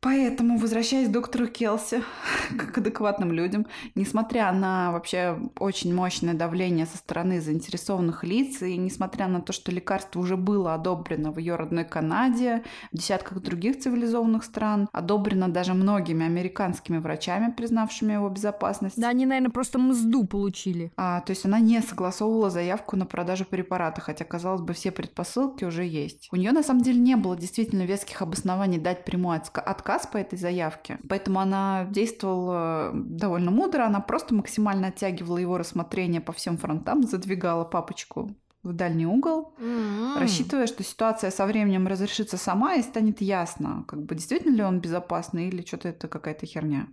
Поэтому, 0.00 0.58
возвращаясь 0.58 1.08
к 1.08 1.12
доктору 1.12 1.48
Келси, 1.48 2.04
к 2.56 2.78
адекватным 2.78 3.32
людям, 3.32 3.66
несмотря 3.96 4.52
на 4.52 4.92
вообще 4.92 5.36
очень 5.58 5.92
мощное 5.92 6.34
давление 6.34 6.86
со 6.86 6.98
стороны 6.98 7.40
заинтересованных 7.40 8.22
лиц, 8.22 8.62
и 8.62 8.76
несмотря 8.76 9.26
на 9.26 9.40
то, 9.40 9.52
что 9.52 9.72
лекарство 9.72 10.20
уже 10.20 10.36
было 10.36 10.74
одобрено 10.74 11.32
в 11.32 11.38
ее 11.38 11.56
родной 11.56 11.84
Канаде, 11.84 12.62
в 12.92 12.96
десятках 12.96 13.40
других 13.42 13.80
цивилизованных 13.80 14.44
стран, 14.44 14.88
одобрено 14.92 15.48
даже 15.48 15.74
многими 15.74 16.24
американскими 16.26 16.98
врачами, 16.98 17.50
признавшими 17.50 18.12
его 18.12 18.28
безопасность, 18.28 19.00
Да, 19.00 19.08
они, 19.08 19.26
наверное, 19.26 19.50
просто 19.50 19.80
мзду 19.80 20.24
получили. 20.26 20.92
а, 20.96 21.22
то 21.22 21.30
есть 21.32 21.44
она 21.44 21.58
не 21.58 21.82
согласовывала 21.82 22.50
заявку 22.50 22.96
на 22.96 23.04
продажу 23.04 23.44
препарата, 23.44 24.00
хотя, 24.00 24.24
казалось 24.24 24.60
бы, 24.60 24.74
все 24.74 24.92
предпосылки 24.92 25.64
уже 25.64 25.84
есть. 25.84 26.28
У 26.30 26.36
нее 26.36 26.52
на 26.52 26.62
самом 26.62 26.82
деле 26.82 27.00
не 27.00 27.16
было 27.16 27.36
действительно 27.36 27.82
веских 27.82 28.22
обоснований 28.22 28.78
дать 28.78 29.04
прямой 29.04 29.38
отска- 29.38 29.64
отказ 29.88 30.06
по 30.06 30.18
этой 30.18 30.38
заявке, 30.38 30.98
поэтому 31.08 31.40
она 31.40 31.86
действовала 31.90 32.90
довольно 32.94 33.50
мудро, 33.50 33.86
она 33.86 34.00
просто 34.00 34.34
максимально 34.34 34.88
оттягивала 34.88 35.38
его 35.38 35.56
рассмотрение 35.56 36.20
по 36.20 36.32
всем 36.32 36.58
фронтам, 36.58 37.02
задвигала 37.04 37.64
папочку 37.64 38.30
в 38.68 38.72
дальний 38.74 39.06
угол, 39.06 39.52
М. 39.58 40.16
рассчитывая, 40.18 40.66
что 40.66 40.82
ситуация 40.82 41.30
со 41.30 41.46
временем 41.46 41.86
разрешится 41.86 42.36
сама 42.36 42.74
и 42.74 42.82
станет 42.82 43.20
ясно, 43.20 43.84
как 43.88 44.02
бы 44.02 44.14
действительно 44.14 44.54
ли 44.54 44.62
он 44.62 44.80
безопасный 44.80 45.48
или 45.48 45.64
что-то 45.64 45.88
это 45.88 46.08
какая-то 46.08 46.46
херня. 46.46 46.86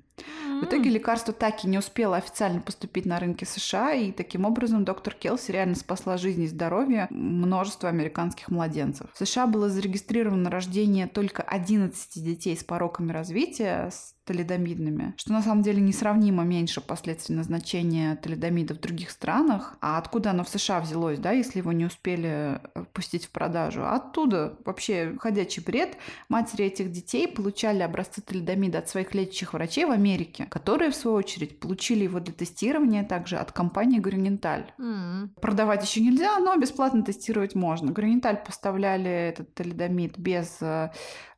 В 0.61 0.63
итоге 0.63 0.89
лекарство 0.89 1.33
так 1.33 1.65
и 1.65 1.67
не 1.67 1.77
успело 1.77 2.15
официально 2.15 2.61
поступить 2.61 3.05
на 3.05 3.19
рынке 3.19 3.45
США, 3.45 3.93
и 3.93 4.13
таким 4.13 4.45
образом 4.45 4.85
доктор 4.85 5.13
Келси 5.13 5.51
реально 5.51 5.75
спасла 5.75 6.17
жизнь 6.17 6.43
и 6.43 6.47
здоровье 6.47 7.07
множества 7.09 7.89
американских 7.89 8.49
младенцев. 8.49 9.09
В 9.13 9.17
США 9.17 9.47
было 9.47 9.69
зарегистрировано 9.69 10.49
рождение 10.49 11.07
только 11.07 11.43
11 11.43 12.23
детей 12.23 12.55
с 12.55 12.63
пороками 12.63 13.11
развития, 13.11 13.89
с 13.91 14.14
талидомидными, 14.25 15.13
что 15.17 15.31
на 15.31 15.41
самом 15.41 15.63
деле 15.63 15.81
несравнимо 15.81 16.43
меньше 16.43 16.81
последствий 16.81 17.35
назначения 17.35 18.15
талидомида 18.15 18.73
в 18.73 18.79
других 18.79 19.11
странах. 19.11 19.77
А 19.81 19.97
откуда 19.97 20.31
оно 20.31 20.43
в 20.43 20.49
США 20.49 20.81
взялось, 20.81 21.19
да, 21.19 21.31
если 21.31 21.59
его 21.59 21.71
не 21.71 21.85
успели 21.85 22.59
э, 22.73 22.85
пустить 22.93 23.25
в 23.25 23.29
продажу? 23.29 23.85
Оттуда 23.85 24.57
вообще 24.65 25.15
ходячий 25.19 25.63
бред. 25.63 25.97
Матери 26.29 26.65
этих 26.65 26.91
детей 26.91 27.27
получали 27.27 27.81
образцы 27.81 28.21
талидомида 28.21 28.79
от 28.79 28.89
своих 28.89 29.13
лечащих 29.13 29.53
врачей 29.53 29.85
в 29.85 29.91
Америке, 29.91 30.47
которые, 30.49 30.91
в 30.91 30.95
свою 30.95 31.17
очередь, 31.17 31.59
получили 31.59 32.03
его 32.03 32.19
для 32.19 32.33
тестирования 32.33 33.03
также 33.03 33.37
от 33.37 33.51
компании 33.51 33.99
Грюненталь. 33.99 34.71
М. 34.79 35.31
Продавать 35.39 35.83
еще 35.83 36.01
нельзя, 36.01 36.39
но 36.39 36.55
бесплатно 36.57 37.03
тестировать 37.03 37.55
можно. 37.55 37.91
Граниталь 37.91 38.37
поставляли 38.43 39.09
этот 39.09 39.53
талидомид 39.53 40.17
без 40.17 40.57
э, 40.61 40.89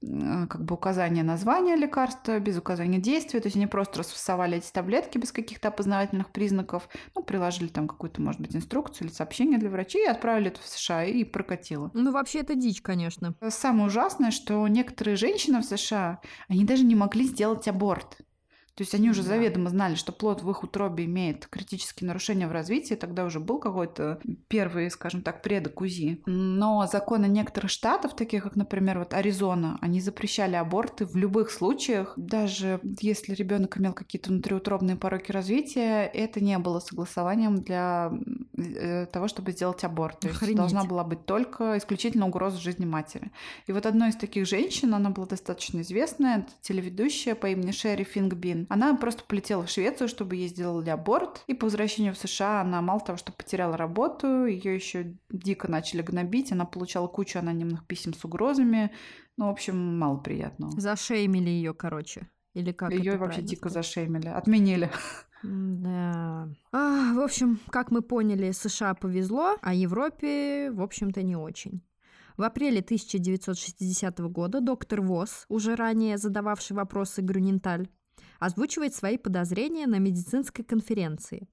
как 0.02 0.64
бы 0.64 0.76
указания 0.76 1.24
названия 1.24 1.76
лекарства, 1.76 2.40
без 2.40 2.58
указания 2.58 3.00
действия. 3.00 3.40
То 3.40 3.48
есть 3.48 3.56
они 3.56 3.68
просто 3.68 4.00
расфасовали 4.00 4.58
эти 4.58 4.72
таблетки 4.72 5.18
без 5.18 5.32
каких-то 5.32 5.70
опознавательных 5.70 6.32
признаков, 6.32 6.88
ну, 7.16 7.24
приложили 7.24 7.68
там 7.68 7.88
какую-то, 7.88 8.22
может 8.22 8.42
быть, 8.42 8.56
инструкцию 8.56 9.08
или 9.08 9.14
сообщение 9.14 9.58
для 9.58 9.70
врачей 9.70 10.06
и 10.06 10.10
отправили 10.10 10.50
это 10.50 10.62
в 10.62 10.68
США 10.68 11.04
и 11.06 11.24
прокатило. 11.24 11.90
Ну, 11.94 12.12
вообще, 12.12 12.40
это 12.40 12.56
дичь, 12.56 12.82
конечно. 12.82 13.36
Самое 13.50 13.88
ужасное, 13.88 14.32
что 14.32 14.68
некоторые 14.68 15.16
женщины 15.16 15.62
в 15.62 15.66
США, 15.66 16.22
они 16.48 16.64
даже 16.64 16.84
не 16.84 16.96
могли 16.96 17.26
сделать 17.26 17.68
аборт. 17.68 18.18
То 18.78 18.84
есть 18.84 18.94
они 18.94 19.10
уже 19.10 19.24
Да. 19.24 19.30
заведомо 19.30 19.70
знали, 19.70 19.96
что 19.96 20.12
плод 20.12 20.44
в 20.44 20.52
их 20.52 20.64
утробе 20.64 21.06
имеет 21.06 21.48
критические 21.48 22.08
нарушения 22.08 22.48
в 22.48 22.52
развитии, 22.52 22.94
тогда 22.94 23.26
уже 23.26 23.40
был 23.40 23.58
какой-то 23.58 24.20
первый, 24.48 24.92
скажем 24.92 25.24
так, 25.24 25.42
предок 25.42 25.82
УЗИ. 25.82 26.22
Но 26.28 26.88
законы 26.92 27.26
некоторых 27.26 27.72
штатов, 27.72 28.16
таких 28.16 28.44
как, 28.44 28.56
например, 28.56 29.00
вот 29.00 29.16
Аризона, 29.16 29.80
они 29.82 30.00
запрещали 30.00 30.56
аборты 30.56 31.08
в 31.08 31.16
любых 31.16 31.50
случаях, 31.50 32.14
даже 32.18 32.80
если 33.02 33.34
ребенок 33.34 33.80
имел 33.80 33.94
какие-то 33.94 34.30
внутриутробные 34.30 34.96
пороки 34.96 35.32
развития, 35.32 36.06
это 36.14 36.40
не 36.40 36.58
было 36.60 36.80
согласованием 36.80 37.56
для 37.56 38.12
э, 38.56 39.08
того, 39.08 39.28
чтобы 39.28 39.54
сделать 39.54 39.84
аборт. 39.84 40.20
То 40.20 40.28
есть 40.28 40.38
Охренеть. 40.38 40.58
должна 40.58 40.84
была 40.84 41.04
быть 41.04 41.26
только 41.26 41.80
исключительно 41.80 42.28
угроза 42.28 42.60
жизни 42.60 42.86
матери. 42.86 43.32
И 43.66 43.72
вот 43.72 43.88
одной 43.88 44.10
из 44.10 44.16
таких 44.16 44.46
женщин, 44.46 44.94
она 44.94 45.10
была 45.10 45.26
достаточно 45.26 45.82
известная, 45.82 46.40
это 46.42 46.52
телеведущая 46.62 47.34
по 47.34 47.48
имени 47.48 47.72
Шерри 47.72 48.04
Фингбин. 48.04 48.67
Она 48.70 48.96
просто 48.96 49.24
полетела 49.24 49.64
в 49.66 49.70
Швецию, 49.70 50.08
чтобы 50.08 50.36
ей 50.36 50.48
сделали 50.48 50.90
аборт. 50.90 51.44
И 51.48 51.54
по 51.54 51.66
возвращению 51.66 52.14
в 52.14 52.18
США 52.18 52.62
она 52.62 52.82
мало 52.82 53.00
того, 53.00 53.18
что 53.18 53.32
потеряла 53.32 53.78
работу, 53.78 54.46
ее 54.46 54.76
еще 54.76 55.16
дико 55.30 55.70
начали 55.70 56.02
гнобить. 56.02 56.52
Она 56.52 56.66
получала 56.66 57.08
кучу 57.08 57.40
анонимных 57.40 57.86
писем 57.86 58.14
с 58.14 58.24
угрозами. 58.26 58.92
Ну, 59.38 59.48
в 59.48 59.50
общем, 59.50 59.98
мало 59.98 60.18
приятного. 60.18 60.80
Зашеймили 60.80 61.50
ее, 61.50 61.74
короче. 61.74 62.28
Или 62.54 62.72
как 62.72 62.92
Ее 62.92 63.18
вообще 63.18 63.42
дико 63.42 63.70
сказать? 63.70 63.86
зашеймили. 63.86 64.28
Отменили. 64.28 64.90
Да. 65.44 66.50
А, 66.72 67.14
в 67.14 67.20
общем, 67.20 67.60
как 67.70 67.92
мы 67.92 68.02
поняли, 68.02 68.52
США 68.52 68.96
повезло, 68.96 69.56
а 69.62 69.72
Европе, 69.76 70.72
в 70.72 70.82
общем-то, 70.82 71.22
не 71.22 71.36
очень. 71.36 71.84
В 72.38 72.44
апреле 72.44 72.80
1960 72.80 74.20
года 74.32 74.62
доктор 74.62 75.02
Восс, 75.02 75.46
уже 75.48 75.76
ранее 75.76 76.18
задававший 76.18 76.76
вопросы 76.76 77.22
Грюненталь, 77.22 77.88
озвучивает 78.40 78.94
свои 78.96 79.18
подозрения 79.18 79.88
на 79.88 80.00
медицинской 80.00 80.64
конференции. 80.64 81.48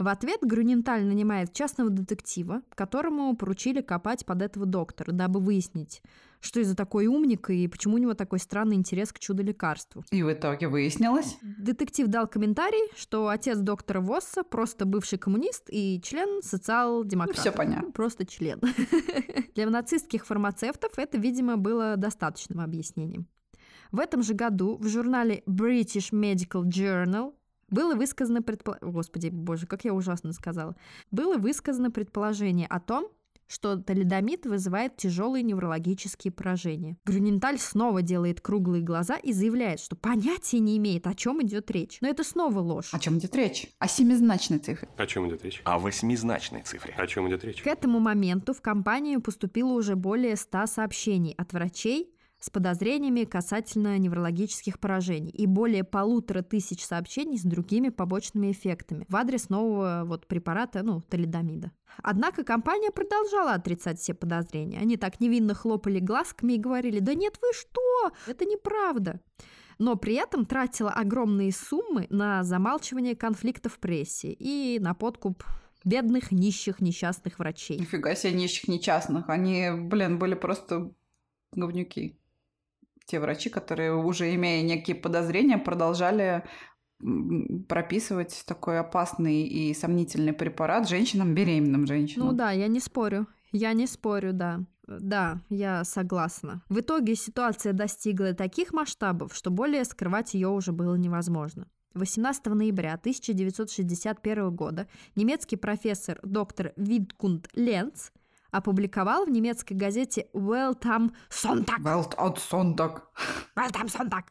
В 0.00 0.08
ответ 0.08 0.40
Грюненталь 0.40 1.04
нанимает 1.04 1.52
частного 1.52 1.90
детектива, 1.90 2.62
которому 2.74 3.36
поручили 3.36 3.82
копать 3.82 4.24
под 4.24 4.40
этого 4.40 4.64
доктора, 4.64 5.12
дабы 5.12 5.40
выяснить, 5.40 6.00
что 6.40 6.58
из-за 6.60 6.74
такой 6.74 7.06
умник 7.06 7.50
и 7.50 7.68
почему 7.68 7.96
у 7.96 7.98
него 7.98 8.14
такой 8.14 8.38
странный 8.38 8.76
интерес 8.76 9.12
к 9.12 9.18
чудо-лекарству. 9.18 10.02
И 10.10 10.22
в 10.22 10.32
итоге 10.32 10.68
выяснилось. 10.68 11.36
Детектив 11.42 12.06
дал 12.06 12.26
комментарий, 12.26 12.90
что 12.96 13.28
отец 13.28 13.58
доктора 13.58 14.00
Восса 14.00 14.42
просто 14.42 14.86
бывший 14.86 15.18
коммунист 15.18 15.68
и 15.68 16.00
член 16.02 16.40
социал-демократа. 16.42 17.38
Ну, 17.38 17.42
всё 17.42 17.52
понятно. 17.52 17.86
Ну, 17.88 17.92
Просто 17.92 18.24
член. 18.24 18.58
Для 19.54 19.68
нацистских 19.68 20.24
фармацевтов 20.24 20.98
это, 20.98 21.18
видимо, 21.18 21.58
было 21.58 21.98
достаточным 21.98 22.60
объяснением. 22.60 23.28
В 23.92 23.98
этом 23.98 24.22
же 24.22 24.34
году 24.34 24.76
в 24.78 24.88
журнале 24.88 25.42
British 25.46 26.12
Medical 26.12 26.64
Journal 26.64 27.34
было 27.68 27.94
высказано 27.94 28.42
предположение... 28.42 28.92
Господи, 28.92 29.28
боже, 29.28 29.66
как 29.66 29.84
я 29.84 29.94
ужасно 29.94 30.32
сказала. 30.32 30.76
Было 31.10 31.36
высказано 31.36 31.90
предположение 31.90 32.66
о 32.66 32.80
том, 32.80 33.08
что 33.50 33.76
талидомид 33.76 34.46
вызывает 34.46 34.96
тяжелые 34.96 35.42
неврологические 35.42 36.30
поражения. 36.32 36.96
Грюненталь 37.04 37.58
снова 37.58 38.00
делает 38.00 38.40
круглые 38.40 38.80
глаза 38.80 39.16
и 39.16 39.32
заявляет, 39.32 39.80
что 39.80 39.96
понятия 39.96 40.60
не 40.60 40.78
имеет, 40.78 41.08
о 41.08 41.14
чем 41.14 41.42
идет 41.42 41.68
речь. 41.72 41.98
Но 42.00 42.08
это 42.08 42.22
снова 42.22 42.60
ложь. 42.60 42.90
О 42.92 43.00
чем 43.00 43.18
идет 43.18 43.34
речь? 43.34 43.66
О 43.80 43.88
семизначной 43.88 44.60
цифре. 44.60 44.88
О 44.96 45.04
чем 45.04 45.28
идет 45.28 45.44
речь? 45.44 45.62
О 45.64 45.80
восьмизначной 45.80 46.62
цифре. 46.62 46.94
О 46.96 47.06
чем 47.08 47.28
идет 47.28 47.42
речь? 47.42 47.60
К 47.60 47.66
этому 47.66 47.98
моменту 47.98 48.54
в 48.54 48.60
компанию 48.62 49.20
поступило 49.20 49.72
уже 49.72 49.96
более 49.96 50.36
100 50.36 50.66
сообщений 50.66 51.34
от 51.36 51.52
врачей 51.52 52.14
с 52.40 52.50
подозрениями 52.50 53.24
касательно 53.24 53.98
неврологических 53.98 54.80
поражений 54.80 55.30
и 55.30 55.46
более 55.46 55.84
полутора 55.84 56.42
тысяч 56.42 56.84
сообщений 56.84 57.38
с 57.38 57.42
другими 57.42 57.90
побочными 57.90 58.50
эффектами 58.50 59.04
в 59.08 59.16
адрес 59.16 59.50
нового 59.50 60.02
вот 60.06 60.26
препарата, 60.26 60.82
ну, 60.82 61.02
талидомида. 61.02 61.70
Однако 62.02 62.42
компания 62.42 62.90
продолжала 62.90 63.52
отрицать 63.52 63.98
все 64.00 64.14
подозрения. 64.14 64.78
Они 64.78 64.96
так 64.96 65.20
невинно 65.20 65.54
хлопали 65.54 66.00
глазками 66.00 66.54
и 66.54 66.58
говорили, 66.58 66.98
да 67.00 67.14
нет, 67.14 67.38
вы 67.42 67.48
что, 67.52 68.10
это 68.26 68.44
неправда. 68.46 69.20
Но 69.78 69.96
при 69.96 70.14
этом 70.14 70.44
тратила 70.44 70.90
огромные 70.90 71.52
суммы 71.52 72.06
на 72.10 72.42
замалчивание 72.42 73.16
конфликтов 73.16 73.74
в 73.74 73.78
прессе 73.78 74.32
и 74.32 74.78
на 74.78 74.94
подкуп 74.94 75.44
бедных, 75.84 76.32
нищих, 76.32 76.80
несчастных 76.80 77.38
врачей. 77.38 77.78
Нифига 77.78 78.14
себе 78.14 78.32
нищих 78.32 78.68
нечастных. 78.68 79.28
Они, 79.28 79.70
блин, 79.74 80.18
были 80.18 80.34
просто 80.34 80.92
говнюки. 81.52 82.18
Те 83.10 83.18
врачи, 83.18 83.50
которые, 83.50 83.92
уже 83.96 84.32
имея 84.36 84.62
некие 84.62 84.94
подозрения, 84.94 85.58
продолжали 85.58 86.44
прописывать 87.68 88.44
такой 88.46 88.78
опасный 88.78 89.42
и 89.42 89.74
сомнительный 89.74 90.32
препарат 90.32 90.88
женщинам, 90.88 91.34
беременным 91.34 91.88
женщинам. 91.88 92.28
Ну 92.28 92.32
да, 92.34 92.52
я 92.52 92.68
не 92.68 92.78
спорю. 92.78 93.26
Я 93.50 93.72
не 93.72 93.88
спорю, 93.88 94.32
да. 94.32 94.60
Да, 94.86 95.40
я 95.48 95.82
согласна. 95.82 96.62
В 96.68 96.78
итоге 96.78 97.16
ситуация 97.16 97.72
достигла 97.72 98.32
таких 98.32 98.72
масштабов, 98.72 99.34
что 99.34 99.50
более 99.50 99.84
скрывать 99.84 100.34
ее 100.34 100.46
уже 100.46 100.70
было 100.70 100.94
невозможно. 100.94 101.66
18 101.94 102.46
ноября 102.46 102.94
1961 102.94 104.54
года 104.54 104.86
немецкий 105.16 105.56
профессор 105.56 106.20
доктор 106.22 106.72
Виткунд 106.76 107.48
Ленц 107.54 108.10
опубликовал 108.50 109.24
в 109.24 109.30
немецкой 109.30 109.74
газете 109.74 110.28
Welt 110.34 110.82
am 110.82 111.12
Sonntag, 111.30 111.82
Welt 111.82 112.14
от 112.16 112.38
Sonntag. 112.38 113.02
Welt 113.54 113.76
am 113.76 113.88
Sonntag 113.88 114.24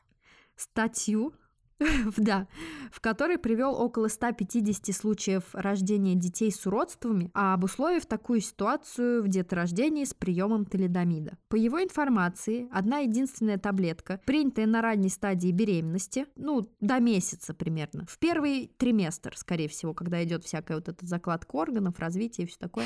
статью, 0.60 1.34
да, 2.18 2.48
в 2.92 3.00
которой 3.00 3.38
привел 3.38 3.74
около 3.74 4.08
150 4.08 4.94
случаев 4.96 5.44
рождения 5.54 6.16
детей 6.16 6.52
с 6.52 6.66
уродствами, 6.66 7.32
а 7.34 7.54
обусловив 7.54 8.06
такую 8.06 8.42
ситуацию 8.42 9.24
в 9.24 9.28
деторождении 9.28 10.04
с 10.04 10.14
приемом 10.14 10.66
талидомида. 10.66 11.38
По 11.48 11.56
его 11.56 11.82
информации, 11.82 12.68
одна 12.72 13.00
единственная 13.00 13.58
таблетка, 13.58 14.20
принятая 14.26 14.66
на 14.66 14.82
ранней 14.82 15.10
стадии 15.10 15.52
беременности, 15.52 16.26
ну, 16.36 16.70
до 16.82 17.00
месяца 17.00 17.54
примерно, 17.54 18.06
в 18.08 18.20
первый 18.20 18.72
триместр, 18.78 19.36
скорее 19.38 19.70
всего, 19.70 19.94
когда 19.94 20.24
идет 20.24 20.44
всякая 20.44 20.76
вот 20.76 20.90
эта 20.90 21.06
закладка 21.06 21.56
органов, 21.56 22.00
развитие 22.00 22.46
и 22.46 22.50
все 22.50 22.60
такое, 22.60 22.86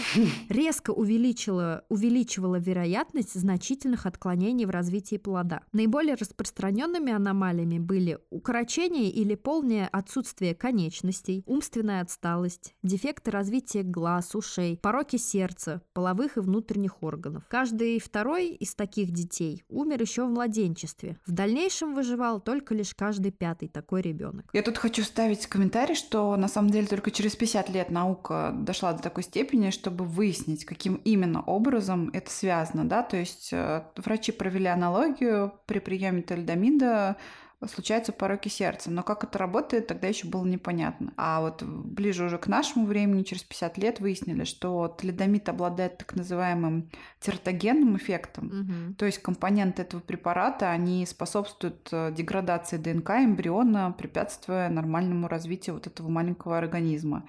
резко 0.50 0.92
увеличила, 0.92 1.84
увеличивала 1.90 2.58
вероятность 2.58 3.34
значительных 3.34 4.06
отклонений 4.06 4.66
в 4.66 4.70
развитии 4.70 5.18
плода. 5.18 5.62
Наиболее 5.72 6.16
распространенными 6.16 7.12
аномалиями 7.12 7.80
были 7.80 8.20
укорочение 8.30 8.83
или 8.90 9.36
полное 9.36 9.88
отсутствие 9.88 10.54
конечностей, 10.56 11.44
умственная 11.46 12.02
отсталость, 12.02 12.76
дефекты 12.84 13.32
развития 13.32 13.84
глаз, 13.84 14.36
ушей, 14.36 14.78
пороки 14.82 15.16
сердца, 15.16 15.82
половых 15.94 16.38
и 16.38 16.42
внутренних 16.42 17.02
органов. 17.02 17.44
Каждый 17.48 18.00
второй 18.00 18.50
из 18.50 18.76
таких 18.76 19.12
детей 19.12 19.64
умер 19.70 20.02
еще 20.02 20.26
в 20.26 20.30
младенчестве. 20.30 21.18
В 21.26 21.32
дальнейшем 21.32 21.96
выживал 21.96 22.40
только 22.40 22.76
лишь 22.76 22.94
каждый 22.94 23.32
пятый 23.32 23.70
такой 23.70 24.02
ребенок. 24.02 24.46
Я 24.54 24.62
тут 24.62 24.78
хочу 24.78 25.04
ставить 25.04 25.48
комментарий, 25.48 25.96
что 25.96 26.36
на 26.36 26.48
самом 26.48 26.70
деле 26.70 26.88
только 26.88 27.12
через 27.12 27.36
50 27.36 27.70
лет 27.70 27.90
наука 27.90 28.54
дошла 28.54 28.94
до 28.94 29.02
такой 29.02 29.24
степени, 29.24 29.70
чтобы 29.70 30.06
выяснить, 30.06 30.66
каким 30.66 30.96
именно 31.06 31.42
образом 31.42 32.10
это 32.14 32.30
связано, 32.30 32.86
да, 32.86 33.04
то 33.04 33.18
есть 33.18 33.50
э, 33.52 33.84
врачи 33.98 34.32
провели 34.32 34.68
аналогию 34.68 35.54
при 35.66 35.80
приеме 35.80 36.22
талидомида 36.22 37.18
случаются 37.68 38.12
пороки 38.12 38.50
сердца. 38.50 38.92
Но 38.92 39.04
как 39.04 39.24
это 39.24 39.38
работает, 39.38 39.88
тогда 39.88 40.08
еще 40.08 40.28
было 40.28 40.46
непонятно. 40.46 41.14
А 41.18 41.42
вот 41.42 41.64
ближе 41.64 42.26
уже 42.26 42.38
к 42.38 42.48
нашему 42.48 42.86
времени, 42.86 43.24
через 43.24 43.44
50 43.44 43.78
лет, 43.78 44.00
выяснили, 44.00 44.44
что 44.44 44.88
талидомид 44.88 45.48
обладает 45.50 45.98
так 45.98 46.16
называемым 46.16 46.90
тератогенным 47.20 47.98
эффектом. 47.98 48.46
Мгм. 48.46 48.96
То 48.96 49.06
есть 49.06 49.20
компоненты 49.20 49.82
этого 49.82 50.02
препарата, 50.02 50.70
они 50.72 51.06
способствуют 51.06 51.90
э, 51.92 52.12
деградации 52.16 52.78
ДНК 52.78 53.12
эмбриона, 53.12 53.94
препятствуя 53.98 54.70
нормальному 54.70 55.28
развитию 55.28 55.76
вот 55.76 55.88
этого 55.88 56.10
маленького 56.10 56.58
организма. 56.58 57.26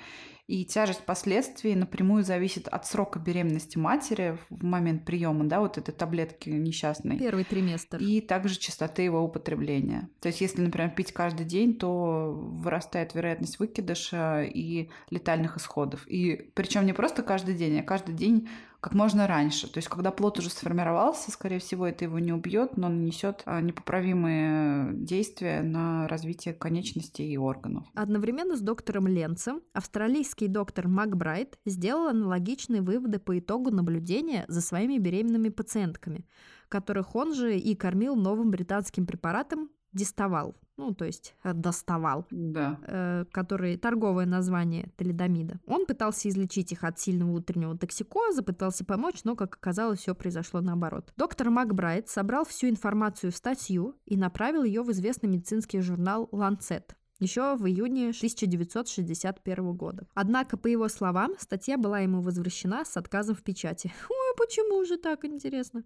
И 0.46 0.64
тяжесть 0.66 1.04
последствий 1.06 1.74
напрямую 1.74 2.22
зависит 2.22 2.68
от 2.68 2.86
срока 2.86 3.18
беременности 3.18 3.78
матери 3.78 4.38
в 4.50 4.62
момент 4.62 5.06
приема, 5.06 5.44
да, 5.44 5.60
вот 5.60 5.78
этой 5.78 5.92
таблетки 5.92 6.50
несчастной. 6.50 7.18
Первый 7.18 7.44
триместр. 7.44 7.96
И 7.96 8.20
также 8.20 8.58
частоты 8.58 9.02
его 9.02 9.22
употребления. 9.22 10.10
То 10.20 10.28
есть, 10.28 10.42
если, 10.42 10.60
например, 10.60 10.90
пить 10.90 11.12
каждый 11.12 11.46
день, 11.46 11.74
то 11.74 12.32
вырастает 12.34 13.14
вероятность 13.14 13.58
выкидыша 13.58 14.42
и 14.42 14.90
летальных 15.10 15.56
исходов. 15.56 16.06
И 16.06 16.50
причем 16.54 16.84
не 16.84 16.92
просто 16.92 17.22
каждый 17.22 17.54
день, 17.54 17.80
а 17.80 17.82
каждый 17.82 18.14
день 18.14 18.48
как 18.84 18.92
можно 18.92 19.26
раньше. 19.26 19.66
То 19.66 19.78
есть, 19.78 19.88
когда 19.88 20.10
плод 20.10 20.38
уже 20.38 20.50
сформировался, 20.50 21.30
скорее 21.30 21.58
всего, 21.58 21.86
это 21.86 22.04
его 22.04 22.18
не 22.18 22.34
убьет, 22.34 22.76
но 22.76 22.90
нанесет 22.90 23.42
а, 23.46 23.62
непоправимые 23.62 24.92
действия 24.92 25.62
на 25.62 26.06
развитие 26.06 26.52
конечностей 26.52 27.26
и 27.32 27.38
органов. 27.38 27.86
Одновременно 27.94 28.58
с 28.58 28.60
доктором 28.60 29.06
Ленцем 29.06 29.62
австралийский 29.72 30.48
доктор 30.48 30.86
Макбрайт 30.86 31.58
сделал 31.64 32.08
аналогичные 32.08 32.82
выводы 32.82 33.18
по 33.18 33.38
итогу 33.38 33.70
наблюдения 33.70 34.44
за 34.48 34.60
своими 34.60 34.98
беременными 34.98 35.48
пациентками, 35.48 36.26
которых 36.68 37.16
он 37.16 37.32
же 37.32 37.56
и 37.56 37.74
кормил 37.74 38.16
новым 38.16 38.50
британским 38.50 39.06
препаратом 39.06 39.70
диставал, 39.94 40.56
ну, 40.76 40.94
то 40.94 41.04
есть 41.04 41.34
э, 41.44 41.52
доставал, 41.52 42.26
Да. 42.30 42.78
э, 42.86 43.24
который 43.30 43.76
торговое 43.76 44.26
название 44.26 44.90
талидомида. 44.96 45.60
Он 45.66 45.86
пытался 45.86 46.28
излечить 46.28 46.72
их 46.72 46.84
от 46.84 46.98
сильного 46.98 47.32
утреннего 47.32 47.76
токсикоза, 47.76 48.42
пытался 48.42 48.84
помочь, 48.84 49.24
но, 49.24 49.36
как 49.36 49.54
оказалось, 49.54 50.00
все 50.00 50.14
произошло 50.14 50.60
наоборот. 50.60 51.12
Доктор 51.16 51.50
Макбрайт 51.50 52.08
собрал 52.08 52.44
всю 52.44 52.68
информацию 52.68 53.32
в 53.32 53.36
статью 53.36 53.96
и 54.04 54.16
направил 54.16 54.64
ее 54.64 54.82
в 54.82 54.90
известный 54.90 55.28
медицинский 55.28 55.80
журнал 55.80 56.28
Lancet 56.32 56.94
еще 57.20 57.54
в 57.56 57.66
июне 57.66 58.08
1961 58.08 59.72
года. 59.74 60.06
Однако, 60.14 60.56
по 60.56 60.66
его 60.66 60.88
словам, 60.88 61.34
статья 61.38 61.78
была 61.78 62.00
ему 62.00 62.20
возвращена 62.20 62.84
с 62.84 62.96
отказом 62.96 63.34
в 63.34 63.42
печати. 63.42 63.92
Ой, 64.10 64.34
почему 64.36 64.84
же 64.84 64.96
так 64.96 65.24
интересно? 65.24 65.84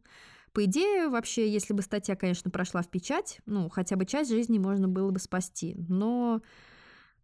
По 0.58 0.64
идее, 0.64 1.08
вообще, 1.08 1.48
если 1.48 1.72
бы 1.72 1.82
статья, 1.82 2.16
конечно, 2.16 2.50
прошла 2.50 2.82
в 2.82 2.88
печать, 2.88 3.38
ну, 3.46 3.68
хотя 3.68 3.94
бы 3.94 4.04
часть 4.04 4.28
жизни 4.28 4.58
можно 4.58 4.88
было 4.88 5.12
бы 5.12 5.20
спасти. 5.20 5.76
Но 5.88 6.42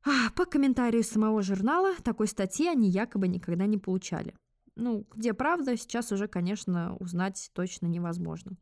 а, 0.05 0.31
по 0.37 0.45
комментарию 0.45 1.03
самого 1.03 1.43
журнала 1.43 1.97
такой 2.05 2.29
статьи 2.29 2.69
они 2.69 2.89
якобы 2.89 3.27
никогда 3.27 3.67
не 3.67 3.77
получали. 3.77 4.37
Ну, 4.77 5.05
где 5.17 5.35
правда, 5.35 5.77
сейчас 5.77 6.13
уже, 6.13 6.29
конечно, 6.29 6.95
узнать 7.01 7.51
точно 7.55 7.87
невозможно. 7.87 8.57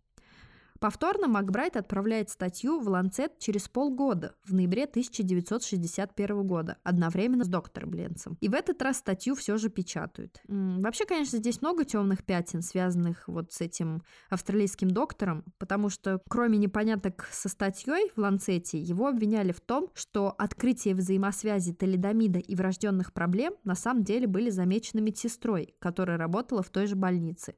Повторно 0.83 1.29
Макбрайт 1.29 1.77
отправляет 1.77 2.29
статью 2.29 2.81
в 2.81 2.89
Ланцет 2.89 3.39
через 3.39 3.69
полгода, 3.69 4.35
в 4.43 4.53
ноябре 4.53 4.83
1961 4.83 6.45
года, 6.45 6.77
одновременно 6.83 7.45
с 7.45 7.49
доктором 7.49 7.95
Ленцем. 7.95 8.37
И 8.41 8.49
в 8.49 8.55
этот 8.55 8.83
раз 8.83 8.97
статью 8.97 9.37
все 9.37 9.59
же 9.59 9.71
печатают. 9.71 10.41
Вообще, 10.49 11.05
конечно, 11.07 11.39
здесь 11.39 11.63
много 11.63 11.85
темных 11.85 12.25
пятен, 12.25 12.63
связанных 12.63 13.29
вот 13.29 13.53
с 13.53 13.61
этим 13.61 14.03
австралийским 14.29 14.91
доктором, 14.91 15.45
потому 15.59 15.89
что 15.89 16.21
кроме 16.29 16.59
непоняток 16.59 17.29
со 17.31 17.49
статьей 17.49 18.11
в 18.17 18.19
Ланцете, 18.19 18.81
его 18.81 19.07
обвиняли 19.07 19.53
в 19.53 19.61
том, 19.61 19.89
что 19.95 20.35
открытие 20.37 20.97
взаимосвязи 20.97 21.75
талидомида 21.75 22.41
и 22.41 22.57
врожденных 22.57 23.13
проблем 23.13 23.55
на 23.63 23.77
самом 23.77 24.03
деле 24.03 24.27
были 24.27 24.51
замечены 24.51 25.01
медсестрой, 25.01 25.77
которая 25.79 26.19
работала 26.19 26.65
в 26.65 26.71
той 26.71 26.89
же 26.89 26.97
больнице 26.97 27.55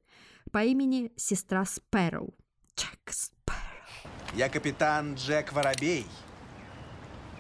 по 0.53 0.63
имени 0.63 1.11
сестра 1.17 1.65
Спэроу. 1.65 2.35
Джек 2.77 3.11
Спэроу. 3.11 3.59
Я 4.35 4.49
капитан 4.49 5.15
Джек 5.15 5.53
Воробей. 5.53 6.07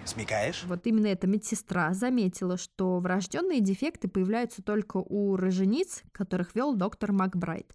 Смекаешь? 0.04 0.64
Вот 0.64 0.86
именно 0.86 1.06
эта 1.06 1.26
медсестра 1.26 1.94
заметила, 1.94 2.56
что 2.56 2.98
врожденные 3.00 3.60
дефекты 3.60 4.06
появляются 4.06 4.62
только 4.62 4.98
у 4.98 5.36
рожениц, 5.36 6.02
которых 6.12 6.54
вел 6.54 6.74
доктор 6.74 7.12
Макбрайт. 7.12 7.74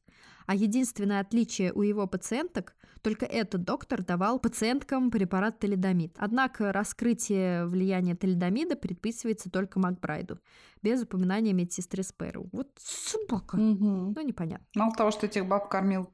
А 0.50 0.56
единственное 0.56 1.20
отличие 1.20 1.72
у 1.74 1.84
его 1.84 2.08
пациенток– 2.08 2.76
только 3.02 3.26
этот 3.26 3.64
доктор 3.64 4.04
давал 4.04 4.40
пациенткам 4.40 5.12
препарат 5.12 5.60
талидомид. 5.60 6.16
Однако 6.18 6.74
раскрытие 6.74 7.66
влияния 7.66 8.16
талидомида 8.16 8.76
предписывается 8.76 9.50
только 9.50 9.80
Макбрайду, 9.80 10.40
без 10.82 11.04
упоминания 11.04 11.54
медсестры 11.54 12.04
Спэру. 12.04 12.50
Вот 12.52 12.70
собака. 12.78 13.58
Мгм. 13.58 14.14
Ну, 14.16 14.22
непонятно. 14.22 14.66
Мало 14.76 14.94
того, 14.94 15.12
что 15.12 15.26
этих 15.26 15.46
баб 15.46 15.70
кормил 15.70 16.10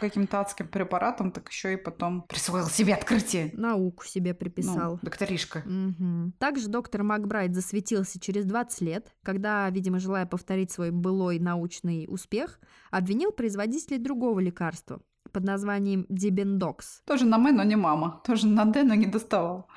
каким-то 0.00 0.40
адским 0.40 0.68
препаратом, 0.68 1.30
так 1.32 1.48
еще 1.48 1.74
и 1.74 1.76
потом 1.76 2.22
присвоил 2.22 2.66
себе 2.66 2.94
открытие. 2.94 3.50
Науку 3.54 4.04
себе 4.04 4.32
Ну, 4.32 4.36
приписал. 4.38 4.98
докторишка. 5.02 5.62
Мгм. 5.64 6.32
Также 6.38 6.68
доктор 6.68 7.02
Макбрайт 7.02 7.54
засветился 7.54 8.20
через 8.20 8.44
20 8.44 8.80
лет, 8.82 9.14
когда, 9.22 9.68
видимо, 9.70 9.98
желая 9.98 10.26
повторить 10.26 10.70
свой 10.70 10.90
былой 10.90 11.38
научный 11.38 12.06
успех, 12.08 12.60
обвинил 12.90 13.32
производителей 13.68 13.98
другого 13.98 14.40
лекарства 14.40 15.00
под 15.32 15.44
названием 15.44 16.06
Дибендокс. 16.08 17.02
Тоже 17.04 17.26
на 17.26 17.38
«мы», 17.38 17.52
но 17.52 17.64
не 17.64 17.76
мама. 17.76 18.20
Тоже 18.24 18.46
на 18.46 18.64
«д», 18.64 18.82
но 18.82 18.94
не 18.94 19.06
доставал. 19.06 19.66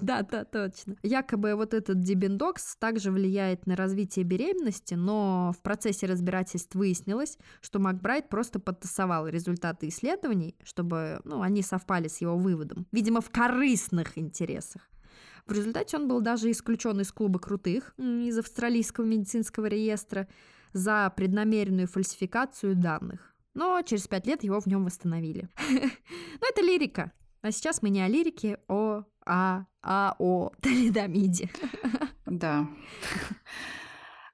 Да, 0.00 0.22
да, 0.22 0.44
точно. 0.44 0.94
Якобы 1.02 1.56
вот 1.56 1.74
этот 1.74 2.00
дибендокс 2.00 2.76
также 2.76 3.10
влияет 3.10 3.66
на 3.66 3.74
развитие 3.74 4.24
беременности, 4.24 4.94
но 4.94 5.52
в 5.58 5.62
процессе 5.62 6.06
разбирательств 6.06 6.76
выяснилось, 6.76 7.36
что 7.60 7.80
Макбрайт 7.80 8.28
просто 8.28 8.60
подтасовал 8.60 9.26
результаты 9.26 9.88
исследований, 9.88 10.54
чтобы 10.62 11.20
ну, 11.24 11.42
они 11.42 11.62
совпали 11.62 12.06
с 12.06 12.20
его 12.20 12.36
выводом. 12.36 12.86
Видимо, 12.92 13.20
в 13.20 13.30
корыстных 13.30 14.16
интересах. 14.18 14.88
В 15.46 15.52
результате 15.52 15.96
он 15.96 16.06
был 16.06 16.20
даже 16.20 16.50
исключен 16.50 17.00
из 17.00 17.10
клуба 17.10 17.40
крутых, 17.40 17.94
из 17.98 18.38
австралийского 18.38 19.04
медицинского 19.04 19.66
реестра, 19.66 20.28
за 20.78 21.12
преднамеренную 21.14 21.86
фальсификацию 21.86 22.74
данных. 22.76 23.34
Но 23.54 23.82
через 23.82 24.06
пять 24.06 24.26
лет 24.26 24.42
его 24.44 24.60
в 24.60 24.66
нем 24.66 24.84
восстановили. 24.84 25.48
Но 26.40 26.46
это 26.48 26.62
лирика. 26.62 27.12
А 27.42 27.50
сейчас 27.50 27.82
мы 27.82 27.90
не 27.90 28.00
о 28.00 28.08
лирике, 28.08 28.58
о, 28.68 29.04
а, 29.26 29.66
а 29.82 30.14
о 30.18 30.52
талидомиде. 30.62 31.50
Да. 32.26 32.68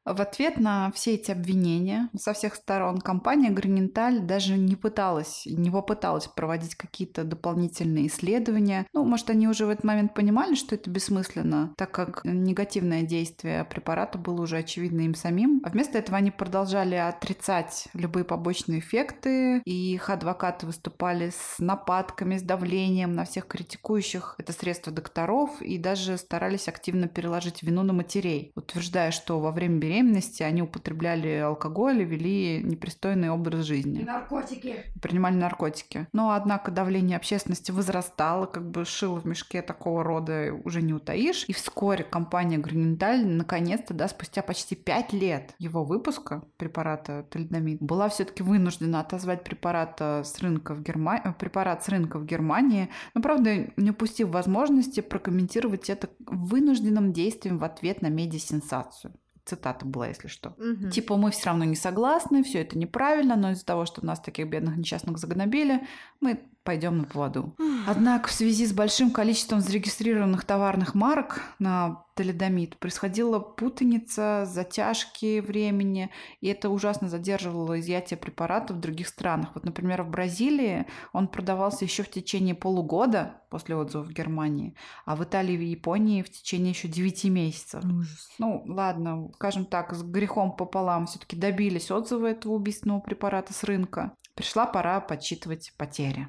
В 0.05 0.21
ответ 0.21 0.59
на 0.59 0.93
все 0.93 1.15
эти 1.15 1.31
обвинения 1.31 2.11
со 2.15 2.35
всех 2.35 2.57
сторон 2.57 3.01
компания 3.01 3.51
Граненталь 3.51 4.21
даже 4.21 4.59
не 4.59 4.77
пыталась, 4.77 5.45
не 5.47 5.71
попыталась 5.71 6.27
проводить 6.27 6.75
какие-то 6.75 7.25
дополнительные 7.25 8.09
исследования. 8.09 8.87
Ну, 8.93 9.05
может, 9.05 9.31
они 9.31 9.49
уже 9.49 9.65
в 9.65 9.71
этот 9.71 9.85
момент 9.85 10.13
понимали, 10.13 10.57
что 10.57 10.75
это 10.75 10.91
бессмысленно, 10.91 11.73
так 11.79 11.91
как 11.91 12.21
негативное 12.25 13.03
действие 13.03 13.65
препарата 13.65 14.19
было 14.19 14.43
уже 14.43 14.59
очевидно 14.59 15.01
им 15.03 15.15
самим. 15.15 15.63
А 15.65 15.71
вместо 15.71 15.97
этого 15.97 16.19
они 16.19 16.31
продолжали 16.31 16.97
отрицать 16.97 17.89
любые 17.95 18.25
побочные 18.25 18.81
эффекты, 18.81 19.63
и 19.65 19.95
их 19.95 20.11
адвокаты 20.11 20.67
выступали 20.67 21.31
с 21.31 21.59
нападками, 21.59 22.37
с 22.37 22.43
давлением 22.43 23.15
на 23.15 23.25
всех 23.25 23.47
критикующих 23.47 24.35
это 24.37 24.53
средство 24.53 24.93
докторов 24.93 25.63
и 25.63 25.79
даже 25.79 26.19
старались 26.19 26.69
активно 26.69 27.09
переложить 27.09 27.63
вину 27.63 27.83
на 27.83 27.95
матерей, 27.95 28.53
утверждая, 28.55 29.11
что 29.11 29.41
во 29.41 29.51
время 29.51 29.79
беременности 29.79 29.94
беременности 29.95 30.43
они 30.43 30.63
употребляли 30.63 31.29
алкоголь 31.39 32.03
и 32.03 32.05
вели 32.05 32.63
непристойный 32.63 33.31
образ 33.31 33.65
жизни. 33.65 34.01
И 34.01 34.05
наркотики. 34.05 34.77
Принимали 35.01 35.37
наркотики. 35.37 36.09
Но, 36.13 36.33
однако, 36.33 36.71
давление 36.71 37.17
общественности 37.17 37.71
возрастало, 37.71 38.47
как 38.47 38.71
бы 38.71 38.85
шило 38.85 39.21
в 39.21 39.25
мешке 39.25 39.63
такого 39.63 40.03
рода 40.03 40.53
уже 40.65 40.83
не 40.83 40.93
утаишь. 40.93 41.45
И 41.49 41.53
вскоре 41.53 42.05
компания 42.05 42.59
Граненталь 42.59 43.27
наконец-то, 43.27 43.95
да, 43.95 44.09
спустя 44.09 44.43
почти 44.43 44.75
пять 44.75 45.13
лет 45.13 45.55
его 45.59 45.85
выпуска 45.85 46.43
препарата 46.57 47.25
талидомид, 47.31 47.81
была 47.81 48.09
все-таки 48.09 48.43
вынуждена 48.43 49.01
отозвать 49.01 49.45
препарат 49.45 50.01
с 50.01 50.39
рынка 50.41 50.75
в 50.75 50.83
Германии, 50.83 51.35
препарат 51.39 51.85
с 51.85 51.89
рынка 51.89 52.19
в 52.19 52.27
Германии, 52.27 52.89
но, 53.15 53.23
правда, 53.23 53.67
не 53.77 53.91
упустив 53.91 54.29
возможности 54.29 55.01
прокомментировать 55.01 55.91
это 55.91 56.09
вынужденным 56.27 57.13
действием 57.13 57.59
в 57.59 57.65
ответ 57.65 58.03
на 58.03 58.09
медиасенсацию 58.09 59.15
цитата 59.45 59.85
была, 59.85 60.09
если 60.09 60.29
что. 60.29 60.51
Угу. 60.59 60.91
Типа, 60.91 61.17
мы 61.17 61.31
все 61.31 61.47
равно 61.47 61.65
не 61.65 61.77
согласны, 61.77 62.43
все 62.43 62.63
это 62.63 62.79
неправильно, 62.79 63.37
но 63.37 63.51
из-за 63.51 63.65
того, 63.65 63.85
что 63.87 64.05
нас 64.05 64.21
таких 64.21 64.49
бедных 64.49 64.77
несчастных 64.77 65.19
загнобили, 65.19 65.87
мы 66.21 66.41
пойдем 66.65 66.99
на 66.99 67.05
поводу. 67.05 67.55
Однако 67.87 68.29
в 68.29 68.33
связи 68.33 68.67
с 68.67 68.73
большим 68.73 69.11
количеством 69.11 69.61
зарегистрированных 69.61 70.45
товарных 70.45 70.95
марок 70.95 71.43
на 71.59 72.05
талидомид 72.15 72.79
происходила 72.79 73.39
путаница, 73.39 74.47
затяжки 74.47 75.41
времени, 75.41 76.11
и 76.41 76.49
это 76.49 76.71
ужасно 76.71 77.09
задерживало 77.09 77.79
изъятие 77.81 78.17
препарата 78.17 78.73
в 78.73 78.81
других 78.81 79.09
странах. 79.09 79.51
Вот, 79.55 79.65
например, 79.65 80.03
в 80.03 80.11
Бразилии 80.11 80.87
он 81.13 81.29
продавался 81.29 81.85
еще 81.85 82.03
в 82.03 82.11
течение 82.11 82.55
полугода 82.55 83.43
после 83.51 83.77
отзыва 83.77 84.03
в 84.03 84.13
Германии, 84.13 84.75
а 85.05 85.17
в 85.17 85.25
Италии 85.25 85.63
и 85.63 85.71
Японии 85.71 86.23
в 86.23 86.31
течение 86.31 86.71
еще 86.71 86.89
9 86.89 87.25
месяцев. 87.25 87.85
Ужас. 87.85 88.31
Ну, 88.39 88.65
ладно, 88.67 89.31
скажем 89.35 89.67
так, 89.67 89.93
с 89.95 90.03
грехом 90.03 90.57
пополам 90.57 91.07
все-таки 91.07 91.37
добились 91.37 91.91
отзыва 91.91 92.29
этого 92.29 92.55
убийственного 92.55 93.01
препарата 93.01 93.53
с 93.53 93.63
рынка. 93.65 94.15
Пришла 94.35 94.67
пора 94.67 95.01
подсчитывать 95.01 95.73
потери 95.77 96.29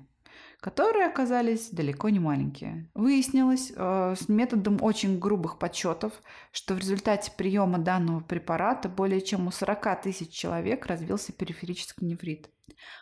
которые 0.66 1.05
оказались 1.05 1.70
далеко 1.70 2.09
не 2.09 2.18
маленькие. 2.18 2.89
Выяснилось 2.95 3.72
э, 3.76 4.16
с 4.18 4.28
методом 4.28 4.82
очень 4.82 5.20
грубых 5.20 5.59
подсчетов, 5.59 6.11
что 6.51 6.74
в 6.74 6.80
результате 6.80 7.32
приема 7.38 7.78
данного 7.78 8.22
препарата 8.22 8.89
более 8.89 9.22
чем 9.22 9.45
у 9.45 9.51
40 9.51 10.01
тысяч 10.01 10.32
человек 10.32 10.88
развился 10.88 11.34
периферический 11.34 12.07
нефрит. 12.07 12.49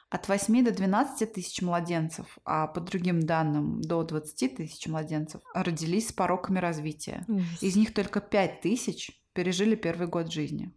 От 0.09 0.27
8 0.27 0.65
до 0.65 0.71
12 0.71 1.31
тысяч 1.31 1.61
младенцев, 1.61 2.37
а 2.43 2.67
по 2.67 2.81
другим 2.81 3.21
данным 3.21 3.79
до 3.79 4.03
20 4.03 4.57
тысяч 4.57 4.85
младенцев, 4.87 5.39
родились 5.53 6.09
с 6.09 6.11
пороками 6.11 6.59
развития. 6.59 7.23
Ужас. 7.29 7.63
Из 7.63 7.77
них 7.77 7.93
только 7.93 8.19
5 8.19 8.59
тысяч 8.59 9.23
пережили 9.31 9.75
первый 9.75 10.07
год 10.07 10.29
жизни. 10.29 10.73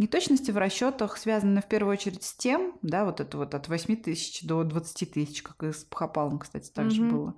Неточности 0.00 0.50
в 0.50 0.56
расчетах 0.56 1.18
связаны 1.18 1.60
в 1.60 1.66
первую 1.66 1.92
очередь 1.92 2.22
с 2.22 2.32
тем, 2.32 2.72
да, 2.80 3.04
вот 3.04 3.20
это 3.20 3.36
вот 3.36 3.54
от 3.54 3.68
8 3.68 3.96
тысяч 3.96 4.42
до 4.42 4.64
20 4.64 5.12
тысяч, 5.12 5.42
как 5.42 5.62
и 5.62 5.72
с 5.74 5.84
Пхопалом, 5.84 6.38
кстати, 6.38 6.70
также 6.70 7.02
mm-hmm. 7.02 7.10
было. 7.10 7.34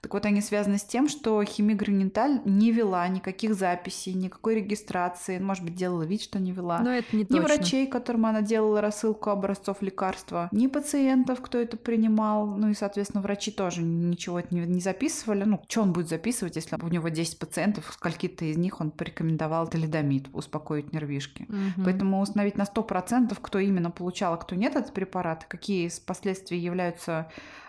Так 0.00 0.14
вот, 0.14 0.24
они 0.24 0.40
связаны 0.40 0.78
с 0.78 0.84
тем, 0.84 1.08
что 1.08 1.42
Химиграниталь 1.44 2.40
не 2.46 2.72
вела 2.72 3.06
никаких 3.08 3.54
записей, 3.54 4.14
никакой 4.14 4.54
регистрации, 4.54 5.38
может 5.38 5.64
быть, 5.64 5.74
делала 5.74 6.04
вид, 6.04 6.22
что 6.22 6.38
не 6.38 6.52
вела. 6.52 6.78
Но 6.78 6.90
это 6.90 7.14
не 7.14 7.22
Ни 7.22 7.24
точно. 7.24 7.42
врачей, 7.42 7.86
которым 7.86 8.24
она 8.24 8.40
делала 8.40 8.80
рассылку 8.80 9.28
образцов 9.28 9.82
лекарства, 9.82 10.48
ни 10.52 10.68
пациентов, 10.68 11.42
кто 11.42 11.58
это 11.58 11.76
принимал, 11.76 12.46
ну 12.46 12.70
и, 12.70 12.74
соответственно, 12.74 13.20
врачи 13.20 13.50
тоже 13.50 13.82
ничего 13.82 14.40
не, 14.50 14.60
не 14.60 14.80
записывали. 14.80 15.44
Ну, 15.44 15.60
что 15.68 15.82
он 15.82 15.92
будет 15.92 16.08
записывать, 16.08 16.56
если 16.56 16.78
у 16.80 16.88
него 16.88 17.08
10 17.08 17.38
пациентов, 17.38 17.90
скольки-то 17.92 18.44
из 18.44 18.56
них 18.56 18.80
он 18.80 18.92
порекомендовал 18.92 19.68
талидомид, 19.68 20.28
успокоить 20.32 20.92
нервишки. 20.92 21.46
Mm-hmm. 21.48 21.84
Поэтому 21.84 22.05
поэтому 22.06 22.20
установить 22.20 22.56
на 22.56 22.62
100%, 22.62 23.36
кто 23.40 23.58
именно 23.58 23.90
получал, 23.90 24.34
а 24.34 24.36
кто 24.36 24.54
нет 24.54 24.76
этот 24.76 24.92
препарат, 24.92 25.44
какие 25.44 25.90
последствия 26.06 26.58
являются 26.58 27.28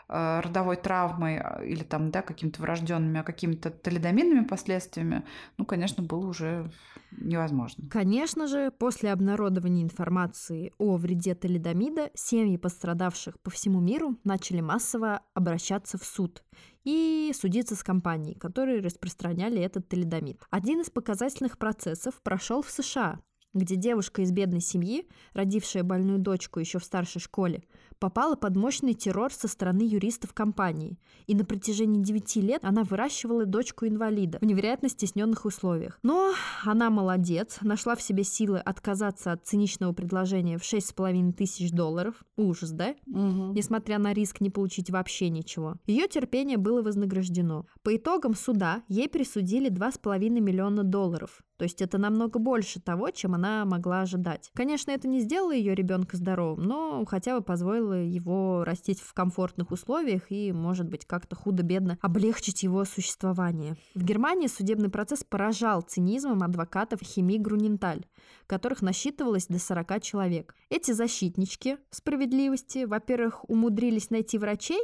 э, 0.10 0.42
родовой 0.42 0.76
травмой 0.76 1.40
а, 1.40 1.64
или 1.64 1.84
там, 1.84 2.12
да, 2.12 2.22
какими-то 2.22 2.62
врожденными, 2.62 3.20
а 3.20 3.24
какими-то 3.24 3.70
талидомидными 3.70 4.46
последствиями, 4.46 5.24
ну, 5.58 5.66
конечно, 5.66 6.04
было 6.04 6.28
уже 6.28 6.72
невозможно. 7.12 7.90
Конечно 7.90 8.48
же, 8.48 8.72
после 8.72 9.12
обнародования 9.12 9.84
информации 9.84 10.72
о 10.78 10.98
вреде 10.98 11.34
талидомида, 11.34 12.12
семьи 12.14 12.58
пострадавших 12.58 13.40
по 13.40 13.50
всему 13.50 13.80
миру 13.80 14.18
начали 14.24 14.62
массово 14.62 15.22
обращаться 15.34 15.98
в 15.98 16.04
суд 16.04 16.44
и 16.84 17.34
судиться 17.34 17.76
с 17.76 17.84
компанией, 17.84 18.36
которые 18.36 18.82
распространяли 18.82 19.60
этот 19.62 19.90
талидомид. 19.90 20.42
Один 20.52 20.82
из 20.82 20.90
показательных 20.90 21.58
процессов 21.58 22.22
прошел 22.24 22.62
в 22.62 22.70
США, 22.70 23.20
где 23.58 23.76
девушка 23.76 24.22
из 24.22 24.32
бедной 24.32 24.62
семьи, 24.62 25.08
родившая 25.34 25.84
больную 25.84 26.20
дочку 26.20 26.60
еще 26.60 26.80
в 26.80 26.84
старшей 26.84 27.20
школе, 27.20 27.64
попала 28.00 28.36
под 28.36 28.56
мощный 28.56 28.94
террор 28.94 29.34
со 29.34 29.48
стороны 29.48 29.82
юристов 29.82 30.34
компании, 30.34 31.00
и 31.26 31.36
на 31.36 31.46
протяжении 31.46 32.02
9 32.02 32.36
лет 32.38 32.64
она 32.64 32.84
выращивала 32.84 33.46
дочку-инвалида 33.46 34.40
в 34.40 34.46
невероятно 34.46 34.90
стесненных 34.90 35.46
условиях. 35.46 36.00
Но 36.04 36.34
она 36.64 36.90
молодец, 36.90 37.58
нашла 37.62 37.96
в 37.96 38.02
себе 38.02 38.24
силы 38.24 38.60
отказаться 38.60 39.32
от 39.32 39.46
циничного 39.46 39.94
предложения 39.94 40.58
в 40.58 40.64
6,5 40.64 41.34
тысяч 41.34 41.72
долларов. 41.72 42.16
Ужас, 42.36 42.72
да? 42.72 42.96
Угу. 43.08 43.54
Несмотря 43.54 43.98
на 43.98 44.14
риск 44.14 44.42
не 44.42 44.50
получить 44.50 44.90
вообще 44.90 45.30
ничего. 45.30 45.76
Ее 45.86 46.08
терпение 46.08 46.58
было 46.58 46.82
вознаграждено. 46.82 47.66
По 47.84 47.96
итогам 47.96 48.36
суда 48.36 48.84
ей 48.88 49.10
присудили 49.10 49.70
2,5 49.70 50.30
миллиона 50.40 50.84
долларов. 50.84 51.42
То 51.58 51.64
есть 51.64 51.82
это 51.82 51.98
намного 51.98 52.40
больше 52.40 52.80
того, 52.80 53.10
чем 53.10 53.34
она 53.34 53.66
могла 53.66 54.02
ожидать. 54.02 54.52
Конечно, 54.54 54.92
это 54.92 55.08
не 55.08 55.22
сделало 55.22 55.52
ее 55.52 55.74
ребенка 55.76 56.16
здоровым, 56.18 56.64
но 56.64 57.06
хотя 57.06 57.38
бы 57.38 57.44
позволило 57.44 57.94
его 57.94 58.64
растить 58.64 59.00
в 59.00 59.14
комфортных 59.14 59.72
условиях 59.72 60.32
и, 60.32 60.52
может 60.52 60.88
быть, 60.88 61.06
как-то 61.06 61.36
худо-бедно 61.36 61.98
облегчить 62.02 62.64
его 62.64 62.86
существование. 62.86 63.76
В 63.96 64.04
Германии 64.04 64.48
судебный 64.48 64.90
процесс 64.90 65.24
поражал 65.24 65.82
цинизмом 65.82 66.44
адвокатов 66.44 67.02
химии 67.02 67.38
Груненталь, 67.38 68.06
которых 68.46 68.82
насчитывалось 68.82 69.48
до 69.48 69.60
40 69.60 70.02
человек. 70.02 70.56
Эти 70.70 70.92
защитнички 70.92 71.78
справедливости, 71.90 72.86
во-первых, 72.86 73.50
умудрились 73.50 74.10
найти 74.10 74.38
врачей, 74.38 74.80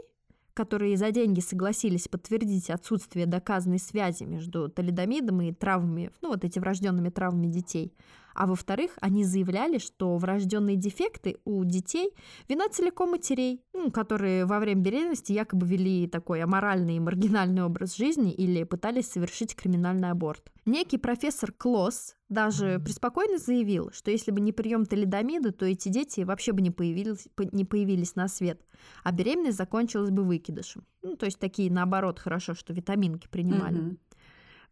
которые 0.53 0.97
за 0.97 1.11
деньги 1.11 1.39
согласились 1.39 2.07
подтвердить 2.07 2.69
отсутствие 2.69 3.25
доказанной 3.25 3.79
связи 3.79 4.23
между 4.23 4.69
талидомидом 4.69 5.41
и 5.41 5.51
травмами, 5.53 6.11
ну 6.21 6.29
вот 6.29 6.43
эти 6.43 6.59
врожденными 6.59 7.09
травмами 7.09 7.47
детей. 7.47 7.93
А 8.35 8.47
во-вторых, 8.47 8.91
они 8.99 9.23
заявляли, 9.23 9.77
что 9.77 10.17
врожденные 10.17 10.75
дефекты 10.75 11.37
у 11.45 11.63
детей 11.63 12.11
вина 12.47 12.67
целиком 12.69 13.11
матерей, 13.11 13.61
ну, 13.73 13.91
которые 13.91 14.45
во 14.45 14.59
время 14.59 14.81
беременности 14.81 15.33
якобы 15.33 15.67
вели 15.67 16.07
такой 16.07 16.41
аморальный 16.41 16.97
и 16.97 16.99
маргинальный 16.99 17.63
образ 17.63 17.95
жизни 17.95 18.31
или 18.31 18.63
пытались 18.63 19.07
совершить 19.07 19.55
криминальный 19.55 20.09
аборт. 20.09 20.51
Некий 20.65 20.97
профессор 20.97 21.51
Клосс 21.51 22.15
даже 22.29 22.79
преспокойно 22.79 23.37
заявил, 23.37 23.91
что 23.91 24.11
если 24.11 24.31
бы 24.31 24.39
не 24.39 24.53
прием 24.53 24.85
талидомида, 24.85 25.51
то 25.51 25.65
эти 25.65 25.89
дети 25.89 26.21
вообще 26.21 26.53
бы 26.53 26.61
не 26.61 26.71
появились, 26.71 27.27
не 27.51 27.65
появились 27.65 28.15
на 28.15 28.27
свет, 28.29 28.65
а 29.03 29.11
беременность 29.11 29.57
закончилась 29.57 30.09
бы 30.09 30.23
выкидышем. 30.23 30.85
Ну, 31.01 31.17
то 31.17 31.25
есть 31.25 31.39
такие, 31.39 31.69
наоборот, 31.71 32.19
хорошо, 32.19 32.53
что 32.53 32.73
витаминки 32.73 33.27
принимали. 33.27 33.79
Mm-hmm. 33.79 33.97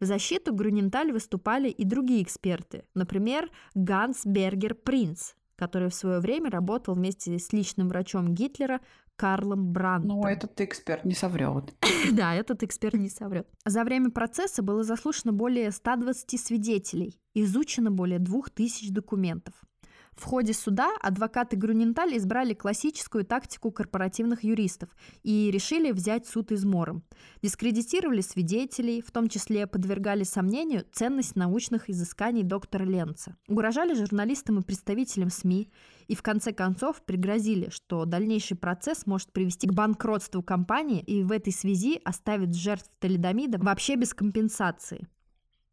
В 0.00 0.04
защиту 0.04 0.54
Груненталь 0.54 1.12
выступали 1.12 1.68
и 1.68 1.84
другие 1.84 2.22
эксперты, 2.22 2.84
например, 2.94 3.50
Ганс 3.74 4.24
Бергер 4.24 4.74
Принц, 4.74 5.34
который 5.56 5.88
в 5.88 5.94
свое 5.94 6.20
время 6.20 6.50
работал 6.50 6.94
вместе 6.94 7.38
с 7.38 7.52
личным 7.52 7.88
врачом 7.88 8.34
Гитлера 8.34 8.80
Карлом 9.16 9.72
Брандтом. 9.72 10.20
Ну, 10.20 10.26
этот 10.26 10.60
эксперт 10.60 11.04
не 11.04 11.14
соврет. 11.14 11.74
да, 12.12 12.34
этот 12.34 12.62
эксперт 12.62 12.94
не 12.94 13.08
соврет. 13.08 13.48
За 13.64 13.84
время 13.84 14.10
процесса 14.10 14.62
было 14.62 14.82
заслушано 14.82 15.32
более 15.32 15.70
120 15.70 16.40
свидетелей, 16.40 17.20
изучено 17.34 17.90
более 17.90 18.18
2000 18.18 18.90
документов. 18.90 19.54
В 20.16 20.24
ходе 20.24 20.52
суда 20.52 20.90
адвокаты 21.00 21.56
Грюненталь 21.56 22.16
избрали 22.16 22.52
классическую 22.52 23.24
тактику 23.24 23.70
корпоративных 23.70 24.44
юристов 24.44 24.90
и 25.22 25.50
решили 25.50 25.90
взять 25.90 26.26
суд 26.26 26.52
измором. 26.52 27.02
Дискредитировали 27.42 28.20
свидетелей, 28.20 29.00
в 29.00 29.10
том 29.10 29.28
числе 29.28 29.66
подвергали 29.66 30.24
сомнению 30.24 30.84
ценность 30.92 31.34
научных 31.34 31.88
изысканий 31.88 32.42
доктора 32.42 32.84
Ленца. 32.84 33.36
Угрожали 33.48 33.94
журналистам 33.94 34.58
и 34.58 34.62
представителям 34.62 35.30
СМИ 35.30 35.70
и 36.08 36.14
в 36.14 36.22
конце 36.22 36.52
концов 36.52 37.02
пригрозили, 37.04 37.70
что 37.70 38.04
дальнейший 38.04 38.56
процесс 38.56 39.06
может 39.06 39.32
привести 39.32 39.66
к 39.66 39.72
банкротству 39.72 40.42
компании 40.42 41.00
и 41.00 41.22
в 41.22 41.32
этой 41.32 41.52
связи 41.52 42.00
оставит 42.04 42.54
жертв 42.54 42.90
талидомида 42.98 43.58
вообще 43.58 43.96
без 43.96 44.12
компенсации. 44.12 45.08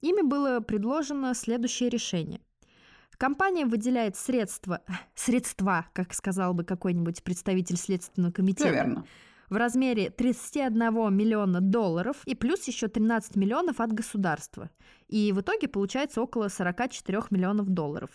Ими 0.02 0.22
было 0.22 0.62
предложено 0.62 1.34
следующее 1.34 1.90
решение. 1.90 2.40
Компания 3.20 3.66
выделяет 3.66 4.16
средства, 4.16 4.82
средства, 5.14 5.86
как 5.92 6.14
сказал 6.14 6.54
бы 6.54 6.64
какой-нибудь 6.64 7.22
представитель 7.22 7.76
Следственного 7.76 8.32
комитета, 8.32 8.70
Верно. 8.70 9.06
в 9.50 9.58
размере 9.58 10.10
31 10.10 11.14
миллиона 11.14 11.60
долларов 11.60 12.16
и 12.26 12.34
плюс 12.34 12.64
еще 12.64 12.88
13 12.88 13.36
миллионов 13.36 13.82
от 13.82 13.92
государства. 13.92 14.70
И 15.10 15.34
в 15.34 15.42
итоге 15.42 15.68
получается 15.68 16.22
около 16.22 16.48
44 16.48 17.24
миллионов 17.30 17.68
долларов. 17.68 18.10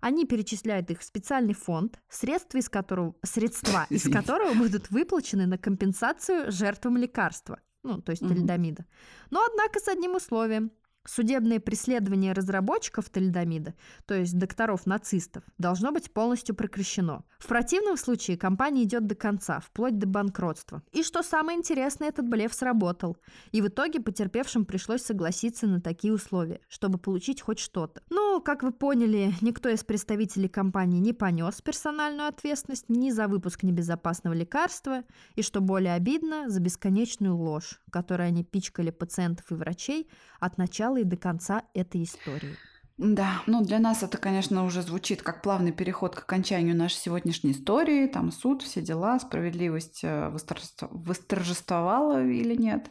Они 0.00 0.24
перечисляют 0.24 0.90
их 0.90 1.00
в 1.00 1.04
специальный 1.04 1.52
фонд, 1.52 2.00
средства 2.08 2.56
из 2.56 2.70
которого, 2.70 3.14
средства 3.22 3.86
из 3.90 4.10
которого 4.10 4.54
будут 4.54 4.90
выплачены 4.90 5.44
на 5.44 5.58
компенсацию 5.58 6.50
жертвам 6.50 6.96
лекарства, 6.96 7.60
ну, 7.82 8.00
то 8.00 8.12
есть 8.12 8.26
талидомида. 8.26 8.86
Но, 9.30 9.44
однако, 9.46 9.80
с 9.80 9.88
одним 9.88 10.14
условием. 10.14 10.72
Судебное 11.06 11.60
преследование 11.60 12.34
разработчиков 12.34 13.08
талидомида, 13.08 13.74
то 14.06 14.14
есть 14.14 14.38
докторов-нацистов, 14.38 15.42
должно 15.56 15.92
быть 15.92 16.12
полностью 16.12 16.54
прекращено. 16.54 17.24
В 17.38 17.46
противном 17.46 17.96
случае 17.96 18.36
компания 18.36 18.82
идет 18.82 19.06
до 19.06 19.14
конца, 19.14 19.60
вплоть 19.60 19.98
до 19.98 20.06
банкротства. 20.06 20.82
И 20.92 21.02
что 21.02 21.22
самое 21.22 21.56
интересное, 21.56 22.08
этот 22.08 22.28
блеф 22.28 22.52
сработал. 22.52 23.16
И 23.50 23.62
в 23.62 23.68
итоге 23.68 24.00
потерпевшим 24.00 24.66
пришлось 24.66 25.02
согласиться 25.02 25.66
на 25.66 25.80
такие 25.80 26.12
условия, 26.12 26.60
чтобы 26.68 26.98
получить 26.98 27.40
хоть 27.40 27.60
что-то. 27.60 28.02
Ну, 28.10 28.42
как 28.42 28.62
вы 28.62 28.70
поняли, 28.70 29.32
никто 29.40 29.70
из 29.70 29.82
представителей 29.84 30.48
компании 30.48 31.00
не 31.00 31.14
понес 31.14 31.62
персональную 31.62 32.28
ответственность 32.28 32.90
ни 32.90 33.10
за 33.10 33.26
выпуск 33.26 33.62
небезопасного 33.62 34.34
лекарства, 34.34 35.04
и, 35.34 35.40
что 35.40 35.62
более 35.62 35.94
обидно, 35.94 36.50
за 36.50 36.60
бесконечную 36.60 37.34
ложь, 37.34 37.80
которой 37.90 38.28
они 38.28 38.44
пичкали 38.44 38.90
пациентов 38.90 39.50
и 39.50 39.54
врачей 39.54 40.10
от 40.40 40.58
начала 40.58 40.89
и 40.96 41.04
до 41.04 41.16
конца 41.16 41.64
этой 41.74 42.02
истории. 42.02 42.56
Да, 43.02 43.40
ну 43.46 43.64
для 43.64 43.78
нас 43.78 44.02
это, 44.02 44.18
конечно, 44.18 44.62
уже 44.62 44.82
звучит 44.82 45.22
как 45.22 45.40
плавный 45.40 45.72
переход 45.72 46.14
к 46.14 46.18
окончанию 46.18 46.76
нашей 46.76 46.96
сегодняшней 46.96 47.52
истории. 47.52 48.06
Там 48.06 48.30
суд, 48.30 48.60
все 48.60 48.82
дела, 48.82 49.18
справедливость 49.18 50.00
э, 50.02 50.28
восторжество- 50.28 50.90
восторжествовала 50.90 52.22
или 52.22 52.54
нет. 52.54 52.90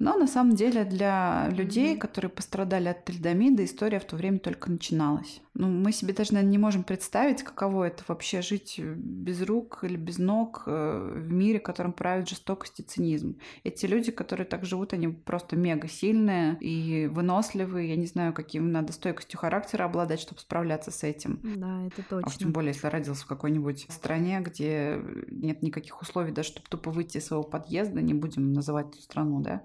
Но 0.00 0.16
на 0.16 0.26
самом 0.26 0.56
деле 0.56 0.84
для 0.84 1.48
людей, 1.50 1.96
которые 1.96 2.32
пострадали 2.32 2.88
от 2.88 3.04
тельдомида, 3.04 3.64
история 3.64 4.00
в 4.00 4.04
то 4.04 4.16
время 4.16 4.40
только 4.40 4.72
начиналась. 4.72 5.40
Ну, 5.54 5.68
мы 5.68 5.92
себе 5.92 6.12
даже, 6.12 6.34
наверное, 6.34 6.50
не 6.50 6.58
можем 6.58 6.82
представить, 6.82 7.44
каково 7.44 7.84
это 7.84 8.02
вообще 8.08 8.42
жить 8.42 8.80
без 8.80 9.40
рук 9.40 9.84
или 9.84 9.96
без 9.96 10.18
ног 10.18 10.64
э, 10.66 11.12
в 11.14 11.32
мире, 11.32 11.60
которым 11.60 11.92
правит 11.92 12.28
жестокость 12.28 12.80
и 12.80 12.82
цинизм. 12.82 13.38
Эти 13.62 13.86
люди, 13.86 14.10
которые 14.10 14.46
так 14.46 14.64
живут, 14.64 14.92
они 14.94 15.06
просто 15.06 15.54
мега 15.54 15.86
сильные 15.86 16.58
и 16.60 17.06
выносливые. 17.06 17.90
Я 17.90 17.96
не 17.96 18.06
знаю, 18.06 18.32
каким 18.32 18.72
надо 18.72 18.92
стойкостью 18.92 19.38
характера 19.44 19.84
обладать, 19.84 20.20
чтобы 20.20 20.40
справляться 20.40 20.90
с 20.90 21.02
этим. 21.04 21.42
Да, 21.42 21.86
это 21.86 22.02
А 22.20 22.28
уж 22.28 22.38
тем 22.38 22.52
точно. 22.52 22.52
более, 22.52 22.72
если 22.72 22.86
родился 22.88 23.24
в 23.24 23.28
какой-нибудь 23.28 23.86
стране, 23.90 24.40
где 24.40 25.00
нет 25.28 25.62
никаких 25.62 26.00
условий, 26.02 26.32
даже 26.32 26.48
чтобы 26.50 26.68
тупо 26.68 26.90
выйти 26.90 27.18
из 27.18 27.26
своего 27.26 27.44
подъезда, 27.44 28.00
не 28.02 28.14
будем 28.14 28.52
называть 28.52 28.88
эту 28.90 29.02
страну, 29.02 29.40
да? 29.40 29.64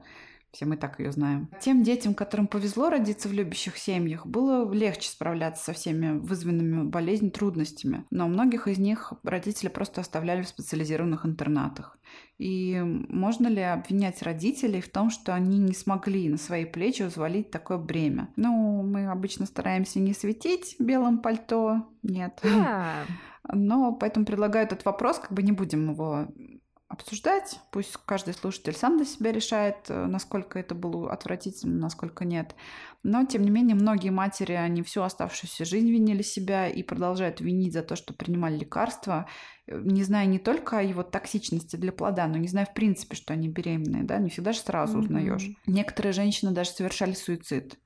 Все 0.52 0.66
мы 0.66 0.78
так 0.78 1.00
ее 1.00 1.12
знаем. 1.12 1.50
Тем 1.62 1.84
детям, 1.84 2.14
которым 2.14 2.47
повезло 2.47 2.89
родиться 2.89 3.30
в 3.30 3.34
любящих 3.34 3.78
семьях, 3.78 4.26
было 4.26 4.72
легче 4.72 5.10
справляться 5.10 5.66
со 5.66 5.74
всеми 5.74 6.18
вызванными 6.18 6.84
болезнью 6.84 7.32
трудностями. 7.32 8.06
Но 8.10 8.28
многих 8.28 8.68
из 8.68 8.80
них 8.80 9.14
родители 9.24 9.70
просто 9.70 10.02
оставляли 10.02 10.41
в 10.41 10.47
специализированных 10.47 11.26
интернатах. 11.26 11.97
И 12.39 12.82
можно 13.10 13.47
ли 13.47 13.62
обвинять 13.62 14.22
родителей 14.24 14.82
в 14.82 14.89
том, 14.89 15.10
что 15.10 15.36
они 15.36 15.60
не 15.60 15.74
смогли 15.74 16.30
на 16.30 16.38
свои 16.38 16.66
плечи 16.66 17.04
взвалить 17.04 17.52
такое 17.52 17.78
бремя? 17.78 18.30
Ну, 18.36 18.82
мы 18.82 19.08
обычно 19.08 19.45
стараемся 19.45 20.00
не 20.00 20.14
светить 20.14 20.76
белым 20.80 21.20
пальто. 21.20 21.88
Нет. 22.02 22.39
Да, 22.43 23.04
Но 23.54 23.93
поэтому 23.93 24.26
предлагаю 24.26 24.66
этот 24.66 24.86
вопрос, 24.86 25.20
как 25.20 25.34
бы 25.34 25.43
не 25.43 25.52
будем 25.52 25.91
его 25.91 26.28
обсуждать. 26.89 27.59
Пусть 27.71 27.95
каждый 28.05 28.33
слушатель 28.33 28.75
сам 28.75 28.97
для 28.97 29.05
себя 29.05 29.31
решает, 29.31 29.89
э, 29.89 30.05
насколько 30.07 30.59
это 30.59 30.75
было 30.75 31.13
отвратительно, 31.13 31.79
насколько 31.79 32.25
нет. 32.25 32.55
Но, 33.04 33.26
тем 33.26 33.43
не 33.43 33.50
менее, 33.50 33.76
многие 33.76 34.10
матери, 34.10 34.54
они 34.54 34.84
всю 34.84 35.04
оставшуюся 35.04 35.64
жизнь 35.66 35.89
винили 35.89 36.22
себя 36.22 36.68
и 36.68 36.84
продолжают 36.84 37.39
винить 37.39 37.74
за 37.74 37.82
то, 37.82 37.95
что 37.95 38.14
принимали 38.14 38.58
лекарства, 38.58 39.28
э, 39.68 39.80
не 39.84 40.04
зная 40.04 40.26
не 40.26 40.39
только 40.39 40.80
о 40.80 40.82
его 40.82 41.04
токсичности 41.04 41.78
для 41.78 41.91
плода, 41.93 42.28
но 42.28 42.38
не 42.38 42.47
зная 42.47 42.66
в 42.66 42.74
принципе, 42.74 43.16
что 43.16 43.34
они 43.34 43.47
беременные, 43.47 44.04
да, 44.04 44.18
не 44.18 44.30
всегда 44.30 44.52
же 44.52 44.60
сразу 44.60 44.97
Мгм. 44.97 45.06
узнаешь. 45.06 45.50
Некоторые 45.66 46.12
женщины 46.14 46.52
даже 46.52 46.72
совершали 46.72 47.14
суицид. 47.14 47.80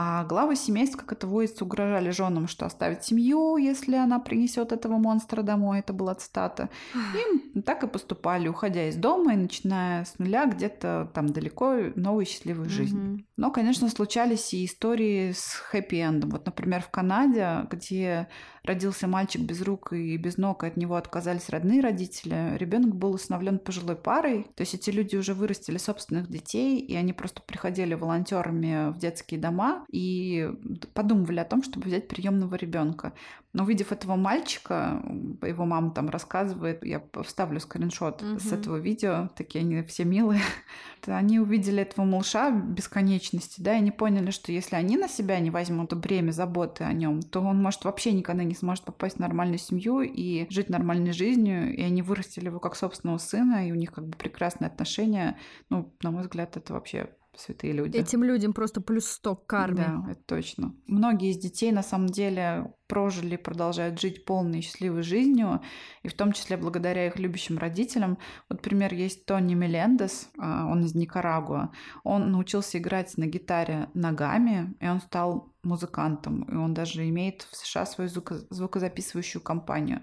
А 0.00 0.22
главы 0.24 0.54
семейств, 0.54 0.96
как 0.96 1.10
это 1.12 1.26
водится, 1.26 1.64
угрожали 1.64 2.10
женам, 2.10 2.46
что 2.46 2.66
оставят 2.66 3.04
семью, 3.04 3.56
если 3.56 3.96
она 3.96 4.20
принесет 4.20 4.70
этого 4.70 4.96
монстра 4.96 5.42
домой. 5.42 5.80
Это 5.80 5.92
была 5.92 6.14
цитата. 6.14 6.68
Им 6.94 7.62
так 7.62 7.82
и 7.82 7.88
поступали, 7.88 8.46
уходя 8.46 8.88
из 8.88 8.94
дома 8.94 9.32
и 9.32 9.36
начиная 9.36 10.04
с 10.04 10.18
нуля 10.20 10.46
где-то 10.46 11.10
там 11.14 11.26
далеко 11.26 11.74
новую 11.96 12.26
счастливую 12.26 12.68
жизнь. 12.68 12.96
Мгм. 12.96 13.26
Но, 13.36 13.50
конечно, 13.50 13.88
случались 13.88 14.54
и 14.54 14.57
истории 14.64 15.32
с 15.32 15.62
хэппи-эндом. 15.70 16.30
Вот, 16.30 16.46
например, 16.46 16.82
в 16.82 16.90
Канаде, 16.90 17.66
где 17.70 18.28
родился 18.68 19.08
мальчик 19.08 19.42
без 19.42 19.62
рук 19.62 19.92
и 19.92 20.16
без 20.16 20.36
ног, 20.36 20.62
и 20.62 20.68
от 20.68 20.76
него 20.76 20.94
отказались 20.96 21.48
родные 21.48 21.80
родители, 21.80 22.56
ребенок 22.56 22.94
был 22.94 23.12
усыновлен 23.12 23.58
пожилой 23.58 23.96
парой. 23.96 24.46
То 24.54 24.60
есть 24.62 24.74
эти 24.74 24.90
люди 24.90 25.16
уже 25.16 25.34
вырастили 25.34 25.78
собственных 25.78 26.28
детей, 26.28 26.78
и 26.78 26.94
они 26.94 27.12
просто 27.12 27.42
приходили 27.42 27.94
волонтерами 27.94 28.90
в 28.92 28.98
детские 28.98 29.40
дома 29.40 29.84
и 29.90 30.48
подумывали 30.94 31.40
о 31.40 31.44
том, 31.44 31.62
чтобы 31.62 31.86
взять 31.86 32.08
приемного 32.08 32.54
ребенка. 32.54 33.12
Но 33.54 33.64
увидев 33.64 33.92
этого 33.92 34.14
мальчика, 34.16 35.02
его 35.42 35.64
мама 35.64 35.90
там 35.90 36.10
рассказывает, 36.10 36.84
я 36.84 37.02
вставлю 37.24 37.58
скриншот 37.60 38.20
с 38.20 38.44
Мгм. 38.44 38.54
этого 38.54 38.76
видео, 38.76 39.30
такие 39.36 39.62
они 39.62 39.82
все 39.82 40.04
милые. 40.04 40.40
Они 41.06 41.40
увидели 41.40 41.80
этого 41.82 42.04
малыша 42.04 42.50
бесконечности, 42.50 43.60
да, 43.62 43.72
и 43.74 43.76
они 43.78 43.90
поняли, 43.90 44.30
что 44.30 44.52
если 44.52 44.76
они 44.76 44.96
на 44.96 45.08
себя 45.08 45.38
не 45.38 45.50
возьмут 45.50 45.94
бремя 45.94 46.32
заботы 46.32 46.84
о 46.84 46.92
нем, 46.92 47.22
то 47.22 47.40
он, 47.40 47.62
может, 47.62 47.84
вообще 47.84 48.12
никогда 48.12 48.44
не 48.44 48.54
сможет 48.58 48.84
попасть 48.84 49.16
в 49.16 49.20
нормальную 49.20 49.58
семью 49.58 50.00
и 50.00 50.46
жить 50.50 50.68
нормальной 50.68 51.12
жизнью, 51.12 51.74
и 51.74 51.82
они 51.82 52.02
вырастили 52.02 52.46
его 52.46 52.60
как 52.60 52.76
собственного 52.76 53.18
сына, 53.18 53.66
и 53.68 53.72
у 53.72 53.74
них 53.74 53.92
как 53.92 54.06
бы 54.06 54.16
прекрасные 54.16 54.68
отношения. 54.68 55.38
Ну, 55.70 55.94
на 56.02 56.10
мой 56.10 56.22
взгляд, 56.22 56.56
это 56.56 56.72
вообще 56.72 57.10
святые 57.40 57.72
люди. 57.72 57.96
Этим 57.96 58.24
людям 58.24 58.52
просто 58.52 58.80
плюс 58.80 59.06
100 59.06 59.36
к 59.36 59.46
карме. 59.46 59.76
Да, 59.86 60.12
это 60.12 60.20
точно. 60.26 60.74
Многие 60.86 61.30
из 61.30 61.38
детей 61.38 61.72
на 61.72 61.82
самом 61.82 62.08
деле 62.08 62.72
прожили, 62.86 63.36
продолжают 63.36 64.00
жить 64.00 64.24
полной 64.24 64.58
и 64.58 64.62
счастливой 64.62 65.02
жизнью, 65.02 65.60
и 66.02 66.08
в 66.08 66.14
том 66.14 66.32
числе 66.32 66.56
благодаря 66.56 67.06
их 67.06 67.18
любящим 67.18 67.58
родителям. 67.58 68.18
Вот 68.48 68.62
пример 68.62 68.92
есть 68.94 69.26
Тони 69.26 69.54
Мелендес, 69.54 70.30
а, 70.38 70.66
он 70.66 70.84
из 70.84 70.94
Никарагуа. 70.94 71.70
Он 72.02 72.30
научился 72.32 72.78
играть 72.78 73.16
на 73.16 73.26
гитаре 73.26 73.90
ногами, 73.94 74.74
и 74.80 74.88
он 74.88 75.00
стал 75.00 75.52
музыкантом, 75.68 76.42
и 76.42 76.56
он 76.56 76.74
даже 76.74 77.08
имеет 77.08 77.42
в 77.50 77.56
США 77.56 77.86
свою 77.86 78.10
звуко- 78.10 78.46
звукозаписывающую 78.50 79.42
компанию. 79.42 80.00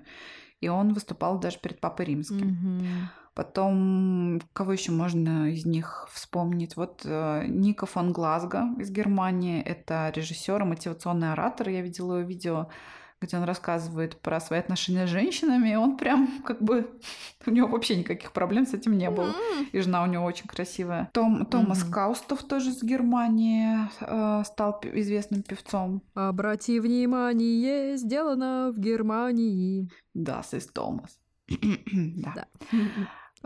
И 0.61 0.69
он 0.69 0.93
выступал 0.93 1.39
даже 1.39 1.59
перед 1.59 1.81
Папой 1.81 2.05
Римским. 2.05 2.47
Мгм. 2.47 3.09
Потом, 3.33 4.41
кого 4.53 4.71
еще 4.71 4.93
можно 4.93 5.51
из 5.51 5.65
них 5.65 6.07
вспомнить? 6.09 6.77
Вот 6.77 7.01
э, 7.03 7.45
Ника 7.47 7.85
фон 7.85 8.13
Глазго 8.13 8.63
из 8.79 8.89
Германии. 8.89 9.61
Это 9.61 10.09
режиссер 10.15 10.61
и 10.61 10.65
мотивационный 10.65 11.33
оратор. 11.33 11.67
Я 11.67 11.81
видела 11.81 12.19
его 12.19 12.27
видео, 12.27 12.69
где 13.25 13.37
он 13.37 13.43
рассказывает 13.43 14.19
про 14.21 14.39
свои 14.39 14.59
отношения 14.59 15.07
с 15.07 15.09
женщинами. 15.09 15.69
И 15.69 15.75
он 15.75 15.97
прям 15.97 16.41
как 16.45 16.61
бы... 16.61 16.89
У 17.45 17.51
него 17.51 17.67
вообще 17.67 17.95
никаких 17.95 18.31
проблем 18.31 18.65
с 18.65 18.73
этим 18.73 18.97
не 18.97 19.09
было. 19.09 19.33
М. 19.57 19.67
И 19.71 19.79
жена 19.79 20.03
у 20.03 20.07
него 20.07 20.25
очень 20.25 20.47
красивая. 20.47 21.09
Том, 21.13 21.45
Томас 21.45 21.83
Мгм. 21.83 21.91
Каустов 21.91 22.43
тоже 22.43 22.71
из 22.71 22.83
Германии 22.83 23.77
э, 24.01 24.43
стал 24.45 24.79
известным 24.83 25.43
певцом. 25.43 26.01
Обрати 26.13 26.79
внимание, 26.79 27.97
сделано 27.97 28.71
в 28.73 28.79
Германии. 28.79 29.89
Да, 30.13 30.41
из 30.51 30.67
Томас. 30.67 31.19
да. 31.49 32.33
Да. 32.35 32.47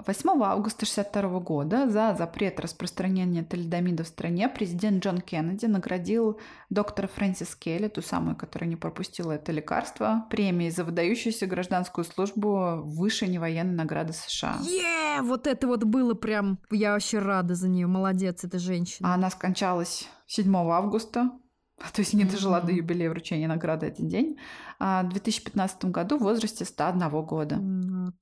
8 0.06 0.30
августа 0.44 0.86
1962 0.86 1.40
года 1.40 1.90
за 1.90 2.16
запрет 2.18 2.60
распространения 2.60 3.44
талидомида 3.44 4.04
в 4.04 4.08
стране 4.08 4.48
президент 4.50 5.04
Джон 5.04 5.20
Кеннеди 5.22 5.66
наградил 5.66 6.40
доктора 6.70 7.08
Фрэнсис 7.08 7.56
Келли, 7.56 7.88
ту 7.88 8.02
самую, 8.02 8.36
которая 8.36 8.70
не 8.70 8.76
пропустила 8.76 9.34
это 9.34 9.52
лекарство, 9.52 10.26
премией 10.30 10.72
за 10.72 10.84
выдающуюся 10.84 11.48
гражданскую 11.48 12.06
службу 12.06 12.82
выше 12.84 13.28
невоенной 13.28 13.76
награды 13.76 14.14
США. 14.14 14.58
Е, 14.62 15.22
вот 15.22 15.48
это 15.48 15.68
вот 15.68 15.84
было 15.84 16.14
прям... 16.14 16.60
Я 16.72 16.94
вообще 16.94 17.20
рада 17.20 17.56
за 17.56 17.68
нее, 17.68 17.88
молодец 17.88 18.44
эта 18.44 18.60
женщина. 18.60 19.12
А 19.12 19.16
она 19.16 19.30
скончалась 19.30 20.08
7 20.28 20.56
августа, 20.56 21.32
то 21.94 22.00
есть 22.00 22.14
не 22.14 22.24
дожила 22.24 22.60
Мгм. 22.60 22.68
до 22.68 22.74
юбилея 22.74 23.10
вручения 23.10 23.48
награды 23.48 23.88
один 23.88 24.08
день, 24.08 24.38
а 24.80 25.04
в 25.04 25.10
2015 25.10 25.86
году 25.86 26.18
в 26.18 26.24
возрасте 26.24 26.66
101 26.66 27.10
года. 27.26 27.58
Вот. 27.60 28.16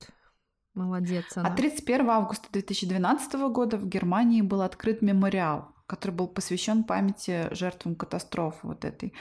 Молодец 0.78 1.24
она. 1.36 1.48
А 1.48 1.56
31 1.56 2.10
августа 2.10 2.48
2012 2.52 3.34
года 3.50 3.76
в 3.76 3.88
Германии 3.88 4.42
был 4.42 4.62
открыт 4.62 5.02
мемориал, 5.02 5.68
который 5.86 6.12
был 6.12 6.28
посвящен 6.28 6.84
памяти 6.84 7.48
жертвам 7.52 7.94
катастрофы 7.94 8.66
вот 8.66 8.84
этой. 8.84 9.12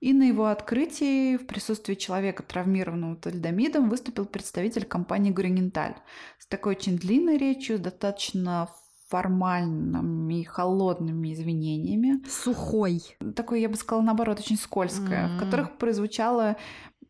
И 0.00 0.12
на 0.12 0.22
его 0.22 0.46
открытии 0.46 1.36
в 1.36 1.46
присутствии 1.46 1.94
человека, 1.94 2.44
травмированного 2.44 3.16
талидомидом, 3.16 3.88
выступил 3.88 4.26
представитель 4.26 4.84
компании 4.84 5.32
Гуриненталь 5.32 5.96
с 6.38 6.46
такой 6.46 6.76
очень 6.76 6.96
длинной 6.98 7.36
речью, 7.36 7.80
достаточно 7.80 8.68
формальными 9.08 10.42
и 10.42 10.44
холодными 10.44 11.32
извинениями. 11.32 12.22
Сухой. 12.28 13.02
Такое, 13.34 13.58
я 13.60 13.68
бы 13.68 13.76
сказала, 13.76 14.04
наоборот, 14.04 14.38
очень 14.38 14.58
скользкое, 14.58 15.28
в 15.28 15.32
М. 15.32 15.38
которых 15.38 15.78
прозвучало 15.78 16.56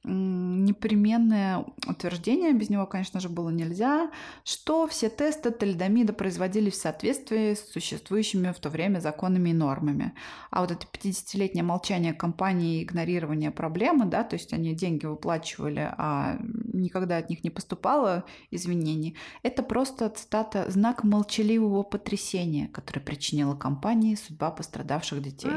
непременное 0.09 1.65
утверждение, 1.87 2.53
без 2.53 2.71
него, 2.71 2.87
конечно 2.87 3.21
же, 3.21 3.29
было 3.29 3.51
нельзя, 3.51 4.11
что 4.45 4.87
все 4.87 5.09
тесты 5.09 5.51
талидомида 5.51 6.13
производились 6.13 6.75
в 6.75 6.81
соответствии 6.81 7.55
с 7.55 7.71
существующими 7.71 8.53
в 8.53 8.59
то 8.59 8.71
время 8.71 9.01
законами 9.01 9.51
и 9.51 9.55
нормами. 9.55 10.15
А 10.51 10.61
вот 10.61 10.71
это 10.71 10.87
50-летнее 10.87 11.63
молчание 11.63 12.13
компании 12.13 12.81
и 12.81 12.85
игнорирование 12.85 13.51
проблемы, 13.51 14.07
да, 14.07 14.25
то 14.25 14.35
есть 14.35 14.53
они 14.53 14.75
деньги 14.75 15.07
выплачивали, 15.07 15.93
а 15.99 16.39
никогда 16.73 17.19
от 17.19 17.31
них 17.31 17.45
не 17.45 17.51
поступало 17.51 18.25
извинений, 18.51 19.17
это 19.43 19.63
просто, 19.63 20.09
цитата, 20.11 20.71
знак 20.71 21.05
молчаливого 21.05 21.83
потрясения, 21.83 22.69
которое 22.69 23.01
причинила 23.01 23.55
компании 23.55 24.15
судьба 24.15 24.51
пострадавших 24.51 25.23
детей. 25.23 25.51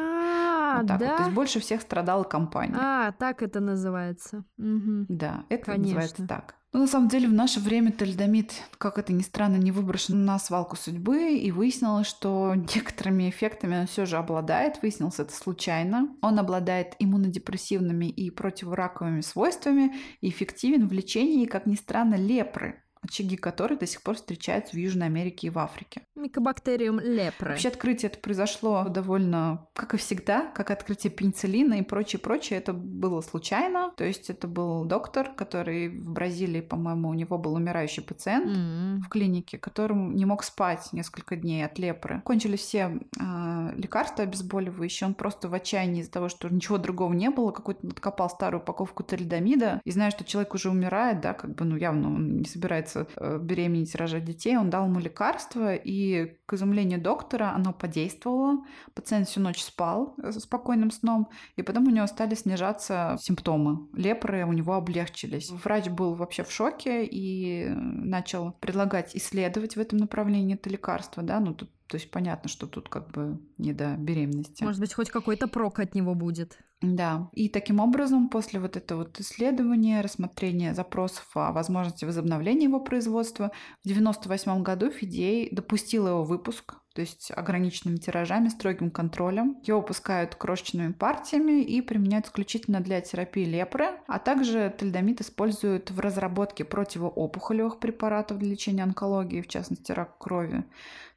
А, 0.73 0.77
Вот 0.79 0.87
так 0.87 0.99
вот. 0.99 1.07
То 1.09 1.17
да? 1.17 1.23
есть 1.23 1.35
больше 1.35 1.59
всех 1.59 1.81
страдала 1.81 2.23
компания. 2.23 2.75
А, 2.77 3.11
так 3.11 3.41
это 3.43 3.59
называется. 3.59 4.43
Мгм. 4.57 5.05
Да, 5.09 5.45
это 5.49 5.65
Конечно. 5.65 5.83
называется 5.83 6.27
так. 6.27 6.55
Но 6.73 6.79
на 6.79 6.87
самом 6.87 7.09
деле 7.09 7.27
в 7.27 7.33
наше 7.33 7.59
время 7.59 7.91
талидомид, 7.91 8.53
как 8.77 8.97
это 8.97 9.11
ни 9.11 9.21
странно, 9.23 9.57
не 9.57 9.71
выброшен 9.73 10.23
на 10.23 10.39
свалку 10.39 10.77
судьбы, 10.77 11.33
и 11.33 11.51
выяснилось, 11.51 12.07
что 12.07 12.55
некоторыми 12.75 13.29
эффектами 13.29 13.77
он 13.81 13.87
все 13.87 14.05
же 14.05 14.15
обладает. 14.17 14.81
Выяснилось 14.81 15.19
это 15.19 15.33
случайно. 15.33 16.15
Он 16.21 16.39
обладает 16.39 16.95
иммунодепрессивными 16.99 18.05
и 18.05 18.29
противораковыми 18.31 19.19
свойствами 19.21 19.95
и 20.21 20.29
эффективен 20.29 20.87
в 20.87 20.93
лечении, 20.93 21.45
как 21.45 21.65
ни 21.65 21.75
странно, 21.75 22.15
лепры, 22.15 22.81
очаги 23.01 23.35
которой 23.35 23.77
до 23.77 23.87
сих 23.87 24.01
пор 24.01 24.15
встречаются 24.15 24.73
в 24.73 24.77
Южной 24.77 25.07
Америке 25.07 25.47
и 25.47 25.49
в 25.49 25.57
Африке. 25.59 26.01
Микобактериум 26.15 26.99
лепры. 26.99 27.49
Вообще 27.49 27.69
открытие 27.69 28.09
это 28.11 28.19
произошло 28.19 28.85
довольно, 28.87 29.67
как 29.73 29.93
и 29.93 29.97
всегда, 29.97 30.51
как 30.53 30.69
открытие 30.69 31.11
пенициллина 31.11 31.75
и 31.75 31.81
прочее, 31.81 32.19
прочее. 32.19 32.59
Это 32.59 32.73
было 32.73 33.21
случайно. 33.21 33.91
То 33.97 34.05
есть 34.05 34.29
это 34.29 34.47
был 34.47 34.85
доктор, 34.85 35.31
который 35.35 35.89
в 35.89 36.11
Бразилии, 36.11 36.61
по-моему, 36.61 37.09
у 37.09 37.13
него 37.13 37.37
был 37.37 37.55
умирающий 37.55 38.03
пациент 38.03 38.45
М. 38.45 39.01
в 39.01 39.09
клинике, 39.09 39.57
которому 39.57 40.11
не 40.11 40.25
мог 40.25 40.43
спать 40.43 40.89
несколько 40.93 41.35
дней 41.35 41.65
от 41.65 41.79
лепры. 41.79 42.21
Кончились 42.23 42.59
все 42.59 42.99
а, 43.19 43.73
лекарства 43.75 44.23
обезболивающие. 44.23 45.07
Он 45.07 45.15
просто 45.15 45.49
в 45.49 45.53
отчаянии 45.53 46.01
из-за 46.01 46.11
того, 46.11 46.29
что 46.29 46.49
ничего 46.49 46.77
другого 46.77 47.13
не 47.13 47.29
было, 47.29 47.51
какой-то 47.51 47.87
откопал 47.87 48.29
старую 48.29 48.61
упаковку 48.61 49.03
талидомида. 49.03 49.81
И 49.83 49.91
зная, 49.91 50.11
что 50.11 50.23
человек 50.23 50.53
уже 50.53 50.69
умирает, 50.69 51.21
да, 51.21 51.33
как 51.33 51.55
бы, 51.55 51.65
ну, 51.65 51.75
явно 51.75 52.07
он 52.09 52.37
не 52.37 52.45
собирается 52.45 52.90
э, 52.95 53.39
беременеть, 53.39 53.95
рожать 53.95 54.25
детей, 54.25 54.57
он 54.57 54.69
дал 54.69 54.85
ему 54.85 54.99
лекарство, 54.99 55.75
и, 55.75 56.37
к 56.45 56.53
изумлению 56.53 57.01
доктора, 57.01 57.53
оно 57.53 57.73
подействовало. 57.73 58.65
Пациент 58.93 59.27
всю 59.27 59.39
ночь 59.39 59.61
спал 59.61 60.15
э, 60.21 60.31
спокойным 60.31 60.91
сном, 60.91 61.29
и 61.55 61.61
потом 61.61 61.87
у 61.87 61.91
него 61.91 62.07
стали 62.07 62.35
снижаться 62.35 63.17
симптомы. 63.19 63.87
Лепры 63.93 64.45
у 64.45 64.53
него 64.53 64.73
облегчились. 64.73 65.49
Врач 65.49 65.89
был 65.89 66.15
вообще 66.15 66.43
в 66.43 66.51
шоке 66.51 67.05
и 67.05 67.67
начал 67.69 68.53
предлагать 68.59 69.15
исследовать 69.15 69.75
в 69.75 69.79
этом 69.79 69.99
направлении 69.99 70.55
это 70.55 70.69
лекарство, 70.69 71.23
да, 71.23 71.39
ну 71.39 71.53
тут 71.53 71.69
то 71.91 71.97
есть 71.97 72.09
понятно, 72.09 72.49
что 72.49 72.67
тут 72.67 72.87
как 72.87 73.11
бы 73.11 73.37
не 73.57 73.73
до 73.73 73.97
беременности. 73.97 74.63
Может 74.63 74.79
быть, 74.79 74.93
хоть 74.93 75.09
какой-то 75.09 75.49
прок 75.49 75.79
от 75.79 75.93
него 75.93 76.15
будет. 76.15 76.57
Да. 76.81 77.29
И 77.33 77.49
таким 77.49 77.81
образом, 77.81 78.29
после 78.29 78.61
вот 78.61 78.77
этого 78.77 78.99
вот 78.99 79.19
исследования, 79.19 79.99
рассмотрения 79.99 80.73
запросов 80.73 81.27
о 81.33 81.51
возможности 81.51 82.05
возобновления 82.05 82.67
его 82.67 82.79
производства, 82.79 83.51
в 83.83 83.87
98 83.89 84.63
году 84.63 84.89
Фидей 84.89 85.49
допустил 85.51 86.07
его 86.07 86.23
выпуск, 86.23 86.75
то 86.93 87.01
есть 87.01 87.31
ограниченными 87.35 87.97
тиражами, 87.97 88.49
строгим 88.49 88.91
контролем. 88.91 89.57
Его 89.63 89.79
выпускают 89.79 90.35
крошечными 90.35 90.91
партиями 90.91 91.61
и 91.61 91.81
применяют 91.81 92.25
исключительно 92.25 92.81
для 92.81 92.99
терапии 93.01 93.45
лепры, 93.45 93.99
а 94.07 94.19
также 94.19 94.69
тальдомид 94.77 95.21
используют 95.21 95.91
в 95.91 95.99
разработке 95.99 96.65
противоопухолевых 96.65 97.79
препаратов 97.79 98.39
для 98.39 98.49
лечения 98.49 98.83
онкологии, 98.83 99.41
в 99.41 99.47
частности 99.47 99.91
рак 99.91 100.17
крови. 100.17 100.65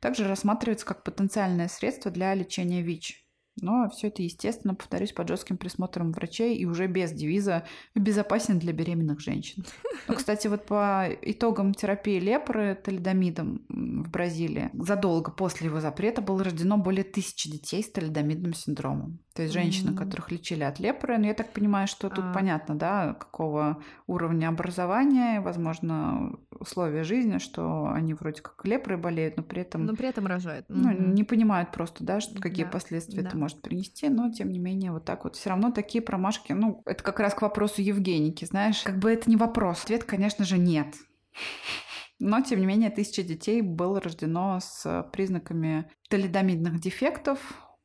Также 0.01 0.29
рассматривается 0.29 0.87
как 0.87 1.03
потенциальное 1.03 1.69
средство 1.69 2.11
для 2.11 2.35
лечения 2.35 2.83
ВИЧ. 2.83 3.24
Но 3.61 3.89
все 3.91 4.09
это, 4.09 4.23
естественно, 4.23 4.75
повторюсь, 4.75 5.13
под 5.13 5.29
жестким 5.29 5.57
присмотром 5.57 6.13
врачей 6.13 6.57
и 6.57 6.65
уже 6.65 6.87
без 6.87 7.13
девиза 7.13 7.65
«безопасен 7.95 8.59
для 8.59 8.73
беременных 8.73 9.21
женщин». 9.21 9.65
Но, 10.09 10.15
кстати, 10.15 10.49
вот 10.49 10.67
по 10.67 11.09
итогам 11.23 11.73
терапии 11.73 12.19
лепры 12.19 12.75
талидомидом 12.83 13.65
в 13.69 14.11
Бразилии 14.11 14.71
задолго 14.75 15.31
после 15.31 15.69
его 15.69 15.81
запрета 15.81 16.21
было 16.21 16.45
рождено 16.45 16.77
более 16.79 17.05
тысячи 17.05 17.51
детей 17.51 17.83
с 17.83 17.91
талидомидным 17.91 18.55
синдромом. 18.55 19.21
То 19.35 19.43
есть 19.43 19.53
женщины, 19.53 19.91
М. 19.91 19.97
которых 19.97 20.31
лечили 20.31 20.63
от 20.63 20.79
лепры. 20.79 21.19
Но 21.19 21.27
я 21.27 21.35
так 21.35 21.53
понимаю, 21.53 21.89
что 21.89 22.09
тут 22.09 22.25
А. 22.25 22.33
понятно, 22.33 22.77
да, 22.77 23.15
какого 23.15 23.83
уровня 24.07 24.49
образования, 24.49 25.41
возможно, 25.41 26.39
условия 26.53 27.03
жизни, 27.03 27.39
что 27.39 27.89
они 27.89 28.15
вроде 28.15 28.43
как 28.43 28.65
лепрой 28.65 28.97
болеют, 28.97 29.37
но 29.37 29.43
при 29.43 29.63
этом 29.63 29.87
Но 29.87 29.97
при 29.97 30.09
этом 30.09 30.27
рожает. 30.29 30.67
ну, 30.69 30.89
Мгм. 30.91 31.15
не 31.15 31.25
понимают 31.25 31.73
просто, 31.73 32.05
да, 32.05 32.21
что, 32.21 32.41
какие 32.41 32.65
Да, 32.65 32.71
последствия 32.71 33.21
это 33.23 33.33
да. 33.33 33.39
может 33.39 33.61
принести, 33.61 34.09
но 34.09 34.31
тем 34.31 34.51
не 34.51 34.61
менее 34.61 34.93
вот 34.93 35.05
так 35.05 35.25
вот. 35.25 35.35
Все 35.35 35.51
равно 35.51 35.73
такие 35.73 36.01
промашки, 36.01 36.53
ну, 36.53 36.83
это 36.87 37.03
как 37.03 37.19
раз 37.19 37.35
к 37.35 37.43
вопросу 37.43 37.83
Евгеники, 37.83 38.45
знаешь, 38.45 38.83
как 38.85 38.99
бы 38.99 39.11
это 39.11 39.29
не 39.29 39.37
вопрос. 39.37 39.83
Ответ, 39.83 40.05
конечно 40.05 40.45
же, 40.45 40.59
нет. 40.59 40.95
Но, 42.21 42.41
тем 42.41 42.61
не 42.61 42.67
менее, 42.67 42.91
тысяча 42.91 43.25
детей 43.25 43.61
было 43.63 44.01
рождено 44.01 44.61
с 44.63 45.09
признаками 45.13 45.91
талидомидных 46.09 46.79
дефектов 46.81 47.41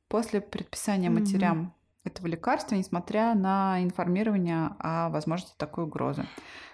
после 0.10 0.42
предписания 0.42 1.10
матерям 1.10 1.74
этого 2.04 2.28
лекарства, 2.28 2.76
несмотря 2.76 3.36
на 3.36 3.82
информирование 3.84 4.72
о 4.80 5.10
возможности 5.10 5.56
такой 5.58 5.86
угрозы. 5.86 6.26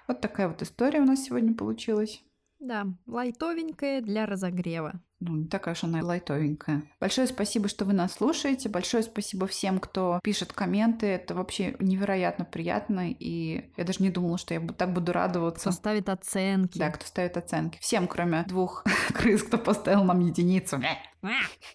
Вот 0.08 0.22
такая 0.22 0.48
вот 0.48 0.62
история 0.62 1.02
у 1.02 1.06
нас 1.06 1.24
сегодня 1.24 1.54
получилась. 1.54 2.24
Да, 2.60 2.88
лайтовенькая 3.06 4.02
для 4.02 4.26
разогрева. 4.26 5.02
Ну, 5.28 5.36
не 5.38 5.48
такая 5.48 5.74
уж 5.74 5.84
она 5.84 6.04
лайтовенькая. 6.04 6.84
Большое 7.00 7.26
спасибо, 7.26 7.68
что 7.68 7.84
вы 7.84 7.94
нас 7.94 8.14
слушаете. 8.14 8.70
Большое 8.70 9.02
спасибо 9.02 9.48
всем, 9.48 9.80
кто 9.80 10.20
пишет 10.24 10.54
комменты. 10.54 11.08
Это 11.08 11.34
вообще 11.34 11.76
невероятно 11.80 12.46
приятно. 12.46 13.10
И 13.12 13.72
я 13.76 13.84
даже 13.84 14.04
не 14.04 14.12
думала, 14.12 14.38
что 14.38 14.54
я 14.54 14.60
так 14.60 14.94
буду 14.94 15.14
радоваться. 15.14 15.70
Кто 15.70 15.72
ставит 15.72 16.10
оценки. 16.10 16.78
Да, 16.78 16.92
кто 16.92 17.08
ставит 17.08 17.38
оценки. 17.38 17.80
Всем, 17.82 18.08
кроме 18.08 18.44
двух 18.44 18.84
крыс, 19.16 19.42
кто 19.42 19.58
поставил 19.58 20.04
нам 20.04 20.20
единицу. 20.20 20.80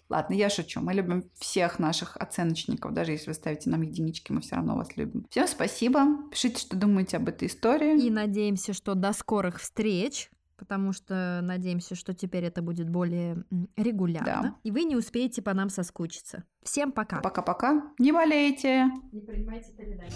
Ладно, 0.07 0.33
я 0.33 0.49
шучу. 0.49 0.79
Мы 0.79 0.93
любим 0.93 1.29
всех 1.37 1.77
наших 1.77 2.15
оценочников. 2.15 2.93
Даже 2.93 3.11
если 3.11 3.31
вы 3.31 3.33
ставите 3.33 3.69
нам 3.69 3.81
единички, 3.81 4.31
мы 4.31 4.39
все 4.39 4.55
равно 4.55 4.77
вас 4.77 4.95
любим. 4.95 5.25
Всем 5.29 5.45
спасибо. 5.45 6.05
Пишите, 6.31 6.61
что 6.61 6.77
думаете 6.77 7.17
об 7.17 7.27
этой 7.27 7.49
истории. 7.49 7.99
И 8.01 8.09
надеемся, 8.09 8.71
что 8.71 8.95
до 8.95 9.11
скорых 9.11 9.59
встреч, 9.59 10.29
потому 10.61 10.93
что 10.93 11.39
надеемся, 11.41 11.95
что 11.95 12.13
теперь 12.13 12.43
это 12.43 12.61
будет 12.61 12.87
более 12.87 13.43
регулярно. 13.75 14.41
Да. 14.43 14.55
И 14.61 14.69
вы 14.69 14.83
не 14.83 14.95
успеете 14.95 15.41
по 15.41 15.55
нам 15.55 15.71
соскучиться. 15.71 16.43
Всем 16.61 16.91
пока. 16.91 17.19
Пока-пока. 17.19 17.91
Не 17.97 18.11
болейте. 18.11 18.85
Не 19.11 19.21
принимайте 19.21 19.71
передачи. 19.73 20.13